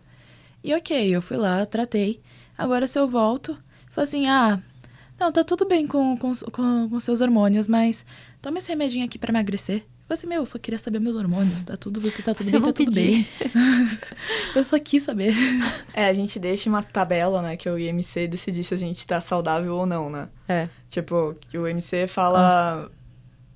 E 0.63 0.75
ok, 0.75 1.09
eu 1.09 1.23
fui 1.23 1.39
lá, 1.39 1.65
tratei. 1.65 2.21
Agora 2.59 2.87
se 2.87 2.99
eu 2.99 3.09
volto, 3.09 3.57
falo 3.89 4.03
assim, 4.03 4.27
ah, 4.27 4.61
não, 5.19 5.33
tá 5.33 5.43
tudo 5.43 5.67
bem 5.67 5.87
com, 5.87 6.17
com, 6.17 6.33
com, 6.53 6.89
com 6.89 7.01
seus 7.01 7.21
hormônios, 7.21 7.67
mas 7.67 8.05
toma 8.43 8.59
esse 8.59 8.69
remedinho 8.69 9.05
aqui 9.05 9.19
pra 9.19 9.31
emagrecer. 9.31 9.77
Eu 10.09 10.17
falei 10.17 10.19
assim, 10.19 10.27
meu, 10.29 10.43
eu 10.43 10.47
só 10.47 10.59
queria 10.59 10.79
saber 10.79 11.01
meus 11.01 11.17
hormônios, 11.17 11.65
tá 11.65 11.77
tudo, 11.77 12.01
você 12.01 12.23
tá 12.23 12.33
tudo 12.33 12.47
Você 12.47 12.53
bem, 12.53 12.63
tá 12.63 12.73
tudo 12.73 12.93
bem. 12.93 13.27
eu 14.55 14.65
só 14.65 14.79
quis 14.79 15.03
saber. 15.03 15.35
É, 15.93 16.07
a 16.07 16.13
gente 16.13 16.39
deixa 16.39 16.71
uma 16.71 16.81
tabela, 16.81 17.43
né? 17.43 17.57
Que 17.57 17.69
o 17.69 17.77
IMC 17.77 18.29
decidir 18.29 18.63
se 18.63 18.73
a 18.73 18.77
gente 18.77 19.05
tá 19.05 19.21
saudável 19.21 19.75
ou 19.75 19.85
não, 19.85 20.09
né? 20.09 20.29
É. 20.49 20.69
Tipo, 20.89 21.35
que 21.51 21.59
o 21.59 21.67
IMC 21.67 22.07
fala, 22.07 22.89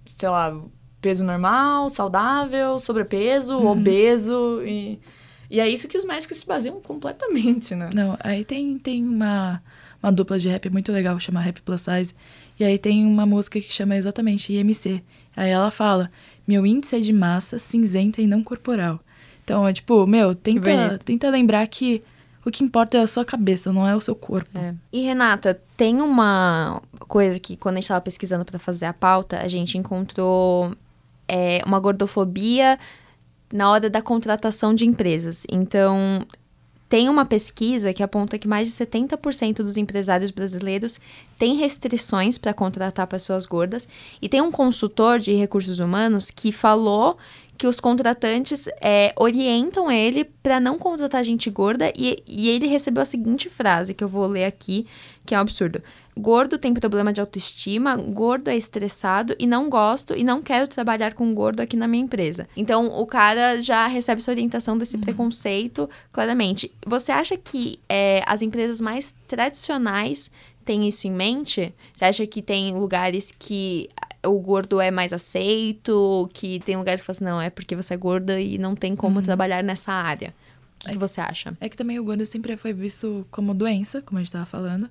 sei 0.09 0.29
lá, 0.29 0.61
peso 1.01 1.25
normal, 1.25 1.89
saudável, 1.89 2.79
sobrepeso, 2.79 3.65
obeso 3.65 4.63
e... 4.65 5.01
E 5.49 5.59
é 5.59 5.69
isso 5.69 5.89
que 5.89 5.99
os 5.99 6.05
médicos 6.05 6.39
se 6.39 6.47
baseiam 6.47 6.81
completamente, 6.81 7.75
né? 7.75 7.91
Não, 7.93 8.17
aí 8.21 8.45
tem, 8.45 8.79
tem 8.79 9.05
uma, 9.05 9.61
uma 10.03 10.13
dupla 10.13 10.39
de 10.39 10.49
rap 10.49 10.71
muito 10.71 10.93
legal, 10.93 11.19
chama 11.21 11.41
Rap 11.41 11.61
Plus 11.63 11.83
Size. 11.83 12.15
E 12.59 12.65
aí 12.65 12.79
tem 12.79 13.07
uma 13.07 13.27
música 13.27 13.61
que 13.61 13.73
chama 13.73 13.97
exatamente 13.97 14.53
IMC. 14.53 15.03
Aí 15.37 15.51
ela 15.51 15.71
fala, 15.71 16.11
meu 16.47 16.67
índice 16.67 16.97
é 16.97 17.01
de 17.01 17.13
massa 17.13 17.59
cinzenta 17.59 18.21
e 18.21 18.27
não 18.27 18.43
corporal. 18.43 19.01
Então, 19.45 19.67
é 19.67 19.73
tipo, 19.73 20.07
meu, 20.07 20.35
tenta, 20.35 20.99
tenta 21.05 21.31
lembrar 21.31 21.67
que 21.67 22.03
o 22.45 22.51
que 22.51 22.65
importa 22.65 22.99
é 22.99 23.03
a 23.03 23.07
sua 23.07 23.25
cabeça, 23.25 23.73
não 23.73 23.87
é 23.87 23.95
o 23.95 24.01
seu 24.01 24.15
corpo. 24.15 24.59
É. 24.59 24.75
E 24.93 25.03
Renata, 25.03 25.61
tem 25.77 26.01
uma 26.01 26.81
coisa 27.01 27.39
que 27.39 27.57
quando 27.57 27.75
a 27.75 27.77
gente 27.77 27.85
estava 27.85 28.01
pesquisando 28.01 28.45
para 28.45 28.59
fazer 28.59 28.87
a 28.87 28.93
pauta, 28.93 29.41
a 29.41 29.49
gente 29.49 29.77
encontrou 29.77 30.75
é, 31.29 31.63
uma 31.67 31.79
gordofobia 31.79 32.79
na 33.53 33.71
hora 33.71 33.91
da 33.91 34.01
contratação 34.01 34.75
de 34.75 34.87
empresas. 34.87 35.47
Então, 35.51 36.23
tem 36.91 37.09
uma 37.09 37.25
pesquisa 37.25 37.95
que 37.95 38.03
aponta 38.03 38.37
que 38.37 38.49
mais 38.49 38.67
de 38.67 38.75
70% 38.75 39.59
dos 39.59 39.77
empresários 39.77 40.33
brasileiros 40.33 40.99
têm 41.39 41.55
restrições 41.55 42.37
para 42.37 42.53
contratar 42.53 43.07
pessoas 43.07 43.47
gordas. 43.47 43.87
E 44.21 44.29
tem 44.29 44.41
um 44.41 44.51
consultor 44.51 45.21
de 45.21 45.33
recursos 45.33 45.79
humanos 45.79 46.33
que 46.33 46.51
falou 46.51 47.17
que 47.57 47.69
os 47.69 47.79
contratantes 47.79 48.67
é, 48.81 49.15
orientam 49.17 49.89
ele 49.89 50.25
para 50.25 50.59
não 50.59 50.79
contratar 50.79 51.23
gente 51.23 51.49
gorda 51.49 51.93
e, 51.97 52.21
e 52.27 52.49
ele 52.49 52.67
recebeu 52.67 53.05
a 53.05 53.07
seguinte 53.07 53.49
frase 53.49 53.95
que 53.95 54.03
eu 54.03 54.09
vou 54.09 54.27
ler 54.27 54.45
aqui, 54.45 54.85
que 55.25 55.33
é 55.33 55.39
um 55.39 55.43
absurdo. 55.43 55.81
Gordo 56.21 56.59
tem 56.59 56.75
problema 56.75 57.13
de 57.13 57.21
autoestima, 57.21 57.97
gordo 57.97 58.49
é 58.49 58.57
estressado 58.57 59.35
e 59.39 59.47
não 59.47 59.71
gosto 59.71 60.15
e 60.15 60.23
não 60.23 60.43
quero 60.43 60.69
trabalhar 60.69 61.15
com 61.15 61.33
gordo 61.35 61.61
aqui 61.61 61.77
na 61.77 61.89
minha 61.89 62.05
empresa. 62.05 62.47
Então 62.55 62.89
o 63.01 63.07
cara 63.07 63.61
já 63.61 63.87
recebe 63.87 64.21
essa 64.21 64.31
orientação 64.31 64.77
desse 64.77 64.99
preconceito 64.99 65.89
claramente. 66.13 66.71
Você 66.87 67.11
acha 67.11 67.39
que 67.39 67.81
é, 67.89 68.23
as 68.27 68.43
empresas 68.43 68.81
mais 68.81 69.15
tradicionais 69.27 70.31
têm 70.65 70.87
isso 70.87 71.07
em 71.07 71.13
mente? 71.13 71.75
Você 71.95 72.05
acha 72.05 72.27
que 72.27 72.43
tem 72.43 72.75
lugares 72.75 73.33
que 73.37 73.89
o 74.23 74.39
gordo 74.39 74.79
é 74.79 74.91
mais 74.91 75.15
aceito, 75.15 76.29
que 76.35 76.61
tem 76.61 76.77
lugares 76.77 77.01
que 77.01 77.07
falam 77.07 77.17
assim, 77.17 77.25
não, 77.25 77.41
é 77.41 77.49
porque 77.49 77.75
você 77.75 77.95
é 77.95 77.97
gorda 77.97 78.39
e 78.39 78.59
não 78.59 78.75
tem 78.75 78.95
como 78.95 79.23
trabalhar 79.23 79.63
nessa 79.65 79.93
área. 79.93 80.35
O 80.77 80.85
que, 80.85 80.93
que 80.93 80.99
você 80.99 81.21
acha? 81.21 81.57
É 81.61 81.69
que 81.69 81.77
também 81.77 81.99
o 81.99 82.05
gordo 82.05 82.25
sempre 82.27 82.57
foi 82.57 82.73
visto 82.73 83.27
como 83.31 83.55
doença, 83.55 84.03
como 84.03 84.19
a 84.19 84.23
gente 84.23 84.33
tava 84.33 84.47
falando. 84.47 84.91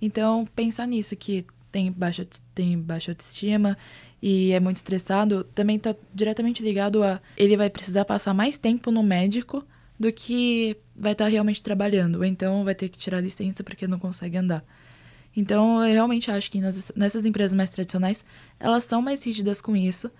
Então, 0.00 0.46
pensar 0.54 0.86
nisso, 0.86 1.16
que 1.16 1.44
tem 1.70 1.90
baixa, 1.92 2.26
tem 2.54 2.78
baixa 2.78 3.12
autoestima 3.12 3.76
e 4.20 4.52
é 4.52 4.60
muito 4.60 4.78
estressado, 4.78 5.44
também 5.54 5.78
tá 5.78 5.94
diretamente 6.12 6.62
ligado 6.62 7.02
a 7.02 7.20
ele 7.36 7.56
vai 7.56 7.70
precisar 7.70 8.04
passar 8.04 8.34
mais 8.34 8.58
tempo 8.58 8.90
no 8.90 9.02
médico 9.02 9.64
do 9.98 10.12
que 10.12 10.76
vai 10.96 11.12
estar 11.12 11.28
realmente 11.28 11.62
trabalhando, 11.62 12.16
ou 12.16 12.24
então 12.24 12.64
vai 12.64 12.74
ter 12.74 12.88
que 12.88 12.98
tirar 12.98 13.20
licença 13.20 13.62
porque 13.62 13.86
não 13.86 13.98
consegue 13.98 14.36
andar. 14.36 14.64
Então, 15.36 15.86
eu 15.86 15.92
realmente 15.92 16.30
acho 16.30 16.50
que 16.50 16.60
nas, 16.60 16.90
nessas 16.96 17.24
empresas 17.24 17.56
mais 17.56 17.70
tradicionais, 17.70 18.24
elas 18.58 18.84
são 18.84 19.00
mais 19.00 19.24
rígidas 19.24 19.60
com 19.60 19.76
isso. 19.76 20.10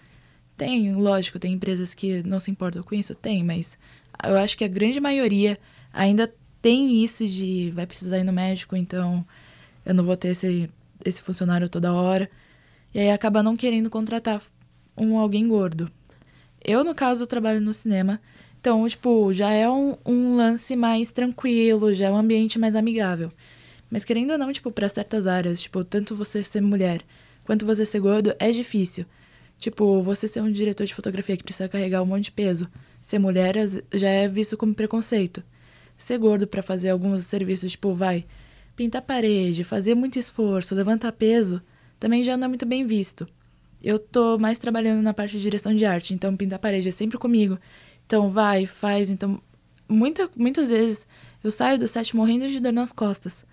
Tem, 0.56 0.94
lógico, 0.94 1.38
tem 1.38 1.54
empresas 1.54 1.94
que 1.94 2.22
não 2.22 2.38
se 2.38 2.50
importam 2.50 2.82
com 2.82 2.94
isso, 2.94 3.14
tem, 3.14 3.42
mas 3.42 3.76
eu 4.22 4.36
acho 4.36 4.56
que 4.56 4.64
a 4.64 4.68
grande 4.68 5.00
maioria 5.00 5.58
ainda 5.92 6.32
tem 6.60 7.02
isso 7.02 7.26
de 7.26 7.70
vai 7.70 7.86
precisar 7.86 8.18
ir 8.18 8.24
no 8.24 8.32
médico, 8.32 8.76
então 8.76 9.26
eu 9.84 9.94
não 9.94 10.04
vou 10.04 10.16
ter 10.16 10.28
esse, 10.28 10.70
esse 11.04 11.22
funcionário 11.22 11.68
toda 11.68 11.92
hora. 11.92 12.30
E 12.94 13.00
aí 13.00 13.10
acaba 13.10 13.42
não 13.42 13.56
querendo 13.56 13.88
contratar 13.88 14.42
um 14.96 15.18
alguém 15.18 15.46
gordo. 15.48 15.90
Eu, 16.62 16.84
no 16.84 16.94
caso, 16.94 17.26
trabalho 17.26 17.60
no 17.60 17.72
cinema, 17.72 18.20
então, 18.60 18.86
tipo, 18.86 19.32
já 19.32 19.50
é 19.50 19.68
um, 19.68 19.96
um 20.04 20.36
lance 20.36 20.76
mais 20.76 21.10
tranquilo, 21.10 21.94
já 21.94 22.08
é 22.08 22.10
um 22.10 22.16
ambiente 22.16 22.58
mais 22.58 22.76
amigável. 22.76 23.32
Mas 23.90 24.04
querendo 24.04 24.32
ou 24.32 24.38
não, 24.38 24.52
tipo, 24.52 24.70
para 24.70 24.88
certas 24.88 25.26
áreas, 25.26 25.62
tipo, 25.62 25.82
tanto 25.82 26.14
você 26.14 26.44
ser 26.44 26.60
mulher 26.60 27.02
quanto 27.44 27.64
você 27.64 27.86
ser 27.86 28.00
gordo, 28.00 28.34
é 28.38 28.52
difícil. 28.52 29.06
Tipo, 29.58 30.02
você 30.02 30.28
ser 30.28 30.42
um 30.42 30.52
diretor 30.52 30.86
de 30.86 30.94
fotografia 30.94 31.36
que 31.36 31.42
precisa 31.42 31.68
carregar 31.68 32.02
um 32.02 32.06
monte 32.06 32.24
de 32.24 32.32
peso, 32.32 32.68
ser 33.02 33.18
mulher 33.18 33.54
já 33.92 34.08
é 34.08 34.28
visto 34.28 34.56
como 34.56 34.74
preconceito. 34.74 35.42
Ser 35.96 36.18
gordo 36.18 36.46
para 36.46 36.62
fazer 36.62 36.90
alguns 36.90 37.24
serviços, 37.24 37.72
tipo, 37.72 37.94
vai, 37.94 38.24
pintar 38.76 39.02
parede, 39.02 39.64
fazer 39.64 39.94
muito 39.94 40.18
esforço, 40.18 40.74
levantar 40.74 41.12
peso, 41.12 41.62
também 41.98 42.24
já 42.24 42.36
não 42.36 42.46
é 42.46 42.48
muito 42.48 42.66
bem 42.66 42.86
visto. 42.86 43.28
Eu 43.82 43.98
tô 43.98 44.38
mais 44.38 44.58
trabalhando 44.58 45.02
na 45.02 45.14
parte 45.14 45.36
de 45.36 45.42
direção 45.42 45.74
de 45.74 45.84
arte, 45.84 46.14
então 46.14 46.36
pintar 46.36 46.58
parede 46.58 46.88
é 46.88 46.92
sempre 46.92 47.18
comigo. 47.18 47.58
Então 48.06 48.30
vai, 48.30 48.66
faz, 48.66 49.08
então 49.08 49.40
muita, 49.88 50.30
muitas 50.36 50.70
vezes 50.70 51.06
eu 51.42 51.50
saio 51.50 51.78
do 51.78 51.88
set 51.88 52.14
morrendo 52.14 52.48
de 52.48 52.60
dor 52.60 52.72
nas 52.72 52.92
costas. 52.92 53.44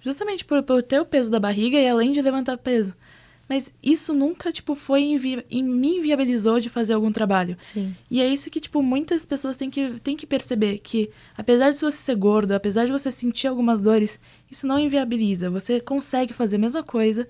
Justamente 0.00 0.44
por, 0.44 0.62
por 0.62 0.82
ter 0.82 1.00
o 1.00 1.04
peso 1.04 1.30
da 1.30 1.38
barriga 1.38 1.78
e 1.78 1.88
além 1.88 2.12
de 2.12 2.22
levantar 2.22 2.56
peso. 2.58 2.94
Mas 3.50 3.72
isso 3.82 4.14
nunca, 4.14 4.52
tipo, 4.52 4.76
foi 4.76 5.02
invi 5.02 5.44
me 5.50 5.96
inviabilizou 5.98 6.60
de 6.60 6.68
fazer 6.68 6.92
algum 6.92 7.10
trabalho. 7.10 7.56
Sim. 7.60 7.96
E 8.08 8.20
é 8.20 8.28
isso 8.28 8.48
que, 8.48 8.60
tipo, 8.60 8.80
muitas 8.80 9.26
pessoas 9.26 9.56
têm 9.56 9.68
que, 9.68 9.98
têm 9.98 10.16
que 10.16 10.24
perceber. 10.24 10.78
Que, 10.78 11.10
apesar 11.36 11.72
de 11.72 11.80
você 11.80 11.96
ser 11.96 12.14
gordo, 12.14 12.52
apesar 12.52 12.86
de 12.86 12.92
você 12.92 13.10
sentir 13.10 13.48
algumas 13.48 13.82
dores, 13.82 14.20
isso 14.48 14.68
não 14.68 14.78
inviabiliza. 14.78 15.50
Você 15.50 15.80
consegue 15.80 16.32
fazer 16.32 16.54
a 16.54 16.58
mesma 16.60 16.84
coisa, 16.84 17.26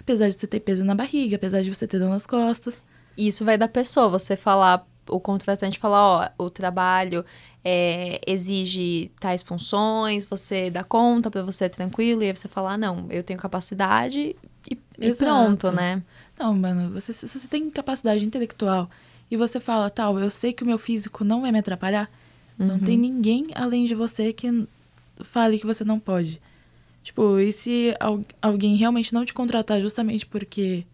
apesar 0.00 0.30
de 0.30 0.34
você 0.34 0.46
ter 0.46 0.60
peso 0.60 0.82
na 0.82 0.94
barriga, 0.94 1.36
apesar 1.36 1.60
de 1.60 1.68
você 1.68 1.86
ter 1.86 1.98
dor 1.98 2.08
nas 2.08 2.24
costas. 2.24 2.82
Isso 3.14 3.44
vai 3.44 3.58
da 3.58 3.68
pessoa. 3.68 4.08
Você 4.08 4.38
falar, 4.38 4.88
o 5.10 5.20
contratante 5.20 5.78
falar, 5.78 6.32
ó, 6.38 6.44
o 6.46 6.48
trabalho 6.48 7.22
é, 7.62 8.18
exige 8.26 9.12
tais 9.20 9.42
funções, 9.42 10.24
você 10.24 10.70
dá 10.70 10.82
conta 10.82 11.30
para 11.30 11.42
você 11.42 11.66
é 11.66 11.68
tranquilo, 11.68 12.22
e 12.22 12.28
aí 12.28 12.34
você 12.34 12.48
falar, 12.48 12.72
ah, 12.72 12.78
não, 12.78 13.08
eu 13.10 13.22
tenho 13.22 13.38
capacidade 13.38 14.34
e, 14.68 14.78
e 14.98 15.14
pronto, 15.14 15.70
né? 15.70 16.02
Não, 16.38 16.56
mano, 16.56 16.90
você, 16.90 17.12
se 17.12 17.28
você 17.28 17.46
tem 17.46 17.70
capacidade 17.70 18.24
intelectual 18.24 18.90
e 19.30 19.36
você 19.36 19.60
fala, 19.60 19.88
tal, 19.90 20.18
eu 20.18 20.30
sei 20.30 20.52
que 20.52 20.62
o 20.62 20.66
meu 20.66 20.78
físico 20.78 21.24
não 21.24 21.42
vai 21.42 21.52
me 21.52 21.58
atrapalhar, 21.58 22.10
uhum. 22.58 22.66
não 22.66 22.78
tem 22.78 22.98
ninguém 22.98 23.48
além 23.54 23.84
de 23.84 23.94
você 23.94 24.32
que 24.32 24.66
fale 25.22 25.58
que 25.58 25.66
você 25.66 25.84
não 25.84 25.98
pode. 25.98 26.40
Tipo, 27.02 27.38
e 27.38 27.50
se 27.50 27.94
alguém 28.42 28.76
realmente 28.76 29.14
não 29.14 29.24
te 29.24 29.32
contratar 29.32 29.80
justamente 29.80 30.26
porque. 30.26 30.84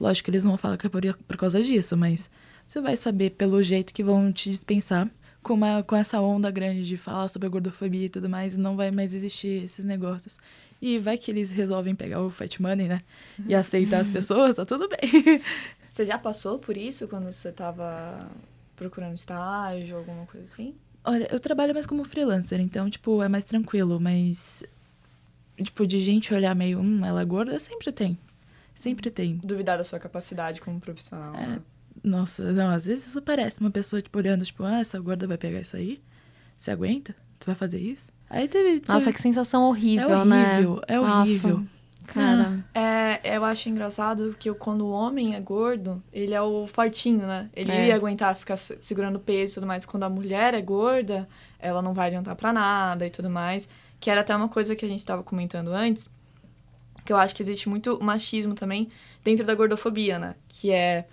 Lógico 0.00 0.26
que 0.26 0.30
eles 0.30 0.44
não 0.44 0.52
vão 0.52 0.58
falar 0.58 0.76
que 0.76 0.86
é 0.86 0.90
por, 0.90 1.02
por 1.26 1.36
causa 1.36 1.60
disso, 1.60 1.96
mas 1.96 2.30
você 2.64 2.80
vai 2.80 2.96
saber 2.96 3.30
pelo 3.30 3.60
jeito 3.60 3.92
que 3.92 4.04
vão 4.04 4.32
te 4.32 4.48
dispensar 4.48 5.10
com, 5.42 5.54
uma, 5.54 5.82
com 5.82 5.96
essa 5.96 6.20
onda 6.20 6.50
grande 6.52 6.86
de 6.86 6.96
falar 6.96 7.26
sobre 7.26 7.46
a 7.46 7.50
gordofobia 7.50 8.06
e 8.06 8.08
tudo 8.08 8.28
mais, 8.28 8.56
não 8.56 8.76
vai 8.76 8.92
mais 8.92 9.12
existir 9.12 9.64
esses 9.64 9.84
negócios. 9.84 10.38
E 10.80 10.98
vai 10.98 11.18
que 11.18 11.30
eles 11.30 11.50
resolvem 11.50 11.94
pegar 11.94 12.22
o 12.22 12.30
fat 12.30 12.60
money, 12.60 12.86
né? 12.86 13.02
E 13.46 13.54
aceitar 13.54 14.00
as 14.00 14.08
pessoas, 14.08 14.56
tá 14.56 14.64
tudo 14.64 14.88
bem. 14.88 15.42
Você 15.92 16.04
já 16.04 16.16
passou 16.16 16.58
por 16.58 16.76
isso 16.76 17.08
quando 17.08 17.32
você 17.32 17.50
tava 17.50 18.30
procurando 18.76 19.16
estágio, 19.16 19.96
alguma 19.96 20.24
coisa 20.26 20.46
assim? 20.46 20.76
Olha, 21.04 21.26
eu 21.32 21.40
trabalho 21.40 21.74
mais 21.74 21.86
como 21.86 22.04
freelancer, 22.04 22.60
então, 22.60 22.88
tipo, 22.88 23.20
é 23.20 23.28
mais 23.28 23.42
tranquilo, 23.42 23.98
mas. 23.98 24.62
Tipo, 25.56 25.84
de 25.84 25.98
gente 25.98 26.32
olhar 26.32 26.54
meio, 26.54 26.78
hum, 26.78 27.04
ela 27.04 27.22
é 27.22 27.24
gorda, 27.24 27.58
sempre 27.58 27.90
tem. 27.90 28.16
Sempre 28.76 29.10
tem. 29.10 29.38
Duvidar 29.38 29.76
da 29.76 29.82
sua 29.82 29.98
capacidade 29.98 30.60
como 30.60 30.78
profissional. 30.78 31.34
É, 31.34 31.46
né? 31.48 31.62
Nossa, 32.04 32.52
não, 32.52 32.70
às 32.70 32.86
vezes 32.86 33.16
aparece 33.16 33.58
uma 33.60 33.70
pessoa, 33.70 34.00
tipo, 34.00 34.16
olhando, 34.16 34.44
tipo, 34.44 34.62
ah, 34.62 34.78
essa 34.78 35.00
gorda 35.00 35.26
vai 35.26 35.36
pegar 35.36 35.60
isso 35.60 35.76
aí? 35.76 35.98
Você 36.56 36.70
aguenta? 36.70 37.12
Você 37.40 37.46
vai 37.46 37.54
fazer 37.56 37.80
isso? 37.80 38.12
Aí 38.30 38.48
teve. 38.48 38.80
teve... 38.80 38.92
Nossa, 38.92 39.12
que 39.12 39.20
sensação 39.20 39.64
horrível, 39.64 40.10
é 40.10 40.24
né? 40.24 40.52
horrível, 40.54 40.82
É 40.86 41.00
horrível. 41.00 41.56
Nossa, 41.58 41.68
cara. 42.06 42.64
É, 42.74 43.36
eu 43.36 43.44
acho 43.44 43.68
engraçado 43.68 44.36
que 44.38 44.52
quando 44.54 44.86
o 44.86 44.90
homem 44.90 45.34
é 45.34 45.40
gordo, 45.40 46.02
ele 46.12 46.34
é 46.34 46.42
o 46.42 46.66
fortinho, 46.66 47.26
né? 47.26 47.48
Ele 47.54 47.70
é. 47.70 47.88
ia 47.88 47.94
aguentar 47.94 48.34
ficar 48.34 48.56
segurando 48.56 49.18
peso 49.18 49.52
e 49.52 49.54
tudo 49.54 49.66
mais. 49.66 49.86
Quando 49.86 50.04
a 50.04 50.08
mulher 50.08 50.54
é 50.54 50.60
gorda, 50.60 51.28
ela 51.58 51.82
não 51.82 51.94
vai 51.94 52.08
adiantar 52.08 52.36
para 52.36 52.52
nada 52.52 53.06
e 53.06 53.10
tudo 53.10 53.30
mais. 53.30 53.68
Que 54.00 54.10
era 54.10 54.20
até 54.20 54.34
uma 54.34 54.48
coisa 54.48 54.76
que 54.76 54.84
a 54.84 54.88
gente 54.88 55.00
estava 55.00 55.22
comentando 55.22 55.68
antes, 55.68 56.10
que 57.04 57.12
eu 57.12 57.16
acho 57.16 57.34
que 57.34 57.42
existe 57.42 57.68
muito 57.68 57.98
machismo 58.02 58.54
também 58.54 58.88
dentro 59.24 59.44
da 59.44 59.54
gordofobia, 59.54 60.18
né? 60.18 60.34
Que 60.48 60.70
é 60.70 61.06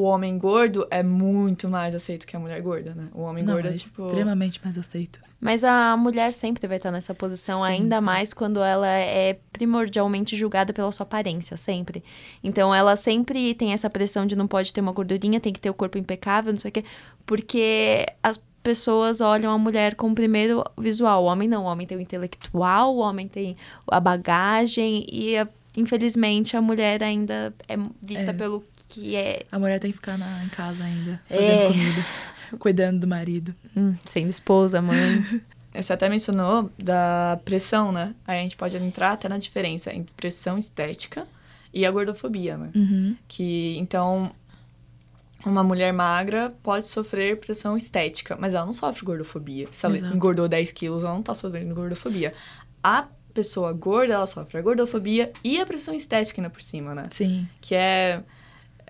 o 0.00 0.04
homem 0.04 0.38
gordo 0.38 0.86
é 0.90 1.02
muito 1.02 1.68
mais 1.68 1.94
aceito 1.94 2.26
que 2.26 2.34
a 2.34 2.40
mulher 2.40 2.60
gorda, 2.62 2.94
né? 2.94 3.08
O 3.14 3.20
homem 3.20 3.44
Não, 3.44 3.52
gordo 3.52 3.68
é, 3.68 3.70
é 3.70 3.76
tipo. 3.76 4.06
extremamente 4.06 4.58
mais 4.64 4.78
aceito. 4.78 5.20
Mas 5.38 5.62
a 5.62 5.94
mulher 5.96 6.32
sempre 6.32 6.66
vai 6.66 6.78
estar 6.78 6.90
nessa 6.90 7.14
posição, 7.14 7.60
sempre. 7.60 7.74
ainda 7.74 8.00
mais 8.00 8.32
quando 8.32 8.62
ela 8.62 8.88
é 8.88 9.38
primordialmente 9.52 10.36
julgada 10.36 10.72
pela 10.72 10.90
sua 10.90 11.04
aparência, 11.04 11.56
sempre. 11.56 12.02
Então 12.42 12.74
ela 12.74 12.96
sempre 12.96 13.54
tem 13.54 13.74
essa 13.74 13.90
pressão 13.90 14.26
de 14.26 14.34
não 14.34 14.46
pode 14.46 14.72
ter 14.72 14.80
uma 14.80 14.92
gordurinha, 14.92 15.38
tem 15.38 15.52
que 15.52 15.60
ter 15.60 15.68
o 15.68 15.74
corpo 15.74 15.98
impecável, 15.98 16.52
não 16.52 16.60
sei 16.60 16.70
o 16.70 16.72
quê. 16.72 16.84
Porque 17.26 18.06
as 18.22 18.42
pessoas 18.62 19.20
olham 19.20 19.52
a 19.52 19.58
mulher 19.58 19.94
como 19.96 20.14
primeiro 20.14 20.64
visual. 20.78 21.24
O 21.24 21.26
homem 21.26 21.48
não, 21.48 21.64
o 21.64 21.66
homem 21.66 21.86
tem 21.86 21.98
o 21.98 22.00
intelectual, 22.00 22.96
o 22.96 22.98
homem 23.00 23.28
tem 23.28 23.54
a 23.86 24.00
bagagem 24.00 25.06
e 25.10 25.34
infelizmente 25.76 26.56
a 26.56 26.62
mulher 26.62 27.02
ainda 27.02 27.54
é 27.68 27.76
vista 28.02 28.30
é. 28.30 28.32
pelo 28.32 28.64
que 28.90 29.16
é. 29.16 29.46
A 29.50 29.58
mulher 29.58 29.78
tem 29.78 29.90
que 29.90 29.96
ficar 29.96 30.18
na, 30.18 30.44
em 30.44 30.48
casa 30.48 30.82
ainda, 30.82 31.20
fazendo 31.28 31.50
é. 31.50 31.66
comida, 31.68 32.06
cuidando 32.58 33.00
do 33.00 33.06
marido. 33.06 33.54
Hum, 33.76 33.94
sendo 34.04 34.28
esposa, 34.28 34.82
mãe. 34.82 35.24
Você 35.72 35.92
até 35.92 36.08
mencionou 36.08 36.68
da 36.76 37.40
pressão, 37.44 37.92
né? 37.92 38.12
Aí 38.26 38.40
a 38.40 38.42
gente 38.42 38.56
pode 38.56 38.76
entrar 38.76 39.12
até 39.12 39.28
na 39.28 39.38
diferença 39.38 39.94
entre 39.94 40.12
pressão 40.14 40.58
estética 40.58 41.28
e 41.72 41.86
a 41.86 41.90
gordofobia, 41.92 42.58
né? 42.58 42.70
Uhum. 42.74 43.16
Que, 43.28 43.78
então, 43.78 44.32
uma 45.46 45.62
mulher 45.62 45.92
magra 45.92 46.52
pode 46.60 46.86
sofrer 46.86 47.38
pressão 47.38 47.76
estética, 47.76 48.36
mas 48.36 48.52
ela 48.52 48.66
não 48.66 48.72
sofre 48.72 49.04
gordofobia. 49.04 49.68
Se 49.70 49.86
ela 49.86 49.96
Exato. 49.96 50.16
engordou 50.16 50.48
10 50.48 50.72
quilos, 50.72 51.04
ela 51.04 51.14
não 51.14 51.22
tá 51.22 51.36
sofrendo 51.36 51.72
gordofobia. 51.72 52.34
A 52.82 53.06
pessoa 53.32 53.72
gorda, 53.72 54.14
ela 54.14 54.26
sofre 54.26 54.58
a 54.58 54.62
gordofobia 54.62 55.32
e 55.44 55.60
a 55.60 55.66
pressão 55.66 55.94
estética 55.94 56.40
ainda 56.40 56.50
por 56.50 56.62
cima, 56.62 56.96
né? 56.96 57.08
Sim. 57.12 57.46
Que 57.60 57.76
é 57.76 58.24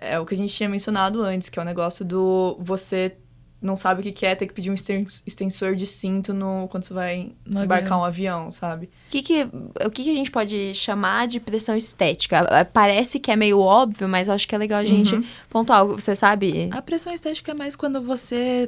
é 0.01 0.19
o 0.19 0.25
que 0.25 0.33
a 0.33 0.37
gente 0.37 0.53
tinha 0.53 0.67
mencionado 0.67 1.23
antes, 1.23 1.47
que 1.47 1.59
é 1.59 1.61
o 1.61 1.65
negócio 1.65 2.03
do 2.03 2.57
você 2.59 3.15
não 3.61 3.77
sabe 3.77 4.01
o 4.01 4.13
que, 4.13 4.25
é 4.25 4.33
ter 4.33 4.47
que 4.47 4.53
pedir 4.53 4.71
um 4.71 4.73
extensor 4.73 5.75
de 5.75 5.85
cinto 5.85 6.33
no, 6.33 6.67
quando 6.69 6.83
você 6.83 6.93
vai 6.95 7.31
no 7.45 7.63
embarcar 7.63 7.89
avião. 7.89 7.99
um 7.99 8.03
avião, 8.03 8.51
sabe? 8.51 8.89
Que 9.11 9.21
que, 9.21 9.43
o 9.85 9.91
que, 9.91 10.03
que 10.03 10.09
a 10.09 10.15
gente 10.15 10.31
pode 10.31 10.73
chamar 10.73 11.27
de 11.27 11.39
pressão 11.39 11.77
estética? 11.77 12.65
Parece 12.73 13.19
que 13.19 13.29
é 13.29 13.35
meio 13.35 13.59
óbvio, 13.59 14.09
mas 14.09 14.27
eu 14.27 14.33
acho 14.33 14.47
que 14.47 14.55
é 14.55 14.57
legal 14.57 14.81
Sim. 14.81 14.87
a 14.87 14.89
gente 14.89 15.15
uhum. 15.15 15.23
pontuar. 15.47 15.85
Você 15.85 16.15
sabe? 16.15 16.69
A 16.71 16.81
pressão 16.81 17.13
estética 17.13 17.51
é 17.51 17.53
mais 17.53 17.75
quando 17.75 18.01
você 18.01 18.67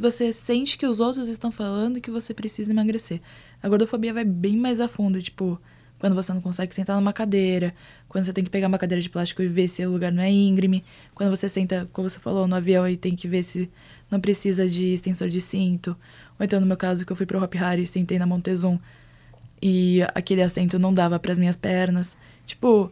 você 0.00 0.32
sente 0.32 0.78
que 0.78 0.86
os 0.86 1.00
outros 1.00 1.26
estão 1.26 1.50
falando 1.50 2.00
que 2.00 2.10
você 2.10 2.32
precisa 2.32 2.70
emagrecer. 2.70 3.20
A 3.60 3.68
gordofobia 3.68 4.14
vai 4.14 4.24
bem 4.24 4.56
mais 4.56 4.78
a 4.78 4.86
fundo, 4.86 5.20
tipo, 5.20 5.60
quando 5.98 6.14
você 6.14 6.32
não 6.32 6.40
consegue 6.40 6.74
sentar 6.74 6.96
numa 6.96 7.12
cadeira, 7.12 7.74
quando 8.08 8.24
você 8.24 8.32
tem 8.32 8.44
que 8.44 8.50
pegar 8.50 8.68
uma 8.68 8.78
cadeira 8.78 9.02
de 9.02 9.10
plástico 9.10 9.42
e 9.42 9.48
ver 9.48 9.68
se 9.68 9.84
o 9.84 9.90
lugar 9.90 10.12
não 10.12 10.22
é 10.22 10.30
íngreme, 10.30 10.84
quando 11.14 11.30
você 11.30 11.48
senta, 11.48 11.88
como 11.92 12.08
você 12.08 12.18
falou, 12.18 12.46
no 12.46 12.54
avião 12.54 12.88
e 12.88 12.96
tem 12.96 13.16
que 13.16 13.26
ver 13.26 13.42
se 13.42 13.70
não 14.10 14.20
precisa 14.20 14.68
de 14.68 14.94
extensor 14.94 15.28
de 15.28 15.40
cinto, 15.40 15.96
ou 16.38 16.44
então 16.44 16.60
no 16.60 16.66
meu 16.66 16.76
caso 16.76 17.04
que 17.04 17.12
eu 17.12 17.16
fui 17.16 17.26
pro 17.26 17.42
Hop 17.42 17.54
Hari 17.56 17.82
e 17.82 17.86
sentei 17.86 18.18
na 18.18 18.26
Montezum 18.26 18.78
e 19.60 20.00
aquele 20.14 20.42
assento 20.42 20.78
não 20.78 20.94
dava 20.94 21.18
para 21.18 21.32
as 21.32 21.38
minhas 21.38 21.56
pernas. 21.56 22.16
Tipo, 22.46 22.90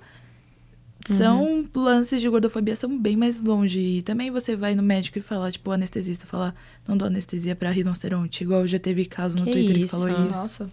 são 1.06 1.44
uhum. 1.44 1.68
lances 1.74 2.20
de 2.20 2.28
gordofobia 2.28 2.74
são 2.74 2.98
bem 2.98 3.16
mais 3.16 3.40
longe. 3.40 3.78
E 3.78 4.02
também 4.02 4.30
você 4.30 4.56
vai 4.56 4.74
no 4.74 4.82
médico 4.82 5.18
e 5.18 5.22
falar, 5.22 5.52
tipo, 5.52 5.70
o 5.70 5.72
anestesista 5.72 6.26
falar, 6.26 6.54
não 6.86 6.96
dou 6.96 7.06
anestesia 7.06 7.54
para 7.54 7.70
rinoceronte. 7.70 8.42
Igual 8.42 8.66
já 8.66 8.78
teve 8.78 9.04
caso 9.06 9.38
no 9.38 9.44
que 9.44 9.52
Twitter 9.52 9.78
isso? 9.78 9.96
que 9.96 10.02
falou 10.02 10.26
isso. 10.26 10.36
Nossa. 10.36 10.70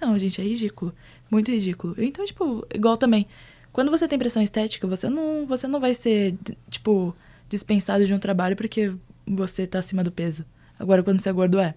Não, 0.00 0.18
gente, 0.18 0.40
é 0.40 0.44
ridículo. 0.44 0.94
Muito 1.30 1.50
ridículo. 1.50 1.94
Então, 1.98 2.24
tipo, 2.24 2.66
igual 2.72 2.96
também. 2.96 3.26
Quando 3.72 3.90
você 3.90 4.08
tem 4.08 4.18
pressão 4.18 4.42
estética, 4.42 4.86
você 4.86 5.08
não, 5.08 5.46
você 5.46 5.68
não 5.68 5.78
vai 5.78 5.94
ser, 5.94 6.36
tipo, 6.68 7.14
dispensado 7.48 8.06
de 8.06 8.14
um 8.14 8.18
trabalho 8.18 8.56
porque 8.56 8.92
você 9.26 9.66
tá 9.66 9.78
acima 9.78 10.02
do 10.02 10.10
peso. 10.10 10.44
Agora, 10.78 11.02
quando 11.02 11.20
você 11.20 11.28
é 11.28 11.32
gordo, 11.32 11.58
é. 11.58 11.74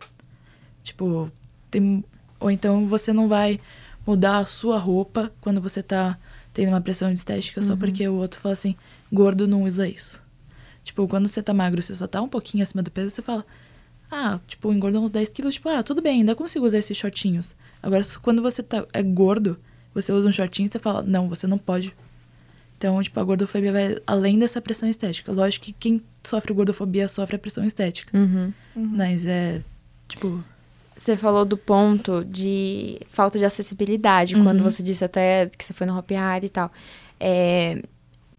Tipo, 0.83 1.31
tem. 1.69 2.03
Ou 2.39 2.49
então 2.49 2.85
você 2.87 3.13
não 3.13 3.27
vai 3.27 3.59
mudar 4.05 4.39
a 4.39 4.45
sua 4.45 4.77
roupa 4.77 5.31
quando 5.39 5.61
você 5.61 5.81
tá 5.81 6.17
tendo 6.53 6.69
uma 6.69 6.81
pressão 6.81 7.11
estética 7.11 7.61
só 7.61 7.75
porque 7.75 8.07
o 8.07 8.15
outro 8.15 8.39
fala 8.39 8.53
assim, 8.53 8.75
gordo 9.11 9.47
não 9.47 9.63
usa 9.63 9.87
isso. 9.87 10.21
Tipo, 10.83 11.07
quando 11.07 11.27
você 11.27 11.41
tá 11.41 11.53
magro, 11.53 11.81
você 11.81 11.95
só 11.95 12.05
tá 12.05 12.21
um 12.21 12.27
pouquinho 12.27 12.61
acima 12.61 12.83
do 12.83 12.91
peso, 12.91 13.09
você 13.09 13.21
fala, 13.21 13.45
ah, 14.13 14.39
tipo, 14.47 14.71
engordou 14.71 15.03
uns 15.03 15.11
10 15.11 15.29
quilos, 15.29 15.55
tipo, 15.55 15.69
ah, 15.69 15.81
tudo 15.83 16.01
bem, 16.01 16.19
ainda 16.19 16.35
consigo 16.35 16.65
usar 16.65 16.77
esses 16.77 16.95
shortinhos. 16.97 17.55
Agora, 17.81 18.01
quando 18.21 18.41
você 18.41 18.61
tá, 18.63 18.85
é 18.93 19.01
gordo, 19.03 19.57
você 19.93 20.11
usa 20.13 20.27
um 20.29 20.31
shortinho, 20.31 20.69
você 20.69 20.79
fala, 20.79 21.01
não, 21.01 21.27
você 21.29 21.45
não 21.47 21.57
pode. 21.57 21.93
Então, 22.77 23.01
tipo, 23.01 23.19
a 23.19 23.23
gordofobia 23.23 23.71
vai 23.71 23.97
além 24.05 24.37
dessa 24.37 24.59
pressão 24.61 24.89
estética. 24.89 25.31
Lógico 25.31 25.65
que 25.65 25.73
quem 25.73 26.01
sofre 26.23 26.53
gordofobia 26.53 27.07
sofre 27.07 27.35
a 27.37 27.39
pressão 27.39 27.63
estética. 27.63 28.17
Uhum. 28.17 28.51
Mas 28.75 29.25
é, 29.25 29.61
tipo, 30.07 30.43
Você 30.97 31.15
falou 31.17 31.43
do 31.45 31.57
ponto 31.57 32.23
de 32.25 32.99
falta 33.09 33.37
de 33.39 33.45
acessibilidade, 33.45 34.35
Uhum. 34.35 34.43
quando 34.43 34.63
você 34.63 34.83
disse 34.83 35.03
até 35.03 35.49
que 35.57 35.63
você 35.63 35.73
foi 35.73 35.87
no 35.87 35.97
Hopi 35.97 36.15
Hari 36.15 36.45
e 36.45 36.49
tal. 36.49 36.71
É, 37.19 37.81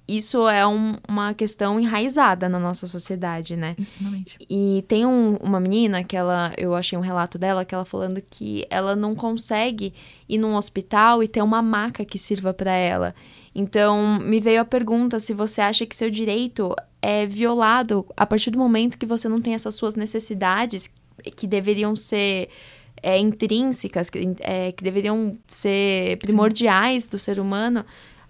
isso 0.07 0.47
é 0.49 0.67
um- 0.67 0.97
uma 1.09 1.33
questão 1.33 1.81
enraizada 1.81 2.49
na 2.49 2.59
nossa 2.59 2.87
sociedade, 2.87 3.57
né? 3.57 3.75
extremamente. 3.79 4.37
E 4.51 4.85
tem 4.87 5.07
um- 5.07 5.37
uma 5.37 5.59
menina 5.59 6.05
que 6.05 6.17
ela, 6.17 6.53
eu 6.59 6.75
achei 6.75 6.99
um 6.99 7.03
relato 7.03 7.39
dela, 7.39 7.65
que 7.65 7.75
ela 7.75 7.85
falando 7.85 8.23
que 8.29 8.67
ela 8.69 8.95
não 8.95 9.15
consegue 9.15 9.95
ir 10.29 10.39
num 10.39 10.55
hospital 10.55 11.23
e 11.23 11.29
ter 11.29 11.43
uma 11.43 11.63
maca 11.63 12.05
que 12.05 12.19
sirva 12.19 12.53
para 12.53 12.73
ela. 12.73 13.15
Então, 13.55 14.19
me 14.21 14.41
veio 14.41 14.61
a 14.61 14.65
pergunta 14.65 15.21
se 15.21 15.33
você 15.33 15.61
acha 15.61 15.87
que 15.87 15.95
seu 15.97 16.11
direito 16.11 16.75
é 17.01 17.25
violado 17.25 18.05
a 18.17 18.27
partir 18.27 18.51
do 18.51 18.59
momento 18.59 18.99
que 18.99 19.07
você 19.07 19.29
não 19.29 19.41
tem 19.41 19.55
essas 19.55 19.75
suas 19.75 19.95
necessidades 19.95 20.91
que 21.37 21.47
deveriam 21.47 21.95
ser 21.97 22.49
é, 23.03 23.19
intrínsecas, 23.19 24.09
que, 24.09 24.35
é, 24.41 24.73
que 24.73 24.83
deveriam 24.83 25.37
ser 25.47 26.17
primordiais 26.19 27.07
do 27.07 27.19
ser 27.19 27.39
humano, 27.39 27.85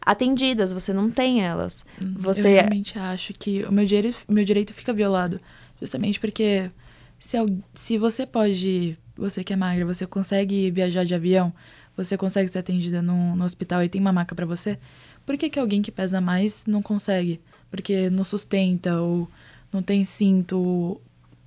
atendidas, 0.04 0.72
você 0.72 0.92
não 0.92 1.10
tem 1.10 1.42
elas. 1.42 1.84
Você 2.16 2.48
Eu 2.48 2.52
realmente 2.52 2.98
acho 2.98 3.32
que 3.32 3.64
o 3.64 3.72
meu 3.72 3.86
direito, 3.86 4.18
meu 4.28 4.44
direito 4.44 4.74
fica 4.74 4.92
violado. 4.92 5.40
Justamente 5.80 6.20
porque 6.20 6.70
se, 7.18 7.36
se 7.72 7.98
você 7.98 8.26
pode, 8.26 8.98
você 9.16 9.42
que 9.42 9.52
é 9.52 9.56
magra, 9.56 9.84
você 9.84 10.06
consegue 10.06 10.70
viajar 10.70 11.04
de 11.04 11.14
avião, 11.14 11.52
você 11.96 12.16
consegue 12.16 12.48
ser 12.48 12.58
atendida 12.58 13.00
no, 13.00 13.36
no 13.36 13.44
hospital 13.44 13.82
e 13.82 13.88
tem 13.88 14.00
uma 14.00 14.12
maca 14.12 14.34
pra 14.34 14.46
você, 14.46 14.78
por 15.24 15.36
que, 15.38 15.48
que 15.48 15.58
alguém 15.58 15.80
que 15.80 15.90
pesa 15.90 16.20
mais 16.20 16.66
não 16.66 16.82
consegue? 16.82 17.40
Porque 17.70 18.10
não 18.10 18.24
sustenta 18.24 19.00
ou 19.00 19.28
não 19.72 19.82
tem 19.82 20.04
cinto. 20.04 21.00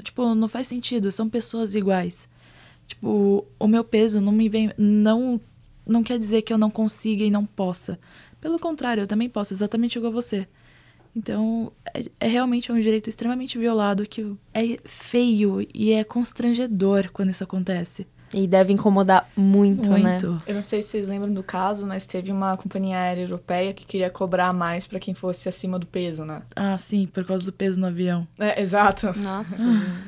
Tipo, 0.04 0.34
não 0.34 0.48
faz 0.48 0.68
sentido. 0.68 1.12
São 1.12 1.30
pessoas 1.30 1.76
iguais. 1.76 2.28
Tipo, 2.88 3.46
o 3.60 3.68
meu 3.68 3.84
peso 3.84 4.20
não 4.20 4.32
me 4.32 4.50
vem. 4.50 4.74
Não, 4.78 5.40
não 5.86 6.04
quer 6.04 6.18
dizer 6.18 6.42
que 6.42 6.52
eu 6.52 6.58
não 6.58 6.70
consiga 6.70 7.24
e 7.24 7.32
não 7.32 7.46
possa. 7.46 8.00
Pelo 8.48 8.60
contrário, 8.60 9.02
eu 9.02 9.08
também 9.08 9.28
posso, 9.28 9.54
exatamente 9.54 9.98
igual 9.98 10.10
você. 10.10 10.48
Então, 11.14 11.70
é, 11.94 12.06
é 12.22 12.28
realmente 12.30 12.72
um 12.72 12.80
direito 12.80 13.10
extremamente 13.10 13.58
violado 13.58 14.08
que 14.08 14.22
é 14.54 14.78
feio 14.86 15.68
e 15.74 15.92
é 15.92 16.02
constrangedor 16.06 17.12
quando 17.12 17.30
isso 17.30 17.44
acontece. 17.44 18.08
E 18.40 18.46
deve 18.46 18.72
incomodar 18.72 19.28
muito, 19.36 19.90
né? 19.90 19.98
Muito. 20.20 20.38
Eu 20.46 20.54
não 20.54 20.62
sei 20.62 20.84
se 20.84 20.90
vocês 20.90 21.08
lembram 21.08 21.34
do 21.34 21.42
caso, 21.42 21.88
mas 21.88 22.06
teve 22.06 22.32
uma 22.32 22.56
companhia 22.56 22.98
aérea 23.00 23.24
europeia 23.24 23.74
que 23.74 23.84
queria 23.86 24.12
cobrar 24.12 24.54
mais 24.54 24.86
pra 24.86 25.00
quem 25.00 25.14
fosse 25.16 25.50
acima 25.50 25.80
do 25.80 25.88
peso, 25.88 26.24
né? 26.24 26.44
Ah, 26.56 26.78
sim, 26.78 27.08
por 27.08 27.26
causa 27.26 27.44
do 27.44 27.52
peso 27.52 27.80
no 27.80 27.88
avião. 27.88 28.28
É, 28.38 28.62
exato. 28.62 29.12
Nossa. 29.20 29.64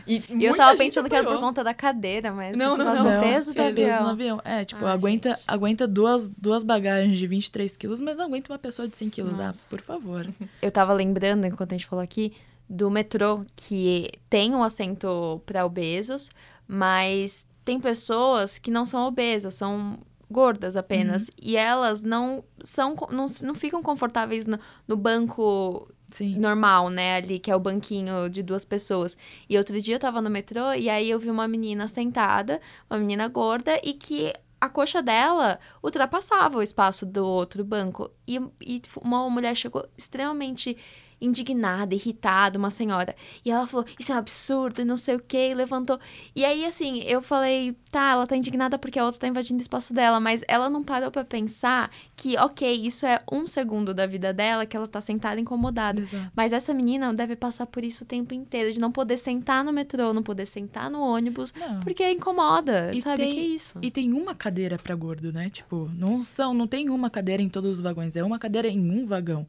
E, 0.06 0.24
E 0.30 0.46
eu 0.46 0.56
tava 0.56 0.78
pensando 0.78 1.10
que 1.10 1.16
era 1.16 1.24
por 1.24 1.32
apoiou. 1.32 1.48
conta 1.48 1.64
da 1.64 1.74
cadeira, 1.74 2.32
mas 2.32 2.56
Não, 2.56 2.76
por 2.76 2.86
não, 2.86 2.94
causa 2.94 3.04
não. 3.10 3.20
do 3.20 3.24
peso 3.24 3.52
do 3.52 3.56
Peso 3.56 3.70
avião. 3.70 4.04
no 4.04 4.10
avião. 4.10 4.42
É, 4.46 4.64
tipo, 4.64 4.86
Ai, 4.86 4.94
aguenta, 4.94 5.30
gente. 5.30 5.42
aguenta 5.48 5.88
duas, 5.88 6.30
duas 6.30 6.64
bagagens 6.64 7.18
de 7.18 7.26
23 7.26 7.76
quilos, 7.78 8.00
mas 8.00 8.20
não 8.20 8.26
aguenta 8.26 8.54
uma 8.54 8.60
pessoa 8.60 8.88
de 8.88 8.96
100 8.96 9.10
quilos. 9.10 9.40
Ah, 9.40 9.54
por 9.70 9.82
favor. 9.82 10.28
Eu 10.62 10.70
tava 10.72 10.94
lembrando, 10.94 11.48
enquanto 11.48 11.72
a 11.74 11.76
gente 11.78 11.88
falou 11.88 12.04
aqui, 12.04 12.34
do 12.70 12.92
metrô, 12.92 13.44
que 13.56 14.12
tem 14.30 14.54
um 14.54 14.62
assento 14.62 15.42
para 15.48 15.66
obesos, 15.66 16.30
mas 16.68 17.46
tem 17.70 17.80
pessoas 17.80 18.58
que 18.58 18.72
não 18.72 18.84
são 18.84 19.06
obesas, 19.06 19.54
são 19.54 20.00
gordas 20.28 20.76
apenas. 20.76 21.30
E 21.40 21.56
elas 21.56 22.02
não 22.02 22.44
são 22.64 22.96
não, 23.12 23.28
não 23.44 23.54
ficam 23.54 23.84
confortáveis 23.84 24.48
no, 24.48 24.60
no 24.88 24.98
banco 24.98 25.88
Sim. 26.10 26.40
normal, 26.40 26.90
né? 26.90 27.18
Ali, 27.18 27.38
que 27.38 27.52
é 27.52 27.56
o 27.56 27.60
banquinho 27.60 28.28
de 28.28 28.42
duas 28.42 28.66
pessoas. 28.66 29.16
E 29.48 29.56
outro 29.56 29.80
dia 29.80 29.98
eu 29.98 30.00
tava 30.00 30.20
no 30.20 30.32
metrô 30.32 30.74
e 30.74 30.90
aí 30.90 31.12
eu 31.12 31.20
vi 31.20 31.30
uma 31.30 31.48
menina 31.48 31.88
sentada, 31.88 32.60
uma 32.90 32.98
menina 32.98 33.28
gorda, 33.28 33.80
e 33.84 33.94
que 33.94 34.34
a 34.60 34.68
coxa 34.68 35.04
dela 35.04 35.60
ultrapassava 35.84 36.58
o 36.58 36.64
espaço 36.64 37.06
do 37.06 37.24
outro 37.24 37.64
banco. 37.64 38.10
E, 38.28 38.40
e 38.66 38.82
uma 39.00 39.30
mulher 39.30 39.54
chegou 39.54 39.88
extremamente 39.96 40.76
indignada, 41.22 41.94
irritada, 41.94 42.58
uma 42.58 42.70
senhora. 42.70 43.16
E 43.46 43.52
ela 43.52 43.68
falou, 43.68 43.86
isso 44.00 44.12
é 44.12 44.16
um 44.16 44.20
absurdo, 44.20 44.82
e 44.82 44.86
não 44.86 44.98
sei 44.98 45.16
o 45.16 45.20
que, 45.20 45.54
levantou. 45.54 46.00
E 46.36 46.44
aí, 46.46 46.66
assim, 46.66 47.00
eu 47.04 47.22
falei, 47.22 47.76
tá, 47.92 48.12
ela 48.12 48.28
tá 48.28 48.36
indignada 48.36 48.78
porque 48.78 49.00
a 49.00 49.06
outra 49.06 49.20
tá 49.22 49.28
invadindo 49.28 49.60
o 49.60 49.62
espaço 49.62 49.94
dela, 49.94 50.20
mas 50.20 50.44
ela 50.48 50.70
não 50.70 50.84
parou 50.84 51.12
pra 51.12 51.24
pensar 51.24 51.92
que, 52.16 52.38
ok, 52.38 52.72
isso 52.86 53.06
é 53.06 53.20
um 53.32 53.46
segundo 53.48 53.94
da 53.94 54.06
vida 54.06 54.34
dela, 54.34 54.66
que 54.66 54.76
ela 54.78 54.88
tá 54.88 55.02
sentada 55.02 55.40
incomodada. 55.40 56.02
Exato. 56.02 56.32
Mas 56.36 56.54
essa 56.54 56.74
menina 56.74 57.14
deve 57.14 57.36
passar 57.36 57.66
por 57.66 57.84
isso 57.84 58.04
o 58.04 58.08
tempo 58.08 58.34
inteiro, 58.34 58.72
de 58.72 58.80
não 58.80 58.92
poder 58.92 59.18
sentar 59.18 59.64
no 59.64 59.72
metrô, 59.74 60.14
não 60.14 60.24
poder 60.24 60.46
sentar 60.46 60.90
no 60.90 61.02
ônibus, 61.02 61.54
Não. 61.54 61.80
porque 61.82 62.10
incomoda, 62.12 62.94
E 62.94 63.02
sabe? 63.02 63.24
tem- 63.24 63.34
Que 63.34 63.42
isso? 63.42 63.80
E 63.82 63.92
tem 63.92 64.14
uma 64.14 64.34
cadeira 64.36 64.78
pra 64.78 64.96
gordo, 64.96 65.32
né? 65.34 65.50
Tipo, 65.50 65.90
não 65.96 66.24
são, 66.24 66.54
não 66.54 66.68
tem 66.68 66.90
uma 66.90 67.10
cadeira 67.10 67.42
em 67.42 67.50
todos 67.50 67.70
os 67.78 67.82
vagões, 67.82 68.16
é 68.16 68.24
uma 68.24 68.40
cadeira 68.40 68.68
em 68.68 68.80
um 68.80 69.06
vagão. 69.06 69.48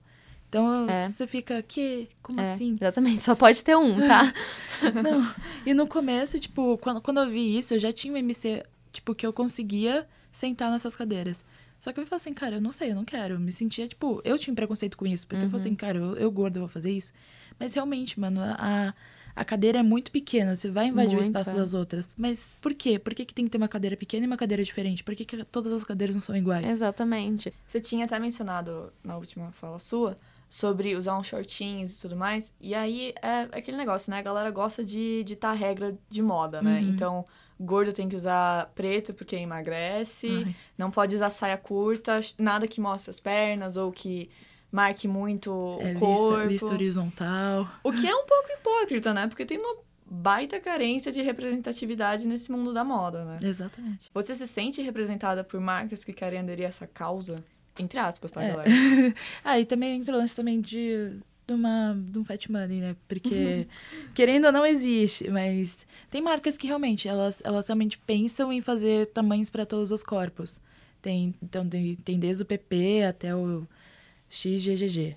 Então 0.51 0.91
É. 0.91 1.09
você 1.09 1.27
fica, 1.29 1.63
que? 1.63 2.09
Como 2.21 2.41
É, 2.41 2.43
assim? 2.43 2.73
Exatamente, 2.73 3.23
só 3.23 3.37
pode 3.37 3.63
ter 3.63 3.77
um, 3.77 3.97
tá? 4.07 4.35
Não. 5.03 5.33
E 5.65 5.73
no 5.73 5.87
começo, 5.87 6.41
tipo, 6.41 6.77
quando, 6.79 7.01
quando 7.01 7.21
eu 7.21 7.31
vi 7.31 7.57
isso, 7.57 7.75
eu 7.75 7.79
já 7.79 7.93
tinha 7.93 8.13
um 8.13 8.17
MC, 8.17 8.65
tipo, 8.93 9.15
que 9.15 9.25
eu 9.25 9.33
conseguia 9.33 10.07
sentar 10.33 10.71
nessas 10.71 10.97
cadeiras. 10.97 11.45
Só 11.79 11.93
que 11.93 12.01
eu 12.01 12.07
falei 12.07 12.17
assim, 12.21 12.35
cara, 12.35 12.57
eu 12.57 12.61
não 12.61 12.73
sei, 12.73 12.91
eu 12.91 12.95
não 12.97 13.05
quero. 13.05 13.35
Eu 13.35 13.41
me 13.41 13.53
sentia, 13.53 13.87
tipo, 13.89 14.21
eu 14.25 14.39
tinha 14.39 14.55
preconceito 14.55 14.99
com 14.99 15.07
isso, 15.07 15.27
porque 15.27 15.45
eu 15.45 15.49
falei 15.51 15.61
assim, 15.67 15.75
cara, 15.75 15.97
eu, 15.99 16.17
eu 16.17 16.31
gordo, 16.31 16.57
eu 16.57 16.61
vou 16.63 16.69
fazer 16.69 16.91
isso. 16.91 17.13
Mas 17.59 17.73
realmente, 17.75 18.19
mano, 18.21 18.41
a, 18.43 18.93
a 19.37 19.45
cadeira 19.45 19.79
é 19.79 19.83
muito 19.83 20.11
pequena, 20.11 20.55
você 20.57 20.69
vai 20.71 20.89
invadir 20.89 21.15
Muito, 21.15 21.21
o 21.27 21.27
espaço 21.27 21.51
é. 21.51 21.55
das 21.55 21.73
outras. 21.73 22.15
Mas 22.19 22.59
por 22.61 22.75
quê? 22.75 22.99
Por 22.99 23.15
que, 23.15 23.25
que 23.25 23.33
tem 23.33 23.45
que 23.47 23.51
ter 23.51 23.57
uma 23.59 23.69
cadeira 23.69 23.97
pequena 23.97 24.25
e 24.25 24.27
uma 24.27 24.37
cadeira 24.37 24.63
diferente? 24.63 25.03
Por 25.05 25.15
que, 25.15 25.25
que 25.25 25.45
todas 25.45 25.73
as 25.73 25.85
cadeiras 25.85 26.15
não 26.15 26.21
são 26.21 26.37
iguais? 26.37 26.69
Exatamente. 26.69 27.53
Você 27.67 27.81
tinha 27.81 28.05
até 28.05 28.19
mencionado 28.19 28.93
na 29.05 29.17
última 29.17 29.51
fala 29.53 29.79
sua 29.79 30.19
sobre 30.51 30.97
usar 30.97 31.17
uns 31.17 31.29
shortinhos 31.29 31.97
e 31.97 32.01
tudo 32.03 32.17
mais. 32.17 32.57
E 32.61 32.75
aí 32.75 33.15
é 33.23 33.43
aquele 33.53 33.77
negócio, 33.77 34.11
né? 34.11 34.19
A 34.19 34.23
galera 34.23 34.51
gosta 34.51 34.83
de 34.85 35.23
ditar 35.23 35.55
regra 35.55 35.97
de 36.11 36.21
moda, 36.21 36.61
né? 36.61 36.81
Uhum. 36.81 36.89
Então, 36.89 37.25
gordo 37.59 37.93
tem 37.93 38.09
que 38.09 38.17
usar 38.17 38.67
preto 38.75 39.15
porque 39.15 39.37
emagrece. 39.37 40.43
Ai. 40.45 40.57
Não 40.77 40.91
pode 40.91 41.15
usar 41.15 41.31
saia 41.31 41.57
curta, 41.57 42.21
nada 42.37 42.67
que 42.67 42.81
mostre 42.81 43.11
as 43.13 43.21
pernas 43.21 43.77
ou 43.77 43.93
que 43.93 44.29
marque 44.73 45.07
muito 45.07 45.79
É, 45.81 45.85
o 45.85 45.87
lista, 45.93 46.01
corpo. 46.01 46.49
lista 46.49 46.67
horizontal. 46.67 47.69
O 47.85 47.93
que 47.93 48.09
é 48.09 48.15
um 48.15 48.27
pouco 48.27 48.49
hipócrita, 48.51 49.15
né? 49.15 49.29
Porque 49.29 49.47
tem 49.47 49.57
uma 49.57 49.77
baita 50.05 50.59
carência 50.59 51.13
de 51.13 51.23
representatividade 51.23 52.27
nesse 52.27 52.51
mundo 52.51 52.75
da 52.75 52.83
moda, 52.83 53.25
né? 53.25 53.39
Exatamente. 53.41 54.11
Você 54.13 54.35
se 54.35 54.49
sente 54.49 54.83
representada 54.83 55.45
por 55.45 55.61
marcas 55.61 56.03
que 56.03 56.13
querem 56.13 56.41
aderir 56.41 56.67
a 56.67 56.69
essa 56.71 56.89
causa? 56.89 57.45
Entre 57.81 57.99
aspas, 57.99 58.33
tá, 58.33 58.43
É. 58.43 58.51
galera? 58.51 58.71
ah, 59.45 59.59
e 59.61 59.64
também 59.64 59.97
entra 59.97 60.14
o 60.14 60.19
lance 60.19 60.35
também 60.37 60.61
de, 60.61 61.12
de, 61.47 61.55
uma, 61.55 61.97
de 61.97 62.19
um 62.19 62.25
fat 62.25 62.49
money, 62.51 62.81
né? 62.81 62.97
Porque, 63.09 63.66
querendo 64.14 64.47
ou 64.47 64.53
não, 64.53 64.64
existe. 64.66 65.29
Mas 65.31 65.87
tem 66.11 66.21
marcas 66.23 66.57
que 66.59 66.66
realmente, 66.66 67.09
elas, 67.09 67.43
elas 67.45 67.66
realmente 67.69 67.99
pensam 67.99 68.53
em 68.53 68.61
fazer 68.61 69.07
tamanhos 69.07 69.51
para 69.51 69.66
todos 69.66 69.90
os 69.90 70.03
corpos. 70.03 70.61
Tem, 71.03 71.35
então, 71.43 71.66
tem, 71.69 71.97
tem 71.97 72.19
desde 72.19 72.43
o 72.43 72.47
PP 72.47 73.05
até 73.09 73.35
o 73.35 73.66
XGGG. 74.29 75.16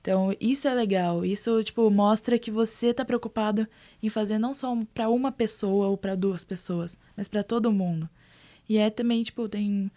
Então, 0.00 0.34
isso 0.40 0.66
é 0.66 0.74
legal. 0.74 1.24
Isso, 1.24 1.62
tipo, 1.62 1.88
mostra 1.90 2.38
que 2.38 2.50
você 2.50 2.92
tá 2.92 3.04
preocupado 3.04 3.66
em 4.02 4.08
fazer 4.10 4.36
não 4.38 4.52
só 4.52 4.76
para 4.92 5.08
uma 5.08 5.30
pessoa 5.30 5.86
ou 5.88 5.96
para 5.96 6.16
duas 6.16 6.42
pessoas, 6.44 6.98
mas 7.16 7.28
para 7.28 7.42
todo 7.44 7.70
mundo. 7.72 8.08
E 8.68 8.78
é 8.78 8.90
também, 8.90 9.22
tipo, 9.22 9.48
tem 9.48 9.90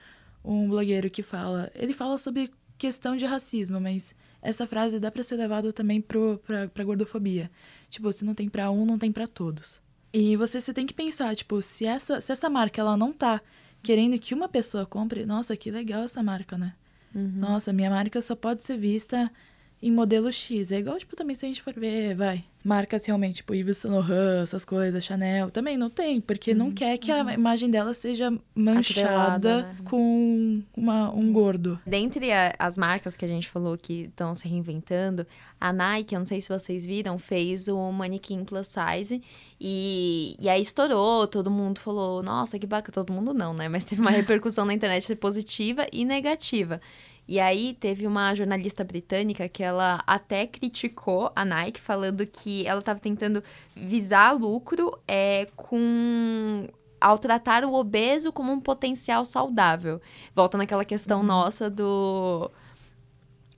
um 0.45 0.69
blogueiro 0.69 1.09
que 1.09 1.23
fala. 1.23 1.71
Ele 1.75 1.93
fala 1.93 2.17
sobre 2.17 2.51
questão 2.77 3.15
de 3.15 3.25
racismo, 3.25 3.79
mas 3.79 4.13
essa 4.41 4.67
frase 4.67 4.99
dá 4.99 5.09
pra 5.09 5.23
ser 5.23 5.35
levada 5.35 5.73
também 5.73 6.01
pro, 6.01 6.39
pra, 6.45 6.67
pra 6.67 6.83
gordofobia. 6.83 7.49
Tipo, 7.89 8.11
se 8.11 8.23
não 8.23 8.35
tem 8.35 8.49
pra 8.49 8.69
um, 8.69 8.85
não 8.85 8.99
tem 8.99 9.11
pra 9.11 9.27
todos. 9.27 9.81
E 10.13 10.35
você, 10.35 10.61
você 10.61 10.73
tem 10.73 10.85
que 10.85 10.93
pensar, 10.93 11.35
tipo, 11.35 11.61
se 11.61 11.85
essa, 11.85 12.21
se 12.21 12.31
essa 12.31 12.49
marca 12.49 12.79
ela 12.79 12.95
não 12.95 13.11
tá 13.11 13.41
querendo 13.83 14.17
que 14.17 14.33
uma 14.33 14.47
pessoa 14.47 14.85
compre, 14.85 15.25
nossa, 15.25 15.57
que 15.57 15.69
legal 15.69 16.03
essa 16.03 16.23
marca, 16.23 16.57
né? 16.57 16.73
Nossa, 17.39 17.73
minha 17.73 17.89
marca 17.89 18.21
só 18.21 18.35
pode 18.35 18.63
ser 18.63 18.77
vista 18.77 19.31
em 19.81 19.91
modelo 19.91 20.31
X. 20.31 20.71
É 20.71 20.79
igual, 20.79 20.97
tipo, 20.97 21.15
também 21.15 21.35
se 21.35 21.45
a 21.45 21.47
gente 21.47 21.61
for 21.61 21.73
ver, 21.73 22.15
vai, 22.15 22.43
marcas 22.63 23.05
realmente, 23.05 23.35
tipo 23.37 23.53
Yves 23.53 23.77
Saint 23.77 23.93
Laurent, 23.93 24.41
essas 24.43 24.65
coisas, 24.65 25.03
Chanel, 25.03 25.51
também 25.51 25.77
não 25.77 25.89
tem, 25.89 26.19
porque 26.19 26.53
não 26.55 26.71
quer 26.71 26.97
que 26.97 27.11
a 27.11 27.33
imagem 27.33 27.69
dela 27.69 27.93
seja 27.93 28.33
manchada 28.55 29.61
né? 29.63 29.75
com 29.85 30.63
uma, 30.75 31.11
um 31.13 31.31
gordo. 31.31 31.79
Dentre 31.85 32.31
a- 32.31 32.55
as 32.57 32.77
marcas 32.77 33.15
que 33.15 33.23
a 33.25 33.27
gente 33.27 33.47
falou 33.49 33.77
que 33.77 34.03
estão 34.05 34.33
se 34.33 34.47
reinventando, 34.47 35.25
a 35.59 35.71
Nike, 35.71 36.15
eu 36.15 36.19
não 36.19 36.25
sei 36.25 36.41
se 36.41 36.49
vocês 36.49 36.85
viram, 36.85 37.17
fez 37.19 37.67
o 37.67 37.91
manequim 37.91 38.43
plus 38.43 38.67
size 38.67 39.21
e, 39.59 40.35
e 40.39 40.49
aí 40.49 40.61
estourou, 40.61 41.27
todo 41.27 41.49
mundo 41.49 41.79
falou, 41.79 42.21
nossa, 42.23 42.59
que 42.59 42.65
bacana, 42.67 42.93
todo 42.93 43.13
mundo 43.13 43.33
não, 43.33 43.53
né? 43.53 43.69
Mas 43.69 43.85
teve 43.85 44.01
uma 44.01 44.11
repercussão 44.11 44.65
na 44.65 44.73
internet 44.73 45.15
positiva 45.15 45.85
e 45.91 46.03
negativa. 46.03 46.81
E 47.27 47.39
aí 47.39 47.73
teve 47.79 48.05
uma 48.05 48.35
jornalista 48.35 48.83
britânica 48.83 49.49
que 49.49 49.63
ela 49.63 50.03
até 50.05 50.45
criticou 50.45 51.31
a 51.35 51.43
Nike, 51.43 51.81
falando 51.81 52.25
que 52.25 52.65
ela 52.67 52.79
estava 52.79 52.99
tentando 52.99 53.43
visar 53.75 54.31
lucro 54.33 54.97
é, 55.07 55.47
com 55.55 56.67
ao 57.01 57.17
tratar 57.17 57.63
o 57.65 57.73
obeso 57.73 58.31
como 58.31 58.51
um 58.51 58.59
potencial 58.59 59.25
saudável. 59.25 60.01
Volta 60.35 60.57
naquela 60.57 60.85
questão 60.85 61.23
nossa 61.23 61.69
do 61.69 62.49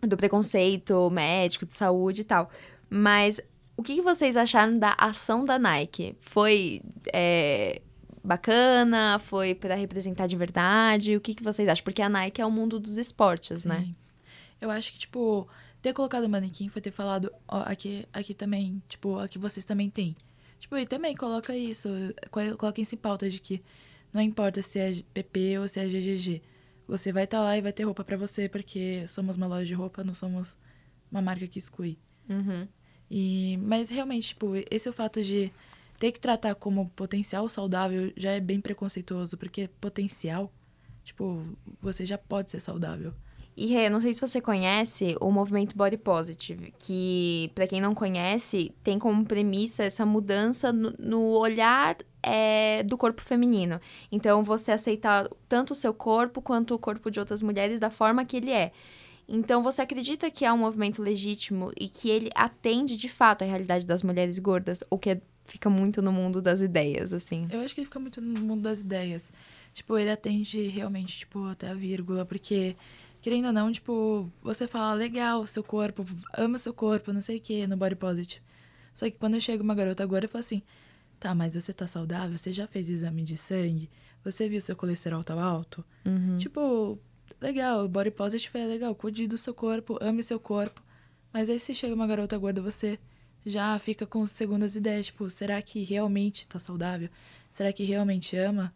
do 0.01 0.15
preconceito 0.15 1.09
médico, 1.09 1.65
de 1.65 1.73
saúde 1.73 2.21
e 2.21 2.23
tal. 2.23 2.49
Mas 2.89 3.41
o 3.75 3.83
que, 3.83 3.95
que 3.95 4.01
vocês 4.01 4.37
acharam 4.37 4.77
da 4.77 4.95
ação 4.97 5.43
da 5.43 5.59
Nike? 5.59 6.15
Foi 6.21 6.81
é, 7.13 7.81
bacana? 8.27 9.17
Foi 9.19 9.55
para 9.55 9.75
representar 9.75 10.27
de 10.27 10.35
verdade? 10.35 11.15
O 11.15 11.21
que, 11.21 11.33
que 11.33 11.43
vocês 11.43 11.67
acham? 11.67 11.83
Porque 11.83 12.01
a 12.01 12.09
Nike 12.09 12.41
é 12.41 12.45
o 12.45 12.51
mundo 12.51 12.79
dos 12.79 12.97
esportes, 12.97 13.63
né? 13.65 13.79
Sim. 13.81 13.95
Eu 14.59 14.69
acho 14.71 14.91
que, 14.91 14.99
tipo, 14.99 15.47
ter 15.81 15.93
colocado 15.93 16.23
o 16.25 16.29
manequim 16.29 16.67
foi 16.69 16.81
ter 16.81 16.91
falado, 16.91 17.31
ó, 17.47 17.61
aqui, 17.61 18.05
aqui 18.11 18.33
também, 18.33 18.81
tipo, 18.87 19.17
aqui 19.19 19.37
vocês 19.37 19.65
também 19.65 19.89
têm. 19.89 20.15
Tipo, 20.59 20.75
e 20.77 20.85
também 20.85 21.15
coloca 21.15 21.55
isso, 21.55 21.87
co- 22.31 22.57
coloca 22.57 22.81
isso 22.81 22.95
em 22.95 22.97
pauta 22.97 23.29
de 23.29 23.39
que 23.39 23.61
não 24.11 24.21
importa 24.21 24.61
se 24.61 24.79
é 24.79 24.91
PP 25.13 25.59
ou 25.59 25.67
se 25.67 25.79
é 25.79 25.87
GGG. 25.87 26.41
Você 26.87 27.11
vai 27.11 27.25
estar 27.25 27.41
lá 27.41 27.57
e 27.57 27.61
vai 27.61 27.71
ter 27.71 27.83
roupa 27.83 28.03
pra 28.03 28.17
você, 28.17 28.49
porque 28.49 29.05
somos 29.07 29.37
uma 29.37 29.45
loja 29.45 29.65
de 29.65 29.73
roupa, 29.73 30.03
não 30.03 30.13
somos 30.15 30.57
uma 31.11 31.21
marca 31.21 31.45
que 31.47 31.59
exclui. 31.59 31.97
Uhum. 32.29 32.67
E, 33.11 33.57
mas 33.61 33.89
realmente, 33.89 34.29
tipo, 34.29 34.53
esse 34.71 34.87
é 34.87 34.91
o 34.91 34.93
fato 34.93 35.23
de 35.23 35.51
ter 35.99 36.11
que 36.11 36.19
tratar 36.19 36.55
como 36.55 36.89
potencial 36.95 37.47
saudável 37.49 38.11
já 38.15 38.31
é 38.31 38.39
bem 38.39 38.61
preconceituoso, 38.61 39.37
porque 39.37 39.69
potencial, 39.81 40.51
tipo, 41.03 41.43
você 41.81 42.05
já 42.05 42.17
pode 42.17 42.51
ser 42.51 42.59
saudável. 42.59 43.13
E 43.55 43.65
Rê, 43.65 43.89
não 43.89 43.99
sei 43.99 44.13
se 44.13 44.21
você 44.21 44.39
conhece 44.39 45.15
o 45.19 45.31
movimento 45.31 45.75
Body 45.75 45.97
Positive, 45.97 46.71
que, 46.77 47.51
pra 47.55 47.65
quem 47.65 47.81
não 47.81 47.95
conhece, 47.95 48.71
tem 48.83 48.99
como 48.99 49.25
premissa 49.25 49.83
essa 49.83 50.05
mudança 50.05 50.71
no, 50.71 50.93
no 50.99 51.21
olhar 51.31 51.97
é, 52.21 52.83
do 52.83 52.95
corpo 52.95 53.19
feminino. 53.19 53.81
Então, 54.11 54.43
você 54.43 54.71
aceitar 54.71 55.27
tanto 55.49 55.71
o 55.71 55.75
seu 55.75 55.91
corpo 55.91 56.39
quanto 56.39 56.75
o 56.75 56.79
corpo 56.79 57.09
de 57.09 57.19
outras 57.19 57.41
mulheres 57.41 57.79
da 57.79 57.89
forma 57.89 58.23
que 58.23 58.37
ele 58.37 58.51
é. 58.51 58.71
Então, 59.27 59.63
você 59.63 59.81
acredita 59.81 60.29
que 60.29 60.45
é 60.45 60.53
um 60.53 60.57
movimento 60.59 61.01
legítimo 61.01 61.71
e 61.75 61.89
que 61.89 62.11
ele 62.11 62.29
atende 62.35 62.95
de 62.95 63.09
fato 63.09 63.41
à 63.41 63.45
realidade 63.47 63.87
das 63.87 64.03
mulheres 64.03 64.37
gordas? 64.37 64.83
Ou 64.87 64.99
que 64.99 65.09
é- 65.09 65.21
fica 65.47 65.69
muito 65.69 66.01
no 66.01 66.11
mundo 66.11 66.41
das 66.41 66.61
ideias, 66.61 67.13
assim? 67.13 67.47
Eu 67.49 67.61
acho 67.61 67.73
que 67.73 67.81
ele 67.81 67.85
fica 67.85 67.99
muito 67.99 68.21
no 68.21 68.41
mundo 68.41 68.61
das 68.61 68.81
ideias. 68.81 69.31
Tipo, 69.73 69.97
ele 69.97 70.11
atende 70.11 70.67
realmente, 70.67 71.17
tipo, 71.19 71.45
até 71.45 71.69
a 71.69 71.73
vírgula, 71.73 72.25
porque, 72.25 72.75
querendo 73.21 73.45
ou 73.47 73.53
não, 73.53 73.71
tipo, 73.71 74.29
você 74.41 74.67
fala, 74.67 74.93
legal, 74.93 75.47
seu 75.47 75.63
corpo, 75.63 76.05
ama 76.37 76.57
seu 76.57 76.73
corpo, 76.73 77.13
não 77.13 77.21
sei 77.21 77.37
o 77.37 77.41
que, 77.41 77.65
no 77.65 77.77
body 77.77 77.95
positive. 77.95 78.41
Só 78.93 79.05
que 79.05 79.17
quando 79.17 79.39
chega 79.39 79.63
uma 79.63 79.75
garota 79.75 80.03
agora, 80.03 80.25
eu 80.25 80.29
falo 80.29 80.39
assim, 80.39 80.61
tá, 81.19 81.33
mas 81.33 81.55
você 81.55 81.73
tá 81.73 81.87
saudável? 81.87 82.37
Você 82.37 82.51
já 82.51 82.67
fez 82.67 82.89
exame 82.89 83.23
de 83.23 83.37
sangue? 83.37 83.89
Você 84.23 84.49
viu 84.49 84.59
seu 84.59 84.75
colesterol 84.75 85.23
tá 85.23 85.39
alto? 85.41 85.85
Uhum. 86.05 86.37
Tipo, 86.37 86.99
legal, 87.39 87.87
body 87.87 88.11
positive 88.11 88.59
é 88.59 88.65
legal, 88.65 88.93
cuide 88.95 89.27
do 89.27 89.37
seu 89.37 89.53
corpo, 89.53 89.97
ame 90.01 90.21
seu 90.21 90.39
corpo. 90.39 90.83
Mas 91.31 91.49
aí 91.49 91.59
se 91.59 91.73
chega 91.75 91.93
uma 91.93 92.07
garota 92.07 92.37
gorda, 92.37 92.61
você 92.61 92.99
já 93.49 93.77
fica 93.79 94.05
com 94.05 94.25
segundas 94.25 94.75
ideias, 94.75 95.07
tipo, 95.07 95.29
será 95.29 95.61
que 95.61 95.83
realmente 95.83 96.47
tá 96.47 96.59
saudável? 96.59 97.09
Será 97.51 97.71
que 97.73 97.83
realmente 97.83 98.35
ama? 98.35 98.73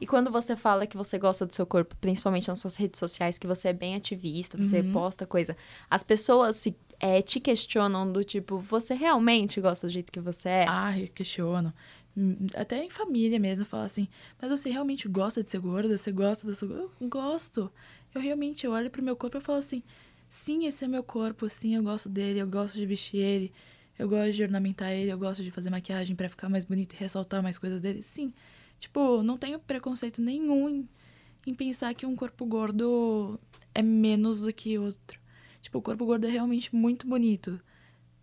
E 0.00 0.06
quando 0.06 0.30
você 0.30 0.54
fala 0.56 0.86
que 0.86 0.96
você 0.96 1.18
gosta 1.18 1.44
do 1.44 1.52
seu 1.52 1.66
corpo, 1.66 1.96
principalmente 1.96 2.46
nas 2.48 2.60
suas 2.60 2.76
redes 2.76 3.00
sociais, 3.00 3.36
que 3.36 3.46
você 3.48 3.68
é 3.68 3.72
bem 3.72 3.96
ativista, 3.96 4.56
você 4.56 4.80
Uhum. 4.80 4.92
posta 4.92 5.26
coisa, 5.26 5.56
as 5.90 6.04
pessoas 6.04 6.56
se, 6.56 6.76
é, 7.00 7.20
te 7.20 7.40
questionam 7.40 8.10
do 8.12 8.22
tipo, 8.22 8.58
você 8.60 8.94
realmente 8.94 9.60
gosta 9.60 9.86
do 9.88 9.92
jeito 9.92 10.12
que 10.12 10.20
você 10.20 10.48
é? 10.50 10.66
Ah, 10.68 10.96
eu 10.96 11.08
questiono. 11.08 11.72
Hum, 12.16 12.46
Até 12.54 12.84
em 12.84 12.90
família 12.90 13.40
mesmo, 13.40 13.64
fala 13.64 13.84
assim, 13.86 14.06
mas 14.40 14.50
você 14.50 14.70
realmente 14.70 15.08
gosta 15.08 15.42
de 15.42 15.50
ser 15.50 15.58
gorda? 15.58 15.96
Você 15.98 16.12
gosta 16.12 16.46
da 16.46 16.54
sua... 16.54 16.68
Eu 17.00 17.08
gosto. 17.08 17.68
Eu 18.14 18.20
realmente 18.20 18.64
eu 18.66 18.72
olho 18.72 18.90
pro 18.90 19.02
meu 19.02 19.16
corpo 19.16 19.38
e 19.38 19.40
falo 19.40 19.58
assim, 19.58 19.82
sim, 20.28 20.64
esse 20.66 20.84
é 20.84 20.88
meu 20.88 21.02
corpo, 21.02 21.48
sim, 21.48 21.74
eu 21.74 21.82
gosto 21.82 22.08
dele, 22.08 22.38
eu 22.40 22.46
gosto 22.46 22.76
de 22.76 22.86
vestir 22.86 23.18
ele, 23.18 23.52
eu 23.98 24.08
gosto 24.08 24.32
de 24.32 24.42
ornamentar 24.42 24.92
ele, 24.92 25.10
eu 25.10 25.18
gosto 25.18 25.42
de 25.42 25.50
fazer 25.50 25.70
maquiagem 25.70 26.14
pra 26.14 26.28
ficar 26.28 26.48
mais 26.48 26.64
bonito 26.64 26.92
e 26.94 26.96
ressaltar 26.96 27.42
mais 27.42 27.58
coisas 27.58 27.80
dele, 27.80 28.02
sim. 28.02 28.32
Tipo, 28.78 29.22
não 29.22 29.36
tenho 29.36 29.58
preconceito 29.58 30.22
nenhum 30.22 30.68
em, 30.68 30.88
em 31.46 31.54
pensar 31.54 31.92
que 31.94 32.06
um 32.06 32.14
corpo 32.14 32.46
gordo 32.46 33.40
é 33.74 33.82
menos 33.82 34.40
do 34.40 34.52
que 34.52 34.78
outro. 34.78 35.18
Tipo, 35.60 35.78
o 35.78 35.82
corpo 35.82 36.06
gordo 36.06 36.26
é 36.26 36.30
realmente 36.30 36.74
muito 36.74 37.06
bonito. 37.06 37.60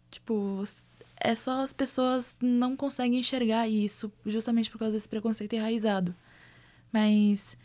Tipo, 0.10 0.64
é 1.18 1.36
só 1.36 1.62
as 1.62 1.74
pessoas 1.74 2.38
não 2.42 2.76
conseguem 2.76 3.20
enxergar 3.20 3.68
isso 3.68 4.12
justamente 4.26 4.70
por 4.70 4.80
causa 4.80 4.94
desse 4.94 5.10
preconceito 5.10 5.54
enraizado. 5.54 6.16
Mas 6.92 7.58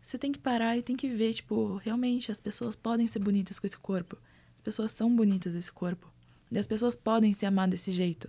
você 0.00 0.16
tem 0.16 0.32
que 0.32 0.38
parar 0.38 0.78
e 0.78 0.82
tem 0.82 0.96
que 0.96 1.08
ver, 1.08 1.34
tipo, 1.34 1.76
realmente 1.76 2.32
as 2.32 2.40
pessoas 2.40 2.74
podem 2.74 3.06
ser 3.06 3.18
bonitas 3.18 3.58
com 3.58 3.66
esse 3.66 3.76
corpo. 3.76 4.16
As 4.56 4.62
pessoas 4.62 4.92
são 4.92 5.14
bonitas 5.14 5.52
desse 5.52 5.70
corpo. 5.70 6.10
E 6.50 6.58
as 6.58 6.66
pessoas 6.66 6.96
podem 6.96 7.32
se 7.32 7.46
amar 7.46 7.68
desse 7.68 7.92
jeito. 7.92 8.28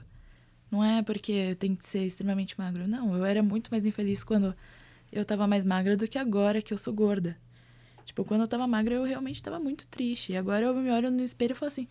Não 0.69 0.83
é 0.83 1.01
porque 1.01 1.31
eu 1.31 1.55
tenho 1.55 1.75
que 1.75 1.85
ser 1.85 2.05
extremamente 2.05 2.57
magro. 2.57 2.87
Não, 2.87 3.15
eu 3.15 3.25
era 3.25 3.43
muito 3.43 3.69
mais 3.71 3.85
infeliz 3.85 4.23
quando 4.23 4.55
eu 5.11 5.25
tava 5.25 5.47
mais 5.47 5.65
magra 5.65 5.97
do 5.97 6.07
que 6.07 6.17
agora 6.17 6.61
que 6.61 6.73
eu 6.73 6.77
sou 6.77 6.93
gorda. 6.93 7.37
Tipo, 8.05 8.23
quando 8.23 8.41
eu 8.41 8.47
tava 8.47 8.65
magra, 8.67 8.95
eu 8.95 9.03
realmente 9.03 9.41
tava 9.43 9.59
muito 9.59 9.87
triste. 9.87 10.31
E 10.31 10.37
agora 10.37 10.65
eu 10.65 10.75
me 10.75 10.89
olho 10.89 11.11
no 11.11 11.23
espelho 11.23 11.51
e 11.51 11.55
falo 11.55 11.67
assim: 11.67 11.87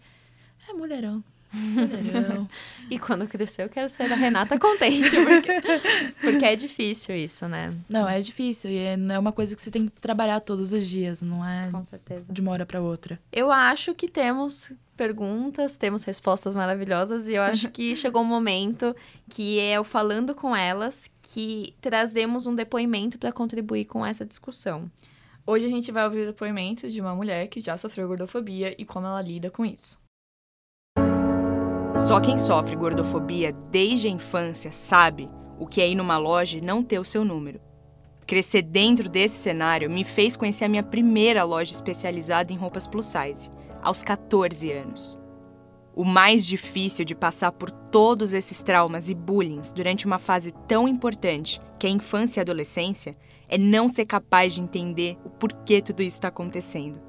é 0.69 0.73
mulherão. 0.73 1.23
E 2.91 2.99
quando 2.99 3.23
eu 3.23 3.29
crescer, 3.29 3.63
eu 3.63 3.69
quero 3.69 3.89
ser 3.89 4.13
a 4.13 4.17
Renata 4.17 4.59
contente, 4.59 5.11
porque, 5.11 5.53
porque 6.21 6.45
é 6.45 6.57
difícil 6.57 7.15
isso, 7.15 7.47
né? 7.47 7.73
Não, 7.89 8.09
é 8.09 8.21
difícil. 8.21 8.69
E 8.69 8.79
é, 8.79 8.97
não 8.97 9.15
é 9.15 9.19
uma 9.19 9.31
coisa 9.31 9.55
que 9.55 9.63
você 9.63 9.71
tem 9.71 9.87
que 9.87 9.93
trabalhar 10.01 10.41
todos 10.41 10.73
os 10.73 10.89
dias. 10.89 11.23
Não 11.23 11.47
é 11.47 11.71
Com 11.71 11.85
certeza. 11.85 12.33
de 12.33 12.41
uma 12.41 12.51
hora 12.51 12.67
pra 12.67 12.81
outra. 12.81 13.21
Eu 13.31 13.53
acho 13.53 13.95
que 13.95 14.09
temos 14.09 14.73
perguntas, 14.97 15.77
temos 15.77 16.03
respostas 16.03 16.55
maravilhosas 16.57 17.29
e 17.29 17.35
eu 17.35 17.43
acho 17.43 17.71
que 17.71 17.95
chegou 17.97 18.23
o 18.23 18.25
momento 18.25 18.95
que 19.31 19.61
é 19.61 19.79
o 19.79 19.85
falando 19.85 20.35
com 20.35 20.55
elas 20.55 21.09
que 21.23 21.75
trazemos 21.81 22.47
um 22.47 22.55
depoimento 22.55 23.19
para 23.19 23.31
contribuir 23.31 23.85
com 23.85 24.05
essa 24.05 24.27
discussão. 24.27 24.91
Hoje 25.47 25.65
a 25.65 25.69
gente 25.69 25.91
vai 25.91 26.05
ouvir 26.05 26.23
o 26.23 26.27
depoimento 26.27 26.89
de 26.89 27.01
uma 27.01 27.15
mulher 27.15 27.47
que 27.47 27.61
já 27.61 27.77
sofreu 27.77 28.09
gordofobia 28.09 28.75
e 28.77 28.85
como 28.85 29.07
ela 29.07 29.23
lida 29.23 29.49
com 29.49 29.65
isso. 29.65 29.99
Só 32.07 32.19
quem 32.19 32.39
sofre 32.39 32.75
gordofobia 32.75 33.53
desde 33.71 34.09
a 34.09 34.11
infância 34.11 34.73
sabe 34.73 35.29
o 35.59 35.67
que 35.67 35.81
é 35.81 35.89
ir 35.89 35.95
numa 35.95 36.17
loja 36.19 36.59
e 36.59 36.61
não 36.61 36.83
ter 36.83 36.99
o 36.99 37.05
seu 37.05 37.25
número. 37.25 37.61
Crescer 38.27 38.63
dentro 38.63 39.09
desse 39.09 39.37
cenário 39.37 39.91
me 39.91 40.03
fez 40.03 40.35
conhecer 40.35 40.65
a 40.65 40.69
minha 40.69 40.83
primeira 40.83 41.45
loja 41.45 41.73
especializada 41.73 42.53
em 42.53 42.57
roupas 42.57 42.87
plus 42.87 43.07
size, 43.07 43.51
aos 43.83 44.03
14 44.03 44.73
anos. 44.73 45.19
O 45.95 46.05
mais 46.05 46.47
difícil 46.47 47.05
de 47.05 47.15
passar 47.15 47.53
por 47.53 47.71
todos 47.71 48.33
esses 48.33 48.63
traumas 48.63 49.11
e 49.11 49.15
bullying 49.15 49.61
durante 49.75 50.07
uma 50.07 50.19
fase 50.19 50.53
tão 50.67 50.89
importante 50.89 51.61
que 51.79 51.87
é 51.87 51.91
a 51.91 51.93
infância 51.93 52.39
e 52.39 52.41
a 52.41 52.43
adolescência 52.43 53.13
é 53.49 53.59
não 53.59 53.89
ser 53.89 54.07
capaz 54.07 54.55
de 54.55 54.63
entender 54.63 55.19
o 55.25 55.29
porquê 55.29 55.83
tudo 55.83 56.03
isso 56.03 56.17
está 56.17 56.29
acontecendo. 56.29 57.01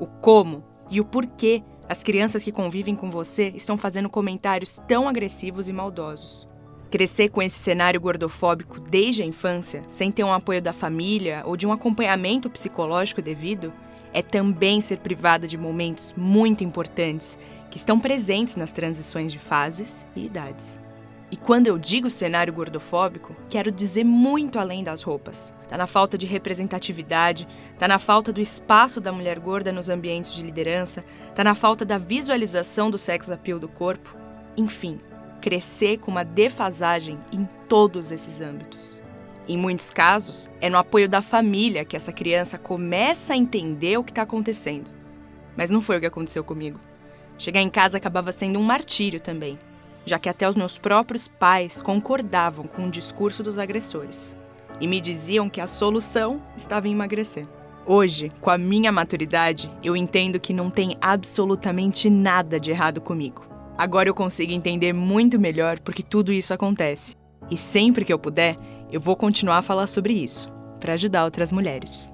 O 0.00 0.06
como 0.06 0.64
e 0.90 1.00
o 1.00 1.04
porquê 1.04 1.62
as 1.88 2.02
crianças 2.02 2.44
que 2.44 2.52
convivem 2.52 2.94
com 2.94 3.10
você 3.10 3.52
estão 3.54 3.78
fazendo 3.78 4.10
comentários 4.10 4.80
tão 4.86 5.08
agressivos 5.08 5.68
e 5.68 5.72
maldosos. 5.72 6.46
Crescer 6.90 7.30
com 7.30 7.42
esse 7.42 7.58
cenário 7.58 8.00
gordofóbico 8.00 8.78
desde 8.78 9.22
a 9.22 9.26
infância, 9.26 9.82
sem 9.88 10.12
ter 10.12 10.24
um 10.24 10.32
apoio 10.32 10.60
da 10.60 10.72
família 10.72 11.42
ou 11.46 11.56
de 11.56 11.66
um 11.66 11.72
acompanhamento 11.72 12.50
psicológico 12.50 13.22
devido, 13.22 13.72
é 14.12 14.22
também 14.22 14.80
ser 14.80 14.98
privada 14.98 15.46
de 15.46 15.56
momentos 15.56 16.14
muito 16.16 16.64
importantes 16.64 17.38
que 17.70 17.76
estão 17.76 18.00
presentes 18.00 18.56
nas 18.56 18.72
transições 18.72 19.30
de 19.30 19.38
fases 19.38 20.06
e 20.16 20.24
idades. 20.24 20.80
E 21.30 21.36
quando 21.36 21.66
eu 21.66 21.76
digo 21.76 22.08
cenário 22.08 22.52
gordofóbico, 22.52 23.36
quero 23.50 23.70
dizer 23.70 24.02
muito 24.02 24.58
além 24.58 24.82
das 24.82 25.02
roupas. 25.02 25.52
Tá 25.68 25.76
na 25.76 25.86
falta 25.86 26.16
de 26.16 26.24
representatividade, 26.24 27.46
tá 27.78 27.86
na 27.86 27.98
falta 27.98 28.32
do 28.32 28.40
espaço 28.40 28.98
da 28.98 29.12
mulher 29.12 29.38
gorda 29.38 29.70
nos 29.70 29.90
ambientes 29.90 30.32
de 30.32 30.42
liderança, 30.42 31.02
tá 31.34 31.44
na 31.44 31.54
falta 31.54 31.84
da 31.84 31.98
visualização 31.98 32.90
do 32.90 32.96
sex 32.96 33.30
appeal 33.30 33.58
do 33.58 33.68
corpo. 33.68 34.16
Enfim, 34.56 34.98
crescer 35.42 35.98
com 35.98 36.10
uma 36.10 36.24
defasagem 36.24 37.18
em 37.30 37.46
todos 37.68 38.10
esses 38.10 38.40
âmbitos. 38.40 38.98
Em 39.46 39.56
muitos 39.56 39.90
casos, 39.90 40.50
é 40.62 40.70
no 40.70 40.78
apoio 40.78 41.08
da 41.08 41.20
família 41.20 41.84
que 41.84 41.96
essa 41.96 42.12
criança 42.12 42.56
começa 42.56 43.34
a 43.34 43.36
entender 43.36 43.98
o 43.98 44.04
que 44.04 44.12
está 44.12 44.22
acontecendo. 44.22 44.90
Mas 45.54 45.68
não 45.68 45.82
foi 45.82 45.98
o 45.98 46.00
que 46.00 46.06
aconteceu 46.06 46.42
comigo. 46.42 46.80
Chegar 47.38 47.60
em 47.60 47.70
casa 47.70 47.98
acabava 47.98 48.32
sendo 48.32 48.58
um 48.58 48.62
martírio 48.62 49.20
também, 49.20 49.58
já 50.08 50.18
que 50.18 50.28
até 50.28 50.48
os 50.48 50.56
meus 50.56 50.78
próprios 50.78 51.28
pais 51.28 51.82
concordavam 51.82 52.66
com 52.66 52.86
o 52.86 52.90
discurso 52.90 53.42
dos 53.42 53.58
agressores 53.58 54.36
e 54.80 54.86
me 54.86 55.00
diziam 55.00 55.48
que 55.48 55.60
a 55.60 55.66
solução 55.66 56.40
estava 56.56 56.88
em 56.88 56.92
emagrecer. 56.92 57.44
Hoje, 57.84 58.30
com 58.40 58.50
a 58.50 58.58
minha 58.58 58.92
maturidade, 58.92 59.70
eu 59.82 59.96
entendo 59.96 60.40
que 60.40 60.52
não 60.52 60.70
tem 60.70 60.96
absolutamente 61.00 62.08
nada 62.10 62.60
de 62.60 62.70
errado 62.70 63.00
comigo. 63.00 63.46
Agora 63.76 64.08
eu 64.08 64.14
consigo 64.14 64.52
entender 64.52 64.94
muito 64.94 65.38
melhor 65.38 65.78
porque 65.80 66.02
tudo 66.02 66.32
isso 66.32 66.52
acontece. 66.52 67.16
E 67.50 67.56
sempre 67.56 68.04
que 68.04 68.12
eu 68.12 68.18
puder, 68.18 68.56
eu 68.90 69.00
vou 69.00 69.16
continuar 69.16 69.58
a 69.58 69.62
falar 69.62 69.86
sobre 69.86 70.12
isso, 70.12 70.48
para 70.78 70.94
ajudar 70.94 71.24
outras 71.24 71.50
mulheres. 71.50 72.12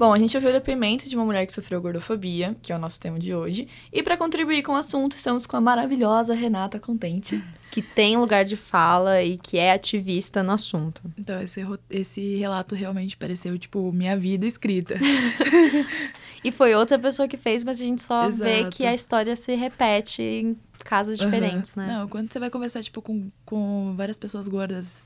Bom, 0.00 0.14
a 0.14 0.18
gente 0.18 0.34
ouviu 0.34 0.48
o 0.48 0.52
depoimento 0.54 1.06
de 1.06 1.14
uma 1.14 1.26
mulher 1.26 1.44
que 1.44 1.52
sofreu 1.52 1.78
gordofobia, 1.78 2.56
que 2.62 2.72
é 2.72 2.74
o 2.74 2.78
nosso 2.78 2.98
tema 2.98 3.18
de 3.18 3.34
hoje. 3.34 3.68
E 3.92 4.02
para 4.02 4.16
contribuir 4.16 4.62
com 4.62 4.72
o 4.72 4.76
assunto, 4.76 5.14
estamos 5.14 5.46
com 5.46 5.58
a 5.58 5.60
maravilhosa 5.60 6.32
Renata 6.32 6.80
Contente. 6.80 7.38
Que 7.70 7.82
tem 7.82 8.16
lugar 8.16 8.44
de 8.44 8.56
fala 8.56 9.22
e 9.22 9.38
que 9.38 9.56
é 9.56 9.70
ativista 9.70 10.42
no 10.42 10.50
assunto. 10.50 11.00
Então, 11.16 11.40
esse, 11.40 11.64
esse 11.88 12.34
relato 12.34 12.74
realmente 12.74 13.16
pareceu, 13.16 13.56
tipo, 13.56 13.92
minha 13.92 14.16
vida 14.16 14.44
escrita. 14.44 14.96
e 16.42 16.50
foi 16.50 16.74
outra 16.74 16.98
pessoa 16.98 17.28
que 17.28 17.36
fez, 17.36 17.62
mas 17.62 17.80
a 17.80 17.84
gente 17.84 18.02
só 18.02 18.28
Exato. 18.28 18.42
vê 18.42 18.64
que 18.70 18.84
a 18.84 18.92
história 18.92 19.36
se 19.36 19.54
repete 19.54 20.20
em 20.20 20.56
casos 20.82 21.16
diferentes, 21.16 21.76
uhum. 21.76 21.82
né? 21.84 21.92
Não, 21.98 22.08
quando 22.08 22.32
você 22.32 22.40
vai 22.40 22.50
conversar, 22.50 22.82
tipo, 22.82 23.00
com, 23.00 23.30
com 23.44 23.94
várias 23.96 24.16
pessoas 24.16 24.48
gordas, 24.48 25.04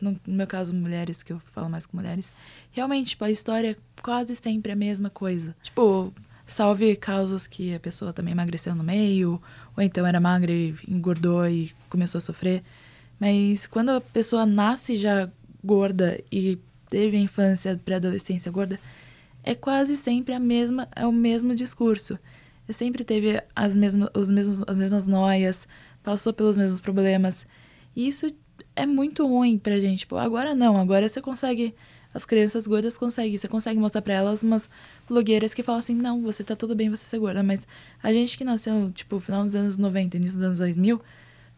no, 0.00 0.18
meu 0.26 0.46
caso, 0.46 0.74
mulheres, 0.74 1.22
que 1.22 1.32
eu 1.32 1.38
falo 1.38 1.68
mais 1.68 1.86
com 1.86 1.96
mulheres, 1.96 2.32
realmente, 2.70 3.10
tipo, 3.10 3.24
a 3.24 3.30
história 3.30 3.72
é 3.72 3.76
quase 4.02 4.34
sempre 4.36 4.72
a 4.72 4.76
mesma 4.76 5.10
coisa. 5.10 5.54
Tipo, 5.62 6.12
salve 6.46 6.96
casos 6.96 7.46
que 7.46 7.74
a 7.74 7.80
pessoa 7.80 8.12
também 8.12 8.32
emagreceu 8.32 8.74
no 8.74 8.82
meio, 8.82 9.40
ou 9.76 9.82
então 9.82 10.06
era 10.06 10.20
magra 10.20 10.52
e 10.52 10.74
engordou 10.88 11.46
e 11.48 11.72
começou 11.88 12.18
a 12.18 12.22
sofrer. 12.22 12.62
Mas 13.20 13.66
quando 13.66 13.90
a 13.90 14.00
pessoa 14.00 14.46
nasce 14.46 14.96
já 14.96 15.28
gorda 15.62 16.20
e 16.30 16.58
teve 16.88 17.16
a 17.16 17.20
infância, 17.20 17.80
pré-adolescência 17.84 18.50
gorda, 18.50 18.80
é 19.42 19.54
quase 19.54 19.96
sempre 19.96 20.34
a 20.34 20.40
mesma, 20.40 20.88
é 20.94 21.06
o 21.06 21.12
mesmo 21.12 21.54
discurso 21.54 22.18
sempre 22.72 23.04
teve 23.04 23.42
as 23.54 23.74
mesmas, 23.74 24.08
os 24.14 24.30
mesmos, 24.30 24.62
as 24.66 24.76
mesmas 24.76 25.06
noias, 25.06 25.66
passou 26.02 26.32
pelos 26.32 26.56
mesmos 26.56 26.80
problemas. 26.80 27.46
Isso 27.96 28.30
é 28.78 28.86
muito 28.86 29.26
ruim 29.26 29.58
pra 29.58 29.78
gente. 29.80 30.00
Tipo, 30.00 30.16
agora 30.16 30.54
não, 30.54 30.76
agora 30.76 31.08
você 31.08 31.20
consegue. 31.20 31.74
As 32.14 32.24
crianças 32.24 32.66
gordas 32.66 32.96
conseguem, 32.96 33.36
você 33.36 33.46
consegue 33.46 33.78
mostrar 33.78 34.00
pra 34.00 34.14
elas 34.14 34.42
umas 34.42 34.70
blogueiras 35.06 35.52
que 35.52 35.62
falam 35.62 35.80
assim: 35.80 35.94
não, 35.94 36.22
você 36.22 36.44
tá 36.44 36.54
tudo 36.56 36.74
bem 36.74 36.88
você 36.88 37.04
ser 37.04 37.18
gorda. 37.18 37.42
Mas 37.42 37.66
a 38.02 38.12
gente 38.12 38.38
que 38.38 38.44
nasceu, 38.44 38.90
tipo, 38.92 39.18
final 39.20 39.44
dos 39.44 39.54
anos 39.54 39.76
90, 39.76 40.16
início 40.16 40.38
dos 40.38 40.46
anos 40.46 40.58
2000, 40.58 41.02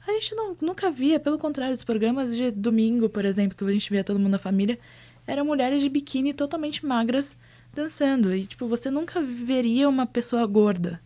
a 0.07 0.12
gente 0.12 0.35
não, 0.35 0.57
nunca 0.61 0.91
via. 0.91 1.21
Pelo 1.21 1.39
contrário, 1.39 1.75
os 1.75 1.85
programas 1.85 2.35
de 2.35 2.51
domingo, 2.51 3.09
por 3.09 3.25
exemplo, 3.25 3.57
que 3.57 3.62
a 3.62 3.73
gente 3.73 3.91
via 3.91 4.03
todo 4.03 4.18
mundo 4.18 4.33
na 4.33 4.39
família, 4.39 4.79
eram 5.27 5.45
mulheres 5.45 5.83
de 5.83 5.89
biquíni 5.89 6.33
totalmente 6.33 6.85
magras 6.85 7.37
dançando. 7.73 8.35
E, 8.35 8.47
tipo, 8.47 8.66
você 8.66 8.91
nunca 8.91 9.21
veria 9.21 9.89
uma 9.89 10.07
pessoa 10.07 10.45
gorda. 10.47 11.01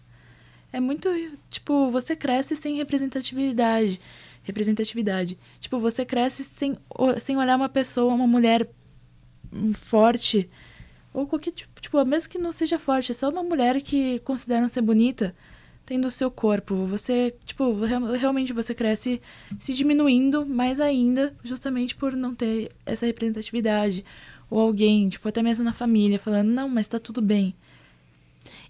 É 0.72 0.80
muito, 0.80 1.08
tipo, 1.50 1.90
você 1.90 2.16
cresce 2.16 2.56
sem 2.56 2.76
representatividade. 2.76 4.00
Representatividade. 4.44 5.36
Tipo, 5.58 5.80
você 5.80 6.04
cresce 6.04 6.44
sem, 6.44 6.78
sem 7.18 7.36
olhar 7.36 7.56
uma 7.56 7.68
pessoa, 7.68 8.14
uma 8.14 8.26
mulher 8.26 8.68
forte. 9.74 10.48
Ou 11.12 11.26
qualquer 11.26 11.52
tipo, 11.52 11.80
tipo, 11.80 12.04
mesmo 12.04 12.30
que 12.30 12.38
não 12.38 12.52
seja 12.52 12.78
forte, 12.78 13.10
é 13.10 13.14
só 13.14 13.28
uma 13.28 13.42
mulher 13.42 13.80
que 13.80 14.18
consideram 14.20 14.68
ser 14.68 14.82
bonita, 14.82 15.34
tendo 15.86 16.06
o 16.06 16.10
seu 16.10 16.30
corpo. 16.30 16.86
Você, 16.86 17.34
tipo, 17.44 17.72
realmente 18.18 18.52
você 18.52 18.74
cresce 18.74 19.20
se 19.58 19.74
diminuindo 19.74 20.44
mais 20.44 20.80
ainda, 20.80 21.34
justamente 21.42 21.94
por 21.94 22.14
não 22.14 22.34
ter 22.34 22.70
essa 22.84 23.06
representatividade 23.06 24.04
ou 24.50 24.60
alguém, 24.60 25.08
tipo, 25.08 25.28
até 25.28 25.42
mesmo 25.42 25.64
na 25.64 25.72
família, 25.72 26.18
falando, 26.18 26.48
não, 26.48 26.68
mas 26.68 26.88
tá 26.88 26.98
tudo 26.98 27.22
bem. 27.22 27.54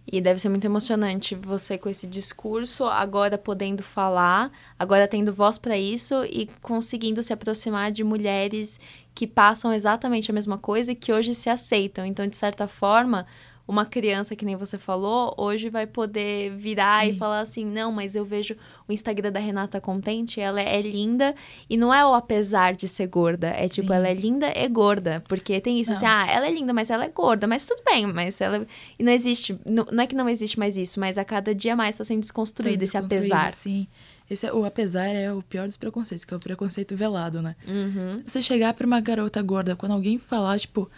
E 0.06 0.20
deve 0.20 0.38
ser 0.38 0.50
muito 0.50 0.66
emocionante 0.66 1.34
você 1.34 1.78
com 1.78 1.88
esse 1.88 2.06
discurso, 2.06 2.84
agora 2.84 3.38
podendo 3.38 3.82
falar, 3.82 4.52
agora 4.78 5.08
tendo 5.08 5.32
voz 5.32 5.56
para 5.56 5.78
isso 5.78 6.24
e 6.26 6.48
conseguindo 6.60 7.22
se 7.22 7.32
aproximar 7.32 7.90
de 7.90 8.04
mulheres 8.04 8.78
que 9.14 9.26
passam 9.26 9.72
exatamente 9.72 10.30
a 10.30 10.34
mesma 10.34 10.58
coisa 10.58 10.92
e 10.92 10.94
que 10.94 11.12
hoje 11.12 11.34
se 11.34 11.48
aceitam. 11.48 12.04
Então, 12.04 12.26
de 12.26 12.36
certa 12.36 12.68
forma, 12.68 13.26
uma 13.66 13.86
criança, 13.86 14.36
que 14.36 14.44
nem 14.44 14.56
você 14.56 14.76
falou, 14.76 15.34
hoje 15.38 15.70
vai 15.70 15.86
poder 15.86 16.50
virar 16.56 17.04
Sim. 17.04 17.10
e 17.10 17.16
falar 17.16 17.40
assim: 17.40 17.64
não, 17.64 17.90
mas 17.90 18.14
eu 18.14 18.24
vejo 18.24 18.54
o 18.86 18.92
Instagram 18.92 19.32
da 19.32 19.40
Renata 19.40 19.80
Contente, 19.80 20.40
ela 20.40 20.60
é 20.60 20.82
linda, 20.82 21.34
e 21.68 21.76
não 21.76 21.92
é 21.92 22.04
o 22.04 22.12
apesar 22.14 22.74
de 22.74 22.86
ser 22.86 23.06
gorda, 23.06 23.48
é 23.48 23.68
tipo, 23.68 23.88
Sim. 23.88 23.94
ela 23.94 24.08
é 24.08 24.14
linda 24.14 24.52
e 24.54 24.68
gorda. 24.68 25.22
Porque 25.26 25.60
tem 25.60 25.80
isso 25.80 25.92
assim, 25.92 26.04
não. 26.04 26.12
assim: 26.12 26.30
ah, 26.30 26.32
ela 26.32 26.46
é 26.46 26.50
linda, 26.50 26.72
mas 26.74 26.90
ela 26.90 27.04
é 27.04 27.08
gorda, 27.08 27.46
mas 27.46 27.66
tudo 27.66 27.82
bem, 27.84 28.06
mas 28.06 28.40
ela. 28.40 28.66
E 28.98 29.02
não 29.02 29.12
existe, 29.12 29.58
não, 29.68 29.86
não 29.90 30.04
é 30.04 30.06
que 30.06 30.14
não 30.14 30.28
existe 30.28 30.58
mais 30.58 30.76
isso, 30.76 31.00
mas 31.00 31.16
a 31.16 31.24
cada 31.24 31.54
dia 31.54 31.74
mais 31.74 31.94
está 31.94 32.04
sendo 32.04 32.20
desconstruído 32.20 32.82
esse 32.82 32.96
apesar. 32.96 33.50
Sim. 33.50 33.86
Esse, 34.30 34.46
é, 34.46 34.52
o 34.52 34.64
apesar 34.64 35.08
é 35.08 35.30
o 35.32 35.42
pior 35.42 35.66
dos 35.66 35.76
preconceitos, 35.76 36.24
que 36.24 36.32
é 36.32 36.36
o 36.36 36.40
preconceito 36.40 36.96
velado, 36.96 37.42
né? 37.42 37.54
Uhum. 37.68 38.22
Você 38.26 38.40
chegar 38.40 38.72
pra 38.72 38.86
uma 38.86 39.00
garota 39.00 39.40
gorda, 39.42 39.76
quando 39.76 39.92
alguém 39.92 40.18
falar, 40.18 40.58
tipo, 40.58 40.90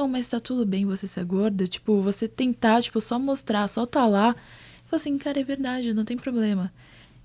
não, 0.00 0.08
mas 0.08 0.28
tá 0.28 0.40
tudo 0.40 0.64
bem 0.64 0.86
você 0.86 1.06
ser 1.06 1.24
gorda. 1.24 1.66
Tipo, 1.68 2.00
você 2.00 2.26
tentar, 2.26 2.82
tipo, 2.82 3.00
só 3.00 3.18
mostrar, 3.18 3.68
só 3.68 3.84
tá 3.84 4.06
lá. 4.06 4.34
Falar 4.86 5.00
assim, 5.00 5.18
cara, 5.18 5.38
é 5.38 5.44
verdade, 5.44 5.92
não 5.92 6.04
tem 6.04 6.16
problema. 6.16 6.72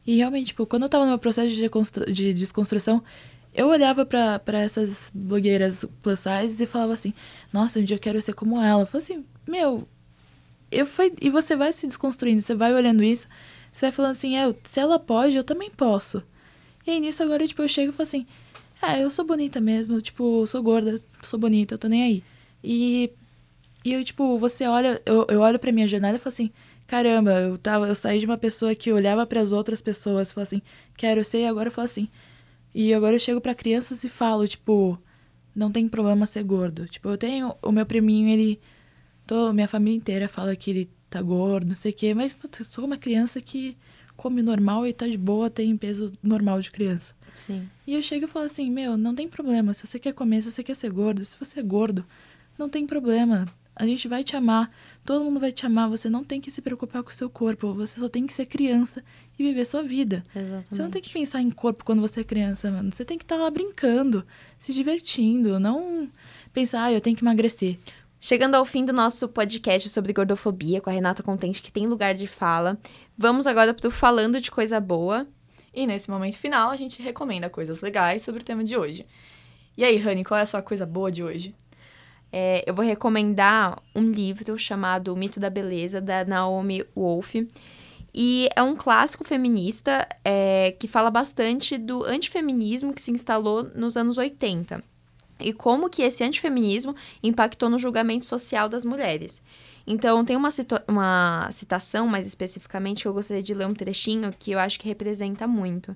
E 0.05 0.17
realmente, 0.17 0.47
tipo, 0.47 0.65
quando 0.65 0.83
eu 0.83 0.89
tava 0.89 1.05
no 1.05 1.11
meu 1.11 1.19
processo 1.19 1.49
de, 1.49 2.13
de 2.13 2.33
desconstrução, 2.33 3.01
eu 3.53 3.67
olhava 3.67 4.05
para 4.05 4.59
essas 4.59 5.11
blogueiras 5.15 5.85
plus 6.03 6.19
size 6.19 6.61
e 6.61 6.67
falava 6.67 6.93
assim, 6.93 7.13
nossa, 7.51 7.79
um 7.79 7.83
dia 7.83 7.95
eu 7.95 7.99
quero 7.99 8.21
ser 8.21 8.33
como 8.33 8.61
ela. 8.61 8.83
Eu 8.83 8.87
falei 8.87 9.03
assim, 9.03 9.25
meu, 9.47 9.87
eu 10.69 10.85
fui, 10.85 11.13
e 11.21 11.29
você 11.29 11.55
vai 11.55 11.71
se 11.71 11.87
desconstruindo, 11.87 12.41
você 12.41 12.53
vai 12.53 12.73
olhando 12.73 13.03
isso, 13.03 13.27
você 13.71 13.85
vai 13.87 13.91
falando 13.91 14.11
assim, 14.11 14.35
é, 14.37 14.53
se 14.63 14.79
ela 14.79 14.99
pode, 14.99 15.37
eu 15.37 15.43
também 15.43 15.71
posso. 15.71 16.21
E 16.85 16.91
aí 16.91 16.99
nisso 16.99 17.23
agora, 17.23 17.47
tipo, 17.47 17.61
eu 17.61 17.67
chego 17.67 17.91
e 17.91 17.95
falo 17.95 18.03
assim, 18.03 18.27
ah, 18.81 18.99
eu 18.99 19.09
sou 19.09 19.25
bonita 19.25 19.61
mesmo, 19.61 20.01
tipo, 20.01 20.41
eu 20.41 20.45
sou 20.45 20.61
gorda, 20.61 21.01
sou 21.23 21.39
bonita, 21.39 21.73
eu 21.75 21.79
tô 21.79 21.87
nem 21.87 22.03
aí. 22.03 22.23
E, 22.65 23.11
e 23.83 23.93
eu, 23.93 24.03
tipo, 24.03 24.39
você 24.39 24.65
olha, 24.65 24.99
eu, 25.05 25.27
eu 25.29 25.41
olho 25.41 25.59
pra 25.59 25.71
minha 25.71 25.87
jornada 25.87 26.15
e 26.15 26.19
falo 26.19 26.33
assim, 26.33 26.51
caramba, 26.87 27.31
eu, 27.33 27.57
tava, 27.59 27.87
eu 27.87 27.95
saí 27.95 28.19
de 28.19 28.25
uma 28.25 28.37
pessoa 28.37 28.73
que 28.73 28.91
olhava 28.91 29.25
para 29.25 29.39
as 29.39 29.51
outras 29.51 29.81
pessoas 29.81 30.31
e 30.31 30.33
falava 30.33 30.47
assim, 30.47 30.61
quero 30.97 31.23
ser, 31.23 31.41
e 31.41 31.45
agora 31.45 31.67
eu 31.67 31.71
falo 31.71 31.85
assim. 31.85 32.09
E 32.73 32.93
agora 32.93 33.15
eu 33.15 33.19
chego 33.19 33.39
para 33.39 33.53
crianças 33.53 34.03
e 34.03 34.09
falo, 34.09 34.47
tipo, 34.47 34.99
não 35.55 35.71
tem 35.71 35.87
problema 35.87 36.25
ser 36.25 36.43
gordo. 36.43 36.87
Tipo, 36.87 37.09
eu 37.09 37.17
tenho 37.17 37.55
o 37.61 37.71
meu 37.71 37.85
priminho, 37.85 38.27
ele. 38.27 38.59
Tô, 39.25 39.53
minha 39.53 39.67
família 39.67 39.97
inteira 39.97 40.27
fala 40.27 40.55
que 40.55 40.69
ele 40.71 40.89
tá 41.09 41.21
gordo, 41.21 41.67
não 41.67 41.75
sei 41.75 41.91
o 41.91 41.95
quê, 41.95 42.13
mas 42.13 42.33
putz, 42.33 42.59
eu 42.59 42.65
sou 42.65 42.85
uma 42.85 42.97
criança 42.97 43.39
que 43.41 43.77
come 44.15 44.41
normal 44.41 44.85
e 44.85 44.93
tá 44.93 45.07
de 45.07 45.17
boa, 45.17 45.49
tem 45.49 45.75
peso 45.77 46.11
normal 46.21 46.61
de 46.61 46.69
criança. 46.69 47.15
Sim. 47.35 47.67
E 47.87 47.93
eu 47.93 48.01
chego 48.01 48.25
e 48.25 48.27
falo 48.27 48.45
assim, 48.45 48.69
meu, 48.69 48.97
não 48.97 49.15
tem 49.15 49.27
problema. 49.27 49.73
Se 49.73 49.85
você 49.85 49.97
quer 49.97 50.13
comer, 50.13 50.41
se 50.41 50.51
você 50.51 50.63
quer 50.63 50.75
ser 50.75 50.91
gordo, 50.91 51.23
se 51.23 51.37
você 51.37 51.59
é 51.59 51.63
gordo, 51.63 52.05
não 52.57 52.69
tem 52.69 52.85
problema. 52.85 53.47
A 53.75 53.85
gente 53.85 54.07
vai 54.07 54.23
te 54.23 54.37
amar, 54.37 54.71
todo 55.03 55.25
mundo 55.25 55.37
vai 55.37 55.51
te 55.51 55.65
amar, 55.65 55.89
você 55.89 56.09
não 56.09 56.23
tem 56.23 56.39
que 56.39 56.49
se 56.49 56.61
preocupar 56.61 57.03
com 57.03 57.09
o 57.09 57.13
seu 57.13 57.29
corpo, 57.29 57.73
você 57.73 57.99
só 57.99 58.07
tem 58.07 58.25
que 58.25 58.33
ser 58.33 58.45
criança 58.45 59.03
e 59.37 59.43
viver 59.43 59.65
sua 59.65 59.83
vida. 59.83 60.23
Exatamente. 60.33 60.67
Você 60.69 60.81
não 60.81 60.89
tem 60.89 61.01
que 61.01 61.11
pensar 61.11 61.41
em 61.41 61.51
corpo 61.51 61.83
quando 61.83 62.01
você 62.01 62.21
é 62.21 62.23
criança, 62.23 62.71
mano. 62.71 62.89
Você 62.93 63.03
tem 63.03 63.17
que 63.17 63.25
estar 63.25 63.35
tá 63.35 63.43
lá 63.43 63.49
brincando, 63.49 64.25
se 64.57 64.73
divertindo, 64.73 65.59
não 65.59 66.09
pensar, 66.53 66.85
ah, 66.85 66.93
eu 66.93 67.01
tenho 67.01 67.17
que 67.17 67.23
emagrecer. 67.23 67.77
Chegando 68.17 68.55
ao 68.55 68.65
fim 68.65 68.85
do 68.85 68.93
nosso 68.93 69.27
podcast 69.27 69.89
sobre 69.89 70.13
gordofobia 70.13 70.79
com 70.79 70.89
a 70.89 70.93
Renata 70.93 71.21
Contente, 71.21 71.61
que 71.61 71.71
tem 71.71 71.85
lugar 71.85 72.15
de 72.15 72.27
fala, 72.27 72.79
vamos 73.17 73.45
agora 73.45 73.73
pro 73.73 73.91
Falando 73.91 74.39
de 74.39 74.49
Coisa 74.49 74.79
Boa. 74.79 75.27
E 75.73 75.85
nesse 75.85 76.09
momento 76.09 76.37
final, 76.37 76.71
a 76.71 76.77
gente 76.77 77.01
recomenda 77.01 77.49
coisas 77.49 77.81
legais 77.81 78.21
sobre 78.21 78.41
o 78.41 78.45
tema 78.45 78.63
de 78.63 78.77
hoje. 78.77 79.05
E 79.77 79.83
aí, 79.83 79.97
Rani, 79.97 80.23
qual 80.23 80.37
é 80.37 80.43
a 80.43 80.45
sua 80.45 80.61
coisa 80.61 80.85
boa 80.85 81.11
de 81.11 81.21
hoje? 81.21 81.53
É, 82.37 82.65
eu 82.67 82.75
vou 82.75 82.83
recomendar 82.83 83.81
um 83.95 84.11
livro 84.11 84.57
chamado 84.57 85.13
O 85.13 85.15
Mito 85.15 85.39
da 85.39 85.49
Beleza, 85.49 86.01
da 86.01 86.25
Naomi 86.25 86.83
Wolf. 86.93 87.33
E 88.13 88.49
é 88.53 88.61
um 88.61 88.75
clássico 88.75 89.23
feminista 89.23 90.05
é, 90.21 90.75
que 90.77 90.85
fala 90.85 91.09
bastante 91.09 91.77
do 91.77 92.03
antifeminismo 92.03 92.93
que 92.93 93.01
se 93.01 93.09
instalou 93.09 93.71
nos 93.73 93.95
anos 93.95 94.17
80. 94.17 94.83
e 95.39 95.53
como 95.53 95.89
que 95.89 96.01
esse 96.01 96.25
antifeminismo 96.25 96.93
impactou 97.23 97.69
no 97.69 97.79
julgamento 97.79 98.25
social 98.25 98.67
das 98.67 98.83
mulheres. 98.83 99.41
Então, 99.87 100.25
tem 100.25 100.35
uma, 100.35 100.49
uma 100.89 101.49
citação, 101.51 102.05
mais 102.05 102.27
especificamente, 102.27 103.03
que 103.03 103.07
eu 103.07 103.13
gostaria 103.13 103.43
de 103.43 103.53
ler 103.53 103.67
um 103.67 103.73
trechinho 103.73 104.33
que 104.37 104.51
eu 104.51 104.59
acho 104.59 104.77
que 104.77 104.89
representa 104.89 105.47
muito. 105.47 105.95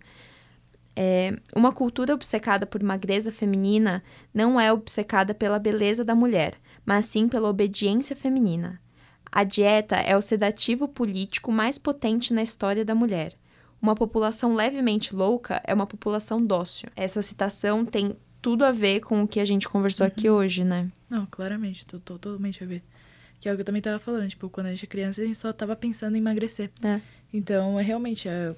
É, 1.02 1.34
uma 1.56 1.72
cultura 1.72 2.14
obcecada 2.14 2.66
por 2.66 2.84
magreza 2.84 3.32
feminina 3.32 4.04
não 4.34 4.60
é 4.60 4.74
obcecada 4.74 5.34
pela 5.34 5.58
beleza 5.58 6.04
da 6.04 6.14
mulher, 6.14 6.56
mas 6.86 7.06
sim 7.06 7.30
pela 7.30 7.48
obediência 7.48 8.18
feminina. 8.18 8.82
A 9.32 9.46
dieta 9.46 9.96
é 9.96 10.18
o 10.18 10.22
sedativo 10.22 10.90
político 10.90 11.54
mais 11.54 11.78
potente 11.78 12.34
na 12.34 12.44
história 12.44 12.84
da 12.84 12.94
mulher. 12.94 13.34
Uma 13.82 13.96
população 13.96 14.54
levemente 14.54 15.16
louca 15.16 15.62
é 15.64 15.74
uma 15.74 15.88
população 15.88 16.46
dócil. 16.46 16.90
Essa 16.98 17.22
citação 17.22 17.86
tem 17.86 18.18
tudo 18.42 18.66
a 18.66 18.72
ver 18.74 19.00
com 19.00 19.24
o 19.24 19.28
que 19.28 19.40
a 19.40 19.46
gente 19.46 19.70
conversou 19.70 20.06
uhum. 20.06 20.12
aqui 20.12 20.30
hoje, 20.30 20.66
né? 20.66 20.92
Não, 21.10 21.26
claramente, 21.26 21.86
tô, 21.86 21.98
tô, 21.98 22.20
totalmente 22.20 22.62
a 22.62 22.68
ver. 22.68 22.84
Que 23.40 23.48
é 23.48 23.54
o 23.54 23.56
que 23.56 23.62
eu 23.62 23.66
também 23.66 23.82
tava 23.82 24.00
falando, 24.00 24.28
tipo, 24.28 24.50
quando 24.50 24.68
a 24.68 24.72
gente 24.72 24.84
é 24.84 24.88
criança, 24.88 25.22
a 25.22 25.26
gente 25.26 25.38
só 25.38 25.54
tava 25.54 25.78
pensando 25.78 26.18
em 26.18 26.20
emagrecer. 26.20 26.70
É. 26.84 27.00
Então, 27.34 27.80
é 27.80 27.84
realmente, 27.84 28.28
é, 28.28 28.54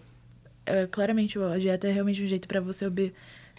é, 0.66 0.88
claramente, 0.88 1.38
a 1.40 1.58
dieta 1.58 1.88
é 1.88 1.92
realmente 1.92 2.24
um 2.24 2.28
jeito 2.28 2.48
para 2.48 2.62
você 2.62 2.86
obe 2.86 3.14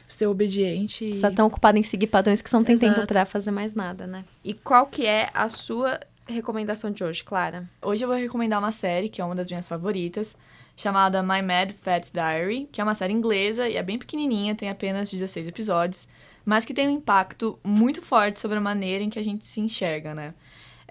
ser 0.06 0.26
obediente. 0.26 1.04
E... 1.04 1.14
Você 1.14 1.20
tá 1.20 1.30
tão 1.30 1.46
ocupado 1.46 1.78
em 1.78 1.82
seguir 1.82 2.06
padrões 2.06 2.42
que 2.42 2.50
você 2.50 2.56
não 2.56 2.64
tem 2.64 2.74
Exato. 2.74 2.94
tempo 2.94 3.06
para 3.06 3.24
fazer 3.24 3.50
mais 3.50 3.74
nada, 3.74 4.06
né? 4.06 4.24
E 4.44 4.54
qual 4.54 4.86
que 4.86 5.06
é 5.06 5.30
a 5.32 5.48
sua 5.48 5.98
recomendação 6.26 6.90
de 6.90 7.02
hoje, 7.02 7.24
Clara? 7.24 7.68
Hoje 7.80 8.04
eu 8.04 8.08
vou 8.08 8.16
recomendar 8.16 8.58
uma 8.58 8.72
série 8.72 9.08
que 9.08 9.20
é 9.20 9.24
uma 9.24 9.34
das 9.34 9.48
minhas 9.48 9.68
favoritas, 9.68 10.36
chamada 10.76 11.22
My 11.22 11.42
Mad 11.42 11.72
Fat 11.80 12.10
Diary, 12.12 12.68
que 12.70 12.80
é 12.80 12.84
uma 12.84 12.94
série 12.94 13.12
inglesa 13.12 13.68
e 13.68 13.76
é 13.76 13.82
bem 13.82 13.98
pequenininha, 13.98 14.54
tem 14.54 14.68
apenas 14.68 15.10
16 15.10 15.48
episódios, 15.48 16.08
mas 16.44 16.64
que 16.64 16.74
tem 16.74 16.88
um 16.88 16.92
impacto 16.92 17.58
muito 17.62 18.02
forte 18.02 18.38
sobre 18.38 18.58
a 18.58 18.60
maneira 18.60 19.02
em 19.02 19.10
que 19.10 19.18
a 19.18 19.24
gente 19.24 19.46
se 19.46 19.60
enxerga, 19.60 20.14
né? 20.14 20.34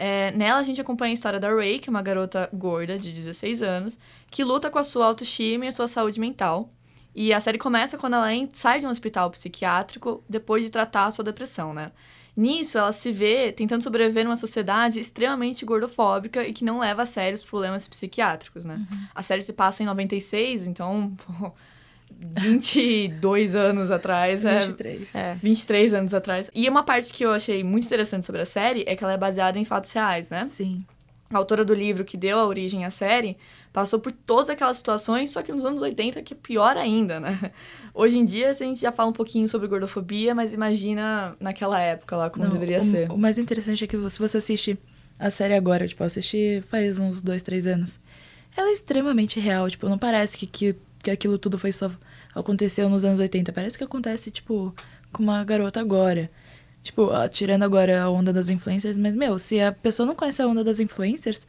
É, 0.04 0.32
nela 0.32 0.60
a 0.60 0.64
gente 0.64 0.82
acompanha 0.82 1.12
a 1.12 1.14
história 1.14 1.40
da 1.40 1.54
Ray, 1.54 1.78
que 1.78 1.88
é 1.88 1.92
uma 1.92 2.02
garota 2.02 2.50
gorda 2.52 2.98
de 2.98 3.12
16 3.12 3.62
anos, 3.62 4.00
que 4.32 4.44
luta 4.44 4.72
com 4.72 4.80
a 4.80 4.84
sua 4.84 5.06
autoestima 5.06 5.66
e 5.66 5.68
a 5.68 5.72
sua 5.72 5.88
saúde 5.88 6.20
mental. 6.20 6.68
E 7.14 7.32
a 7.32 7.40
série 7.40 7.60
começa 7.60 8.00
quando 8.00 8.16
ela 8.16 8.28
sai 8.52 8.80
de 8.80 8.88
um 8.88 8.90
hospital 8.90 9.30
psiquiátrico 9.30 10.24
depois 10.28 10.64
de 10.64 10.72
tratar 10.72 11.06
a 11.06 11.12
sua 11.12 11.24
depressão, 11.24 11.72
né? 11.72 11.92
Nisso, 12.36 12.80
ela 12.80 12.92
se 12.92 13.12
vê 13.12 13.52
tentando 13.52 13.84
sobreviver 13.84 14.24
numa 14.24 14.38
sociedade 14.38 15.00
extremamente 15.00 15.64
gordofóbica 15.64 16.48
e 16.48 16.52
que 16.52 16.66
não 16.66 16.80
leva 16.80 17.04
a 17.04 17.06
sério 17.06 17.36
os 17.36 17.44
problemas 17.44 17.88
psiquiátricos, 17.88 18.66
né? 18.66 18.78
Uhum. 18.78 19.00
A 19.14 19.22
série 19.22 19.44
se 19.44 19.54
passa 19.54 19.84
em 19.84 19.86
96, 19.86 20.66
então, 20.66 21.16
pô, 21.28 21.54
22 22.22 23.56
anos 23.56 23.90
atrás. 23.90 24.44
23. 24.44 25.16
É, 25.16 25.20
é, 25.20 25.36
23 25.36 25.94
anos 25.94 26.14
atrás. 26.14 26.50
E 26.54 26.70
uma 26.70 26.84
parte 26.84 27.12
que 27.12 27.26
eu 27.26 27.32
achei 27.32 27.64
muito 27.64 27.86
interessante 27.86 28.26
sobre 28.26 28.42
a 28.42 28.46
série 28.46 28.84
é 28.88 28.96
que 28.96 29.04
ela 29.04 29.14
é 29.14 29.18
baseada 29.18 29.58
em 29.58 29.66
fatos 29.66 29.92
reais, 29.92 30.30
né? 30.30 30.46
Sim. 30.46 30.86
A 31.34 31.38
autora 31.38 31.64
do 31.64 31.74
livro 31.74 32.04
que 32.04 32.18
deu 32.18 32.38
a 32.38 32.46
origem 32.46 32.86
à 32.86 32.92
série 32.92 33.38
passou 33.72 34.00
por 34.00 34.12
todas 34.12 34.50
aquelas 34.50 34.78
situações, 34.78 35.32
só 35.32 35.42
que 35.42 35.52
nos 35.52 35.66
anos 35.66 35.82
80 35.82 36.22
que 36.22 36.34
é 36.34 36.38
pior 36.38 36.76
ainda, 36.76 37.20
né? 37.20 37.52
Hoje 37.94 38.18
em 38.18 38.26
dia 38.26 38.50
a 38.50 38.54
gente 38.54 38.82
já 38.82 38.92
fala 38.92 39.10
um 39.10 39.14
pouquinho 39.14 39.48
sobre 39.48 39.68
gordofobia, 39.68 40.36
mas 40.36 40.54
imagina 40.54 41.36
naquela 41.40 41.80
época 41.80 42.18
lá 42.18 42.30
como 42.30 42.44
Não, 42.44 42.52
deveria 42.52 42.80
o, 42.80 42.84
ser. 42.84 43.10
O 43.10 43.18
mais 43.18 43.38
interessante 43.38 43.84
é 43.84 43.88
que 43.88 44.10
se 44.10 44.20
você 44.20 44.38
assiste 44.38 44.78
a 45.18 45.30
série 45.30 45.54
agora, 45.54 45.88
tipo, 45.88 46.04
assisti 46.04 46.62
faz 46.68 47.00
uns 47.00 47.22
dois, 47.22 47.42
três 47.42 47.66
anos, 47.66 48.00
ela 48.56 48.70
é 48.70 48.74
extremamente 48.74 49.40
real, 49.40 49.70
tipo, 49.70 49.88
não 49.88 49.98
parece 49.98 50.38
que, 50.38 50.46
que, 50.46 50.76
que 51.02 51.12
aquilo 51.12 51.38
tudo 51.38 51.58
foi 51.58 51.72
só 51.72 51.90
aconteceu 52.34 52.90
nos 52.90 53.06
anos 53.06 53.20
80. 53.20 53.52
Parece 53.54 53.78
que 53.78 53.84
acontece, 53.84 54.32
tipo, 54.32 54.74
com 55.12 55.24
uma 55.24 55.44
garota 55.44 55.80
agora. 55.80 56.30
Tipo, 56.84 57.10
tirando 57.30 57.64
agora 57.64 58.04
a 58.04 58.10
onda 58.10 58.34
das 58.34 58.50
influencers, 58.50 58.98
mas, 58.98 59.16
meu, 59.16 59.38
se 59.38 59.62
a 59.62 59.72
pessoa 59.72 60.06
não 60.06 60.16
conhece 60.16 60.42
a 60.42 60.48
onda 60.48 60.64
das 60.64 60.80
influencers, 60.80 61.46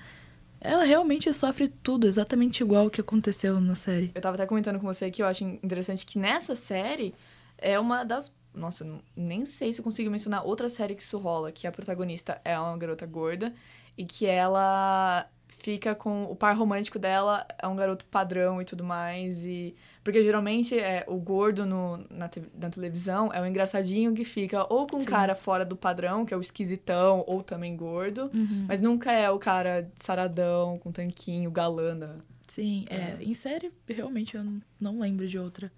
ela 0.61 0.85
realmente 0.85 1.33
sofre 1.33 1.69
tudo 1.69 2.07
exatamente 2.07 2.63
igual 2.63 2.87
o 2.87 2.91
que 2.91 3.01
aconteceu 3.01 3.59
na 3.61 3.75
série. 3.75 4.13
Eu 4.15 4.21
tava 4.21 4.35
até 4.35 4.47
comentando 4.47 4.79
com 4.79 4.87
você 4.87 5.11
que 5.11 5.23
eu 5.23 5.27
acho 5.27 5.45
interessante 5.45 6.05
que 6.05 6.19
nessa 6.19 6.55
série 6.55 7.15
é 7.59 7.81
uma 7.81 8.05
das. 8.05 8.35
Nossa, 8.55 8.87
nem 9.17 9.47
sei 9.47 9.73
se 9.73 9.81
eu 9.81 9.85
consigo 9.85 10.11
mencionar 10.11 10.47
outra 10.47 10.69
série 10.69 10.95
que 10.95 11.03
isso 11.03 11.19
rola, 11.19 11.51
que 11.51 11.67
a 11.67 11.73
protagonista 11.73 12.39
é 12.45 12.59
uma 12.59 12.77
garota 12.77 13.07
gorda 13.07 13.55
e 13.97 14.05
que 14.05 14.27
ela 14.27 15.27
fica 15.49 15.95
com 15.95 16.25
o 16.25 16.37
par 16.37 16.57
romântico 16.57 16.99
dela 16.99 17.47
é 17.59 17.67
um 17.67 17.77
garoto 17.77 18.05
padrão 18.07 18.61
e 18.61 18.65
tudo 18.65 18.85
mais 18.85 19.45
e 19.45 19.75
porque 20.03 20.23
geralmente 20.23 20.79
é 20.79 21.05
o 21.07 21.17
gordo 21.17 21.65
no, 21.65 22.05
na, 22.11 22.29
te, 22.29 22.43
na 22.59 22.69
televisão 22.71 23.33
é 23.33 23.41
o 23.41 23.47
engraçadinho 23.47 24.15
que 24.15 24.25
fica 24.25 24.67
ou 24.73 24.87
com 24.87 24.99
um 24.99 25.05
cara 25.05 25.35
fora 25.35 25.65
do 25.65 25.77
padrão 25.77 26.25
que 26.25 26.35
é 26.35 26.37
o 26.37 26.41
esquisitão 26.41 27.25
ou 27.27 27.43
também 27.43 27.77
gordo 27.77 28.31
uhum. 28.35 28.67
mas 28.67 28.81
nunca 28.81 29.13
é 29.13 29.31
o 29.31 29.39
cara 29.39 29.91
saradão 29.97 30.79
com 30.79 30.91
tanquinho 30.91 31.51
galã 31.51 32.17
sim 32.49 32.85
é. 32.91 32.97
é. 32.97 33.19
em 33.21 33.35
série 33.35 33.73
realmente 33.89 34.37
eu 34.37 34.45
não 34.81 35.01
lembro 35.01 35.27
de 35.27 35.39
outra 35.39 35.73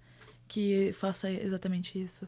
que 0.47 0.93
faça 0.93 1.31
exatamente 1.31 1.99
isso 1.99 2.27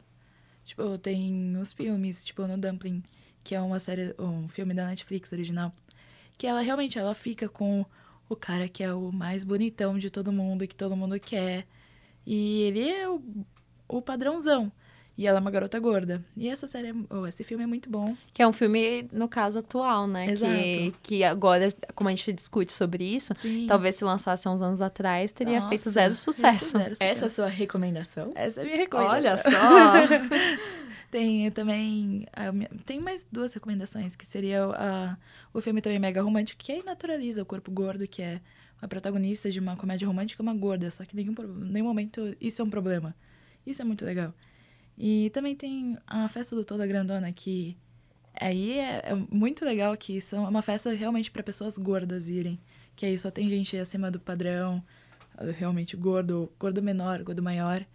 tipo 0.66 0.98
tem 0.98 1.58
os 1.58 1.74
filmes 1.74 2.24
tipo 2.24 2.45
no 2.45 2.58
Dumpling 2.58 3.04
que 3.43 3.56
é 3.56 3.62
uma 3.62 3.80
série 3.80 4.14
um 4.20 4.48
filme 4.48 4.74
da 4.74 4.86
Netflix 4.86 5.32
original 5.32 5.74
que 6.38 6.45
ela 6.45 6.62
realmente 6.62 7.00
ela 7.00 7.16
fica 7.16 7.50
com 7.50 7.86
o 8.30 8.36
cara 8.36 8.68
que 8.68 8.84
é 8.84 8.93
o 8.93 9.12
mais 9.12 9.43
bonitão 9.43 9.98
de 9.98 10.10
todo 10.10 10.32
mundo, 10.32 10.68
que 10.68 10.76
todo 10.76 10.95
mundo 10.95 11.20
quer. 11.20 11.66
E 12.30 12.63
ele 12.63 12.89
é 12.89 13.07
o, 13.07 13.21
o 13.88 14.01
padrãozão. 14.01 14.69
E 15.17 15.25
ela 15.25 15.39
é 15.39 15.41
uma 15.41 15.49
garota 15.49 15.80
gorda. 15.80 16.23
E 16.36 16.47
essa 16.47 16.67
série, 16.67 16.93
oh, 17.09 17.25
esse 17.25 17.43
filme 17.43 17.63
é 17.63 17.67
muito 17.67 17.89
bom. 17.89 18.15
Que 18.34 18.43
é 18.43 18.47
um 18.47 18.51
filme, 18.51 19.09
no 19.11 19.28
caso, 19.28 19.59
atual, 19.59 20.05
né? 20.05 20.30
Exato. 20.30 20.53
Que, 20.53 20.93
que 21.01 21.23
agora, 21.23 21.69
como 21.95 22.09
a 22.09 22.11
gente 22.11 22.32
discute 22.34 22.71
sobre 22.71 23.03
isso, 23.03 23.34
Sim. 23.38 23.65
talvez 23.65 23.95
se 23.95 24.03
lançasse 24.03 24.47
uns 24.47 24.61
anos 24.61 24.80
atrás, 24.80 25.32
teria 25.32 25.55
Nossa, 25.55 25.69
feito 25.69 25.89
zero 25.89 26.13
sucesso. 26.13 26.78
zero 26.78 26.95
sucesso. 26.95 27.03
Essa 27.03 27.25
é 27.25 27.28
a 27.28 27.32
sua 27.32 27.47
recomendação? 27.47 28.32
Essa 28.36 28.59
é 28.59 28.63
a 28.63 28.65
minha 28.65 28.78
recomendação. 28.78 29.51
Olha 29.51 30.19
só! 30.21 30.28
Tem 31.09 31.49
também. 31.49 32.28
Tem 32.86 32.99
mais 32.99 33.25
duas 33.32 33.53
recomendações, 33.53 34.15
que 34.15 34.25
seria 34.25 34.65
a, 34.65 35.17
o 35.53 35.61
filme 35.61 35.82
também 35.82 35.97
mega 35.97 36.21
romântico, 36.21 36.61
que 36.61 36.73
aí 36.73 36.84
naturaliza 36.84 37.41
o 37.41 37.45
corpo 37.45 37.71
gordo, 37.71 38.05
que 38.07 38.21
é 38.21 38.41
a 38.82 38.88
protagonista 38.88 39.49
de 39.51 39.59
uma 39.59 39.75
comédia 39.75 40.07
romântica, 40.07 40.43
uma 40.43 40.53
gorda, 40.53 40.89
só 40.91 41.03
que 41.03 41.15
em 41.19 41.23
nenhum, 41.23 41.36
nenhum 41.57 41.88
momento 41.88 42.36
isso 42.39 42.61
é 42.61 42.65
um 42.65 42.69
problema. 42.69 43.15
Isso 43.65 43.82
é 43.82 43.86
muito 43.86 44.05
legal. 44.05 44.34
E 44.97 45.30
também 45.32 45.55
tem 45.55 45.97
a 46.07 46.28
festa 46.28 46.55
do 46.55 46.65
Toda 46.65 46.88
Grandona, 46.88 47.32
que 47.32 47.78
aí 48.39 48.80
é, 48.80 49.03
é 49.05 49.15
muito 49.32 49.65
legal, 49.65 49.95
que 49.97 50.19
são 50.21 50.45
é 50.45 50.49
uma 50.49 50.61
festa 50.61 50.91
realmente 50.93 51.30
para 51.30 51.43
pessoas 51.43 51.78
gordas 51.78 52.30
irem. 52.30 52.59
Que 52.95 53.05
aí 53.05 53.17
só 53.17 53.30
tem 53.30 53.47
gente 53.49 53.78
acima 53.78 54.09
do 54.09 54.19
padrão, 54.19 54.84
realmente 55.57 55.95
gordo, 55.95 56.51
gordo 56.59 56.82
menor, 56.82 57.23
gordo 57.23 57.43
maior. 57.43 57.86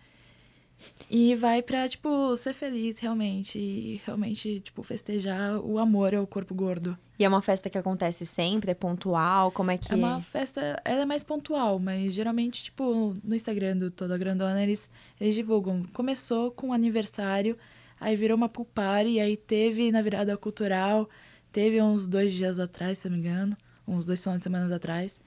E 1.10 1.34
vai 1.34 1.62
pra, 1.62 1.88
tipo, 1.88 2.36
ser 2.36 2.54
feliz 2.54 2.98
realmente. 2.98 3.58
E 3.58 4.00
realmente, 4.04 4.60
tipo, 4.60 4.82
festejar 4.82 5.58
o 5.58 5.78
amor 5.78 6.14
ao 6.14 6.26
corpo 6.26 6.54
gordo. 6.54 6.96
E 7.22 7.24
é 7.24 7.28
uma 7.28 7.40
festa 7.40 7.70
que 7.70 7.78
acontece 7.78 8.26
sempre? 8.26 8.72
É 8.72 8.74
pontual? 8.74 9.52
Como 9.52 9.70
é 9.70 9.78
que. 9.78 9.92
É 9.92 9.94
uma 9.94 10.20
festa. 10.20 10.82
Ela 10.84 11.02
é 11.02 11.06
mais 11.06 11.22
pontual, 11.22 11.78
mas 11.78 12.12
geralmente, 12.12 12.64
tipo, 12.64 13.16
no 13.22 13.32
Instagram 13.32 13.76
do 13.76 13.92
Toda 13.92 14.18
Grandona, 14.18 14.60
eles, 14.60 14.90
eles 15.20 15.32
divulgam. 15.32 15.84
Começou 15.92 16.50
com 16.50 16.70
um 16.70 16.72
aniversário, 16.72 17.56
aí 18.00 18.16
virou 18.16 18.36
uma 18.36 18.48
pool 18.48 18.64
party, 18.64 19.20
aí 19.20 19.36
teve 19.36 19.92
na 19.92 20.02
virada 20.02 20.36
cultural, 20.36 21.08
teve 21.52 21.80
uns 21.80 22.08
dois 22.08 22.32
dias 22.32 22.58
atrás, 22.58 22.98
se 22.98 23.08
não 23.08 23.16
me 23.16 23.22
engano. 23.22 23.56
Uns 23.86 24.04
dois 24.04 24.20
finais 24.20 24.40
de 24.40 24.42
semana 24.42 24.74
atrás. 24.74 25.20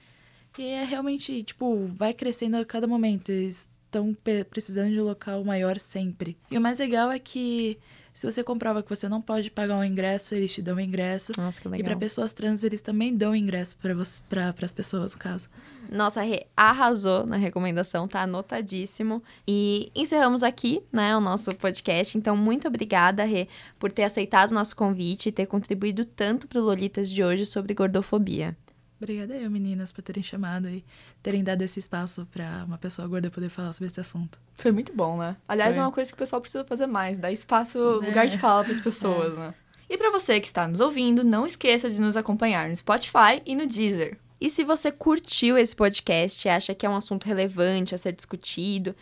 E 0.58 0.66
é 0.66 0.84
realmente, 0.84 1.42
tipo, 1.44 1.86
vai 1.86 2.12
crescendo 2.12 2.58
a 2.58 2.64
cada 2.66 2.86
momento. 2.86 3.30
Eles 3.30 3.70
estão 3.86 4.14
precisando 4.50 4.92
de 4.92 5.00
um 5.00 5.04
local 5.04 5.42
maior 5.44 5.78
sempre. 5.78 6.36
E 6.50 6.58
o 6.58 6.60
mais 6.60 6.78
legal 6.78 7.10
é 7.10 7.18
que 7.18 7.78
se 8.16 8.24
você 8.24 8.42
comprova 8.42 8.82
que 8.82 8.88
você 8.88 9.10
não 9.10 9.20
pode 9.20 9.50
pagar 9.50 9.76
um 9.76 9.84
ingresso, 9.84 10.34
eles 10.34 10.50
te 10.50 10.62
dão 10.62 10.76
um 10.76 10.80
ingresso. 10.80 11.34
Nossa, 11.36 11.60
que 11.60 11.68
legal. 11.68 11.80
E 11.80 11.84
para 11.84 11.96
pessoas 11.98 12.32
trans, 12.32 12.64
eles 12.64 12.80
também 12.80 13.14
dão 13.14 13.36
ingresso 13.36 13.76
para 13.76 14.54
as 14.62 14.72
pessoas, 14.72 15.12
no 15.12 15.18
caso. 15.18 15.50
Nossa, 15.92 16.22
Rê 16.22 16.46
arrasou 16.56 17.26
na 17.26 17.36
recomendação, 17.36 18.08
tá 18.08 18.22
anotadíssimo. 18.22 19.22
E 19.46 19.92
encerramos 19.94 20.42
aqui, 20.42 20.80
né, 20.90 21.14
o 21.14 21.20
nosso 21.20 21.54
podcast. 21.56 22.16
Então, 22.16 22.34
muito 22.34 22.66
obrigada, 22.66 23.22
Rê, 23.22 23.46
por 23.78 23.92
ter 23.92 24.04
aceitado 24.04 24.50
o 24.50 24.54
nosso 24.54 24.74
convite 24.74 25.28
e 25.28 25.32
ter 25.32 25.44
contribuído 25.44 26.06
tanto 26.06 26.48
para 26.48 26.58
o 26.58 26.64
Lolitas 26.64 27.10
de 27.10 27.22
hoje 27.22 27.44
sobre 27.44 27.74
gordofobia. 27.74 28.56
Obrigada 28.98 29.34
eu, 29.34 29.50
meninas, 29.50 29.92
por 29.92 30.02
terem 30.02 30.22
chamado 30.22 30.68
e 30.68 30.84
terem 31.22 31.44
dado 31.44 31.62
esse 31.62 31.78
espaço 31.78 32.26
para 32.32 32.64
uma 32.66 32.78
pessoa 32.78 33.06
gorda 33.06 33.30
poder 33.30 33.50
falar 33.50 33.72
sobre 33.72 33.88
esse 33.88 34.00
assunto. 34.00 34.40
Foi 34.54 34.72
muito 34.72 34.92
bom, 34.94 35.18
né? 35.18 35.36
Aliás, 35.46 35.74
Foi. 35.74 35.82
é 35.82 35.86
uma 35.86 35.92
coisa 35.92 36.10
que 36.10 36.14
o 36.14 36.18
pessoal 36.18 36.40
precisa 36.40 36.64
fazer 36.64 36.86
mais, 36.86 37.18
dar 37.18 37.30
espaço, 37.30 37.78
é. 37.78 38.06
lugar 38.06 38.26
de 38.26 38.38
fala 38.38 38.64
para 38.64 38.72
as 38.72 38.80
pessoas, 38.80 39.34
é. 39.34 39.36
né? 39.36 39.54
E 39.88 39.96
para 39.96 40.10
você 40.10 40.40
que 40.40 40.46
está 40.46 40.66
nos 40.66 40.80
ouvindo, 40.80 41.22
não 41.22 41.46
esqueça 41.46 41.88
de 41.88 42.00
nos 42.00 42.16
acompanhar 42.16 42.68
no 42.68 42.74
Spotify 42.74 43.42
e 43.44 43.54
no 43.54 43.66
Deezer. 43.66 44.18
E 44.40 44.50
se 44.50 44.64
você 44.64 44.90
curtiu 44.90 45.56
esse 45.56 45.76
podcast 45.76 46.46
e 46.46 46.50
acha 46.50 46.74
que 46.74 46.84
é 46.84 46.90
um 46.90 46.96
assunto 46.96 47.24
relevante 47.24 47.94
a 47.94 47.98
ser 47.98 48.12
discutido, 48.12 48.94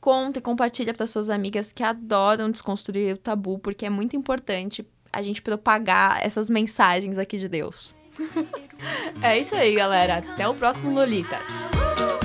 conta 0.00 0.38
e 0.38 0.42
compartilha 0.42 0.94
para 0.94 1.06
suas 1.06 1.28
amigas 1.28 1.72
que 1.72 1.82
adoram 1.82 2.50
desconstruir 2.50 3.14
o 3.14 3.18
tabu, 3.18 3.58
porque 3.58 3.84
é 3.84 3.90
muito 3.90 4.16
importante 4.16 4.86
a 5.12 5.22
gente 5.22 5.42
propagar 5.42 6.24
essas 6.24 6.48
mensagens 6.48 7.18
aqui 7.18 7.36
de 7.36 7.48
Deus. 7.48 7.94
é 9.22 9.38
isso 9.38 9.54
aí, 9.54 9.74
galera. 9.74 10.18
Até 10.18 10.48
o 10.48 10.54
próximo 10.54 10.92
Lolitas. 10.92 11.46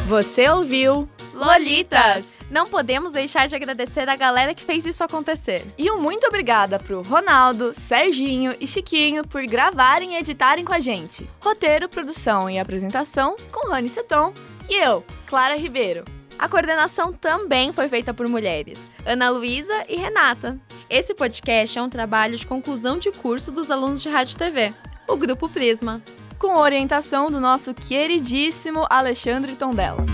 Você 0.08 0.48
ouviu 0.50 1.10
Lolitas! 1.34 2.40
Não 2.50 2.66
podemos 2.66 3.12
deixar 3.12 3.48
de 3.48 3.56
agradecer 3.56 4.08
a 4.08 4.16
galera 4.16 4.54
que 4.54 4.64
fez 4.64 4.86
isso 4.86 5.04
acontecer. 5.04 5.66
E 5.78 5.92
um 5.92 6.00
muito 6.00 6.26
obrigada 6.28 6.80
pro 6.80 7.02
Ronaldo, 7.02 7.74
Serginho 7.74 8.56
e 8.60 8.68
Chiquinho 8.68 9.28
por 9.28 9.46
gravarem 9.46 10.14
e 10.14 10.18
editarem 10.18 10.64
com 10.64 10.74
a 10.74 10.80
gente. 10.80 11.28
Roteiro, 11.42 11.90
produção 11.90 12.50
e 12.50 12.58
apresentação 12.58 13.36
com 13.52 13.70
Rani 13.70 13.90
Seton 13.90 14.34
e 14.70 14.76
eu, 14.76 15.04
Clara 15.26 15.58
Ribeiro. 15.58 16.06
A 16.38 16.48
coordenação 16.48 17.12
também 17.12 17.74
foi 17.74 17.88
feita 17.88 18.14
por 18.14 18.28
mulheres, 18.28 18.92
Ana 19.06 19.30
Luísa 19.30 19.86
e 19.88 19.96
Renata. 19.96 20.60
Esse 20.90 21.14
podcast 21.14 21.78
é 21.78 21.82
um 21.82 21.90
trabalho 21.90 22.38
de 22.38 22.46
conclusão 22.46 22.98
de 22.98 23.12
curso 23.12 23.52
dos 23.52 23.72
alunos 23.72 24.02
de 24.02 24.10
Rádio 24.10 24.38
TV, 24.38 24.74
o 25.08 25.16
Grupo 25.18 25.48
Prisma, 25.48 26.02
com 26.38 26.58
orientação 26.58 27.30
do 27.30 27.40
nosso 27.40 27.74
queridíssimo 27.74 28.86
Alexandre 28.90 29.56
Tondela. 29.56 30.06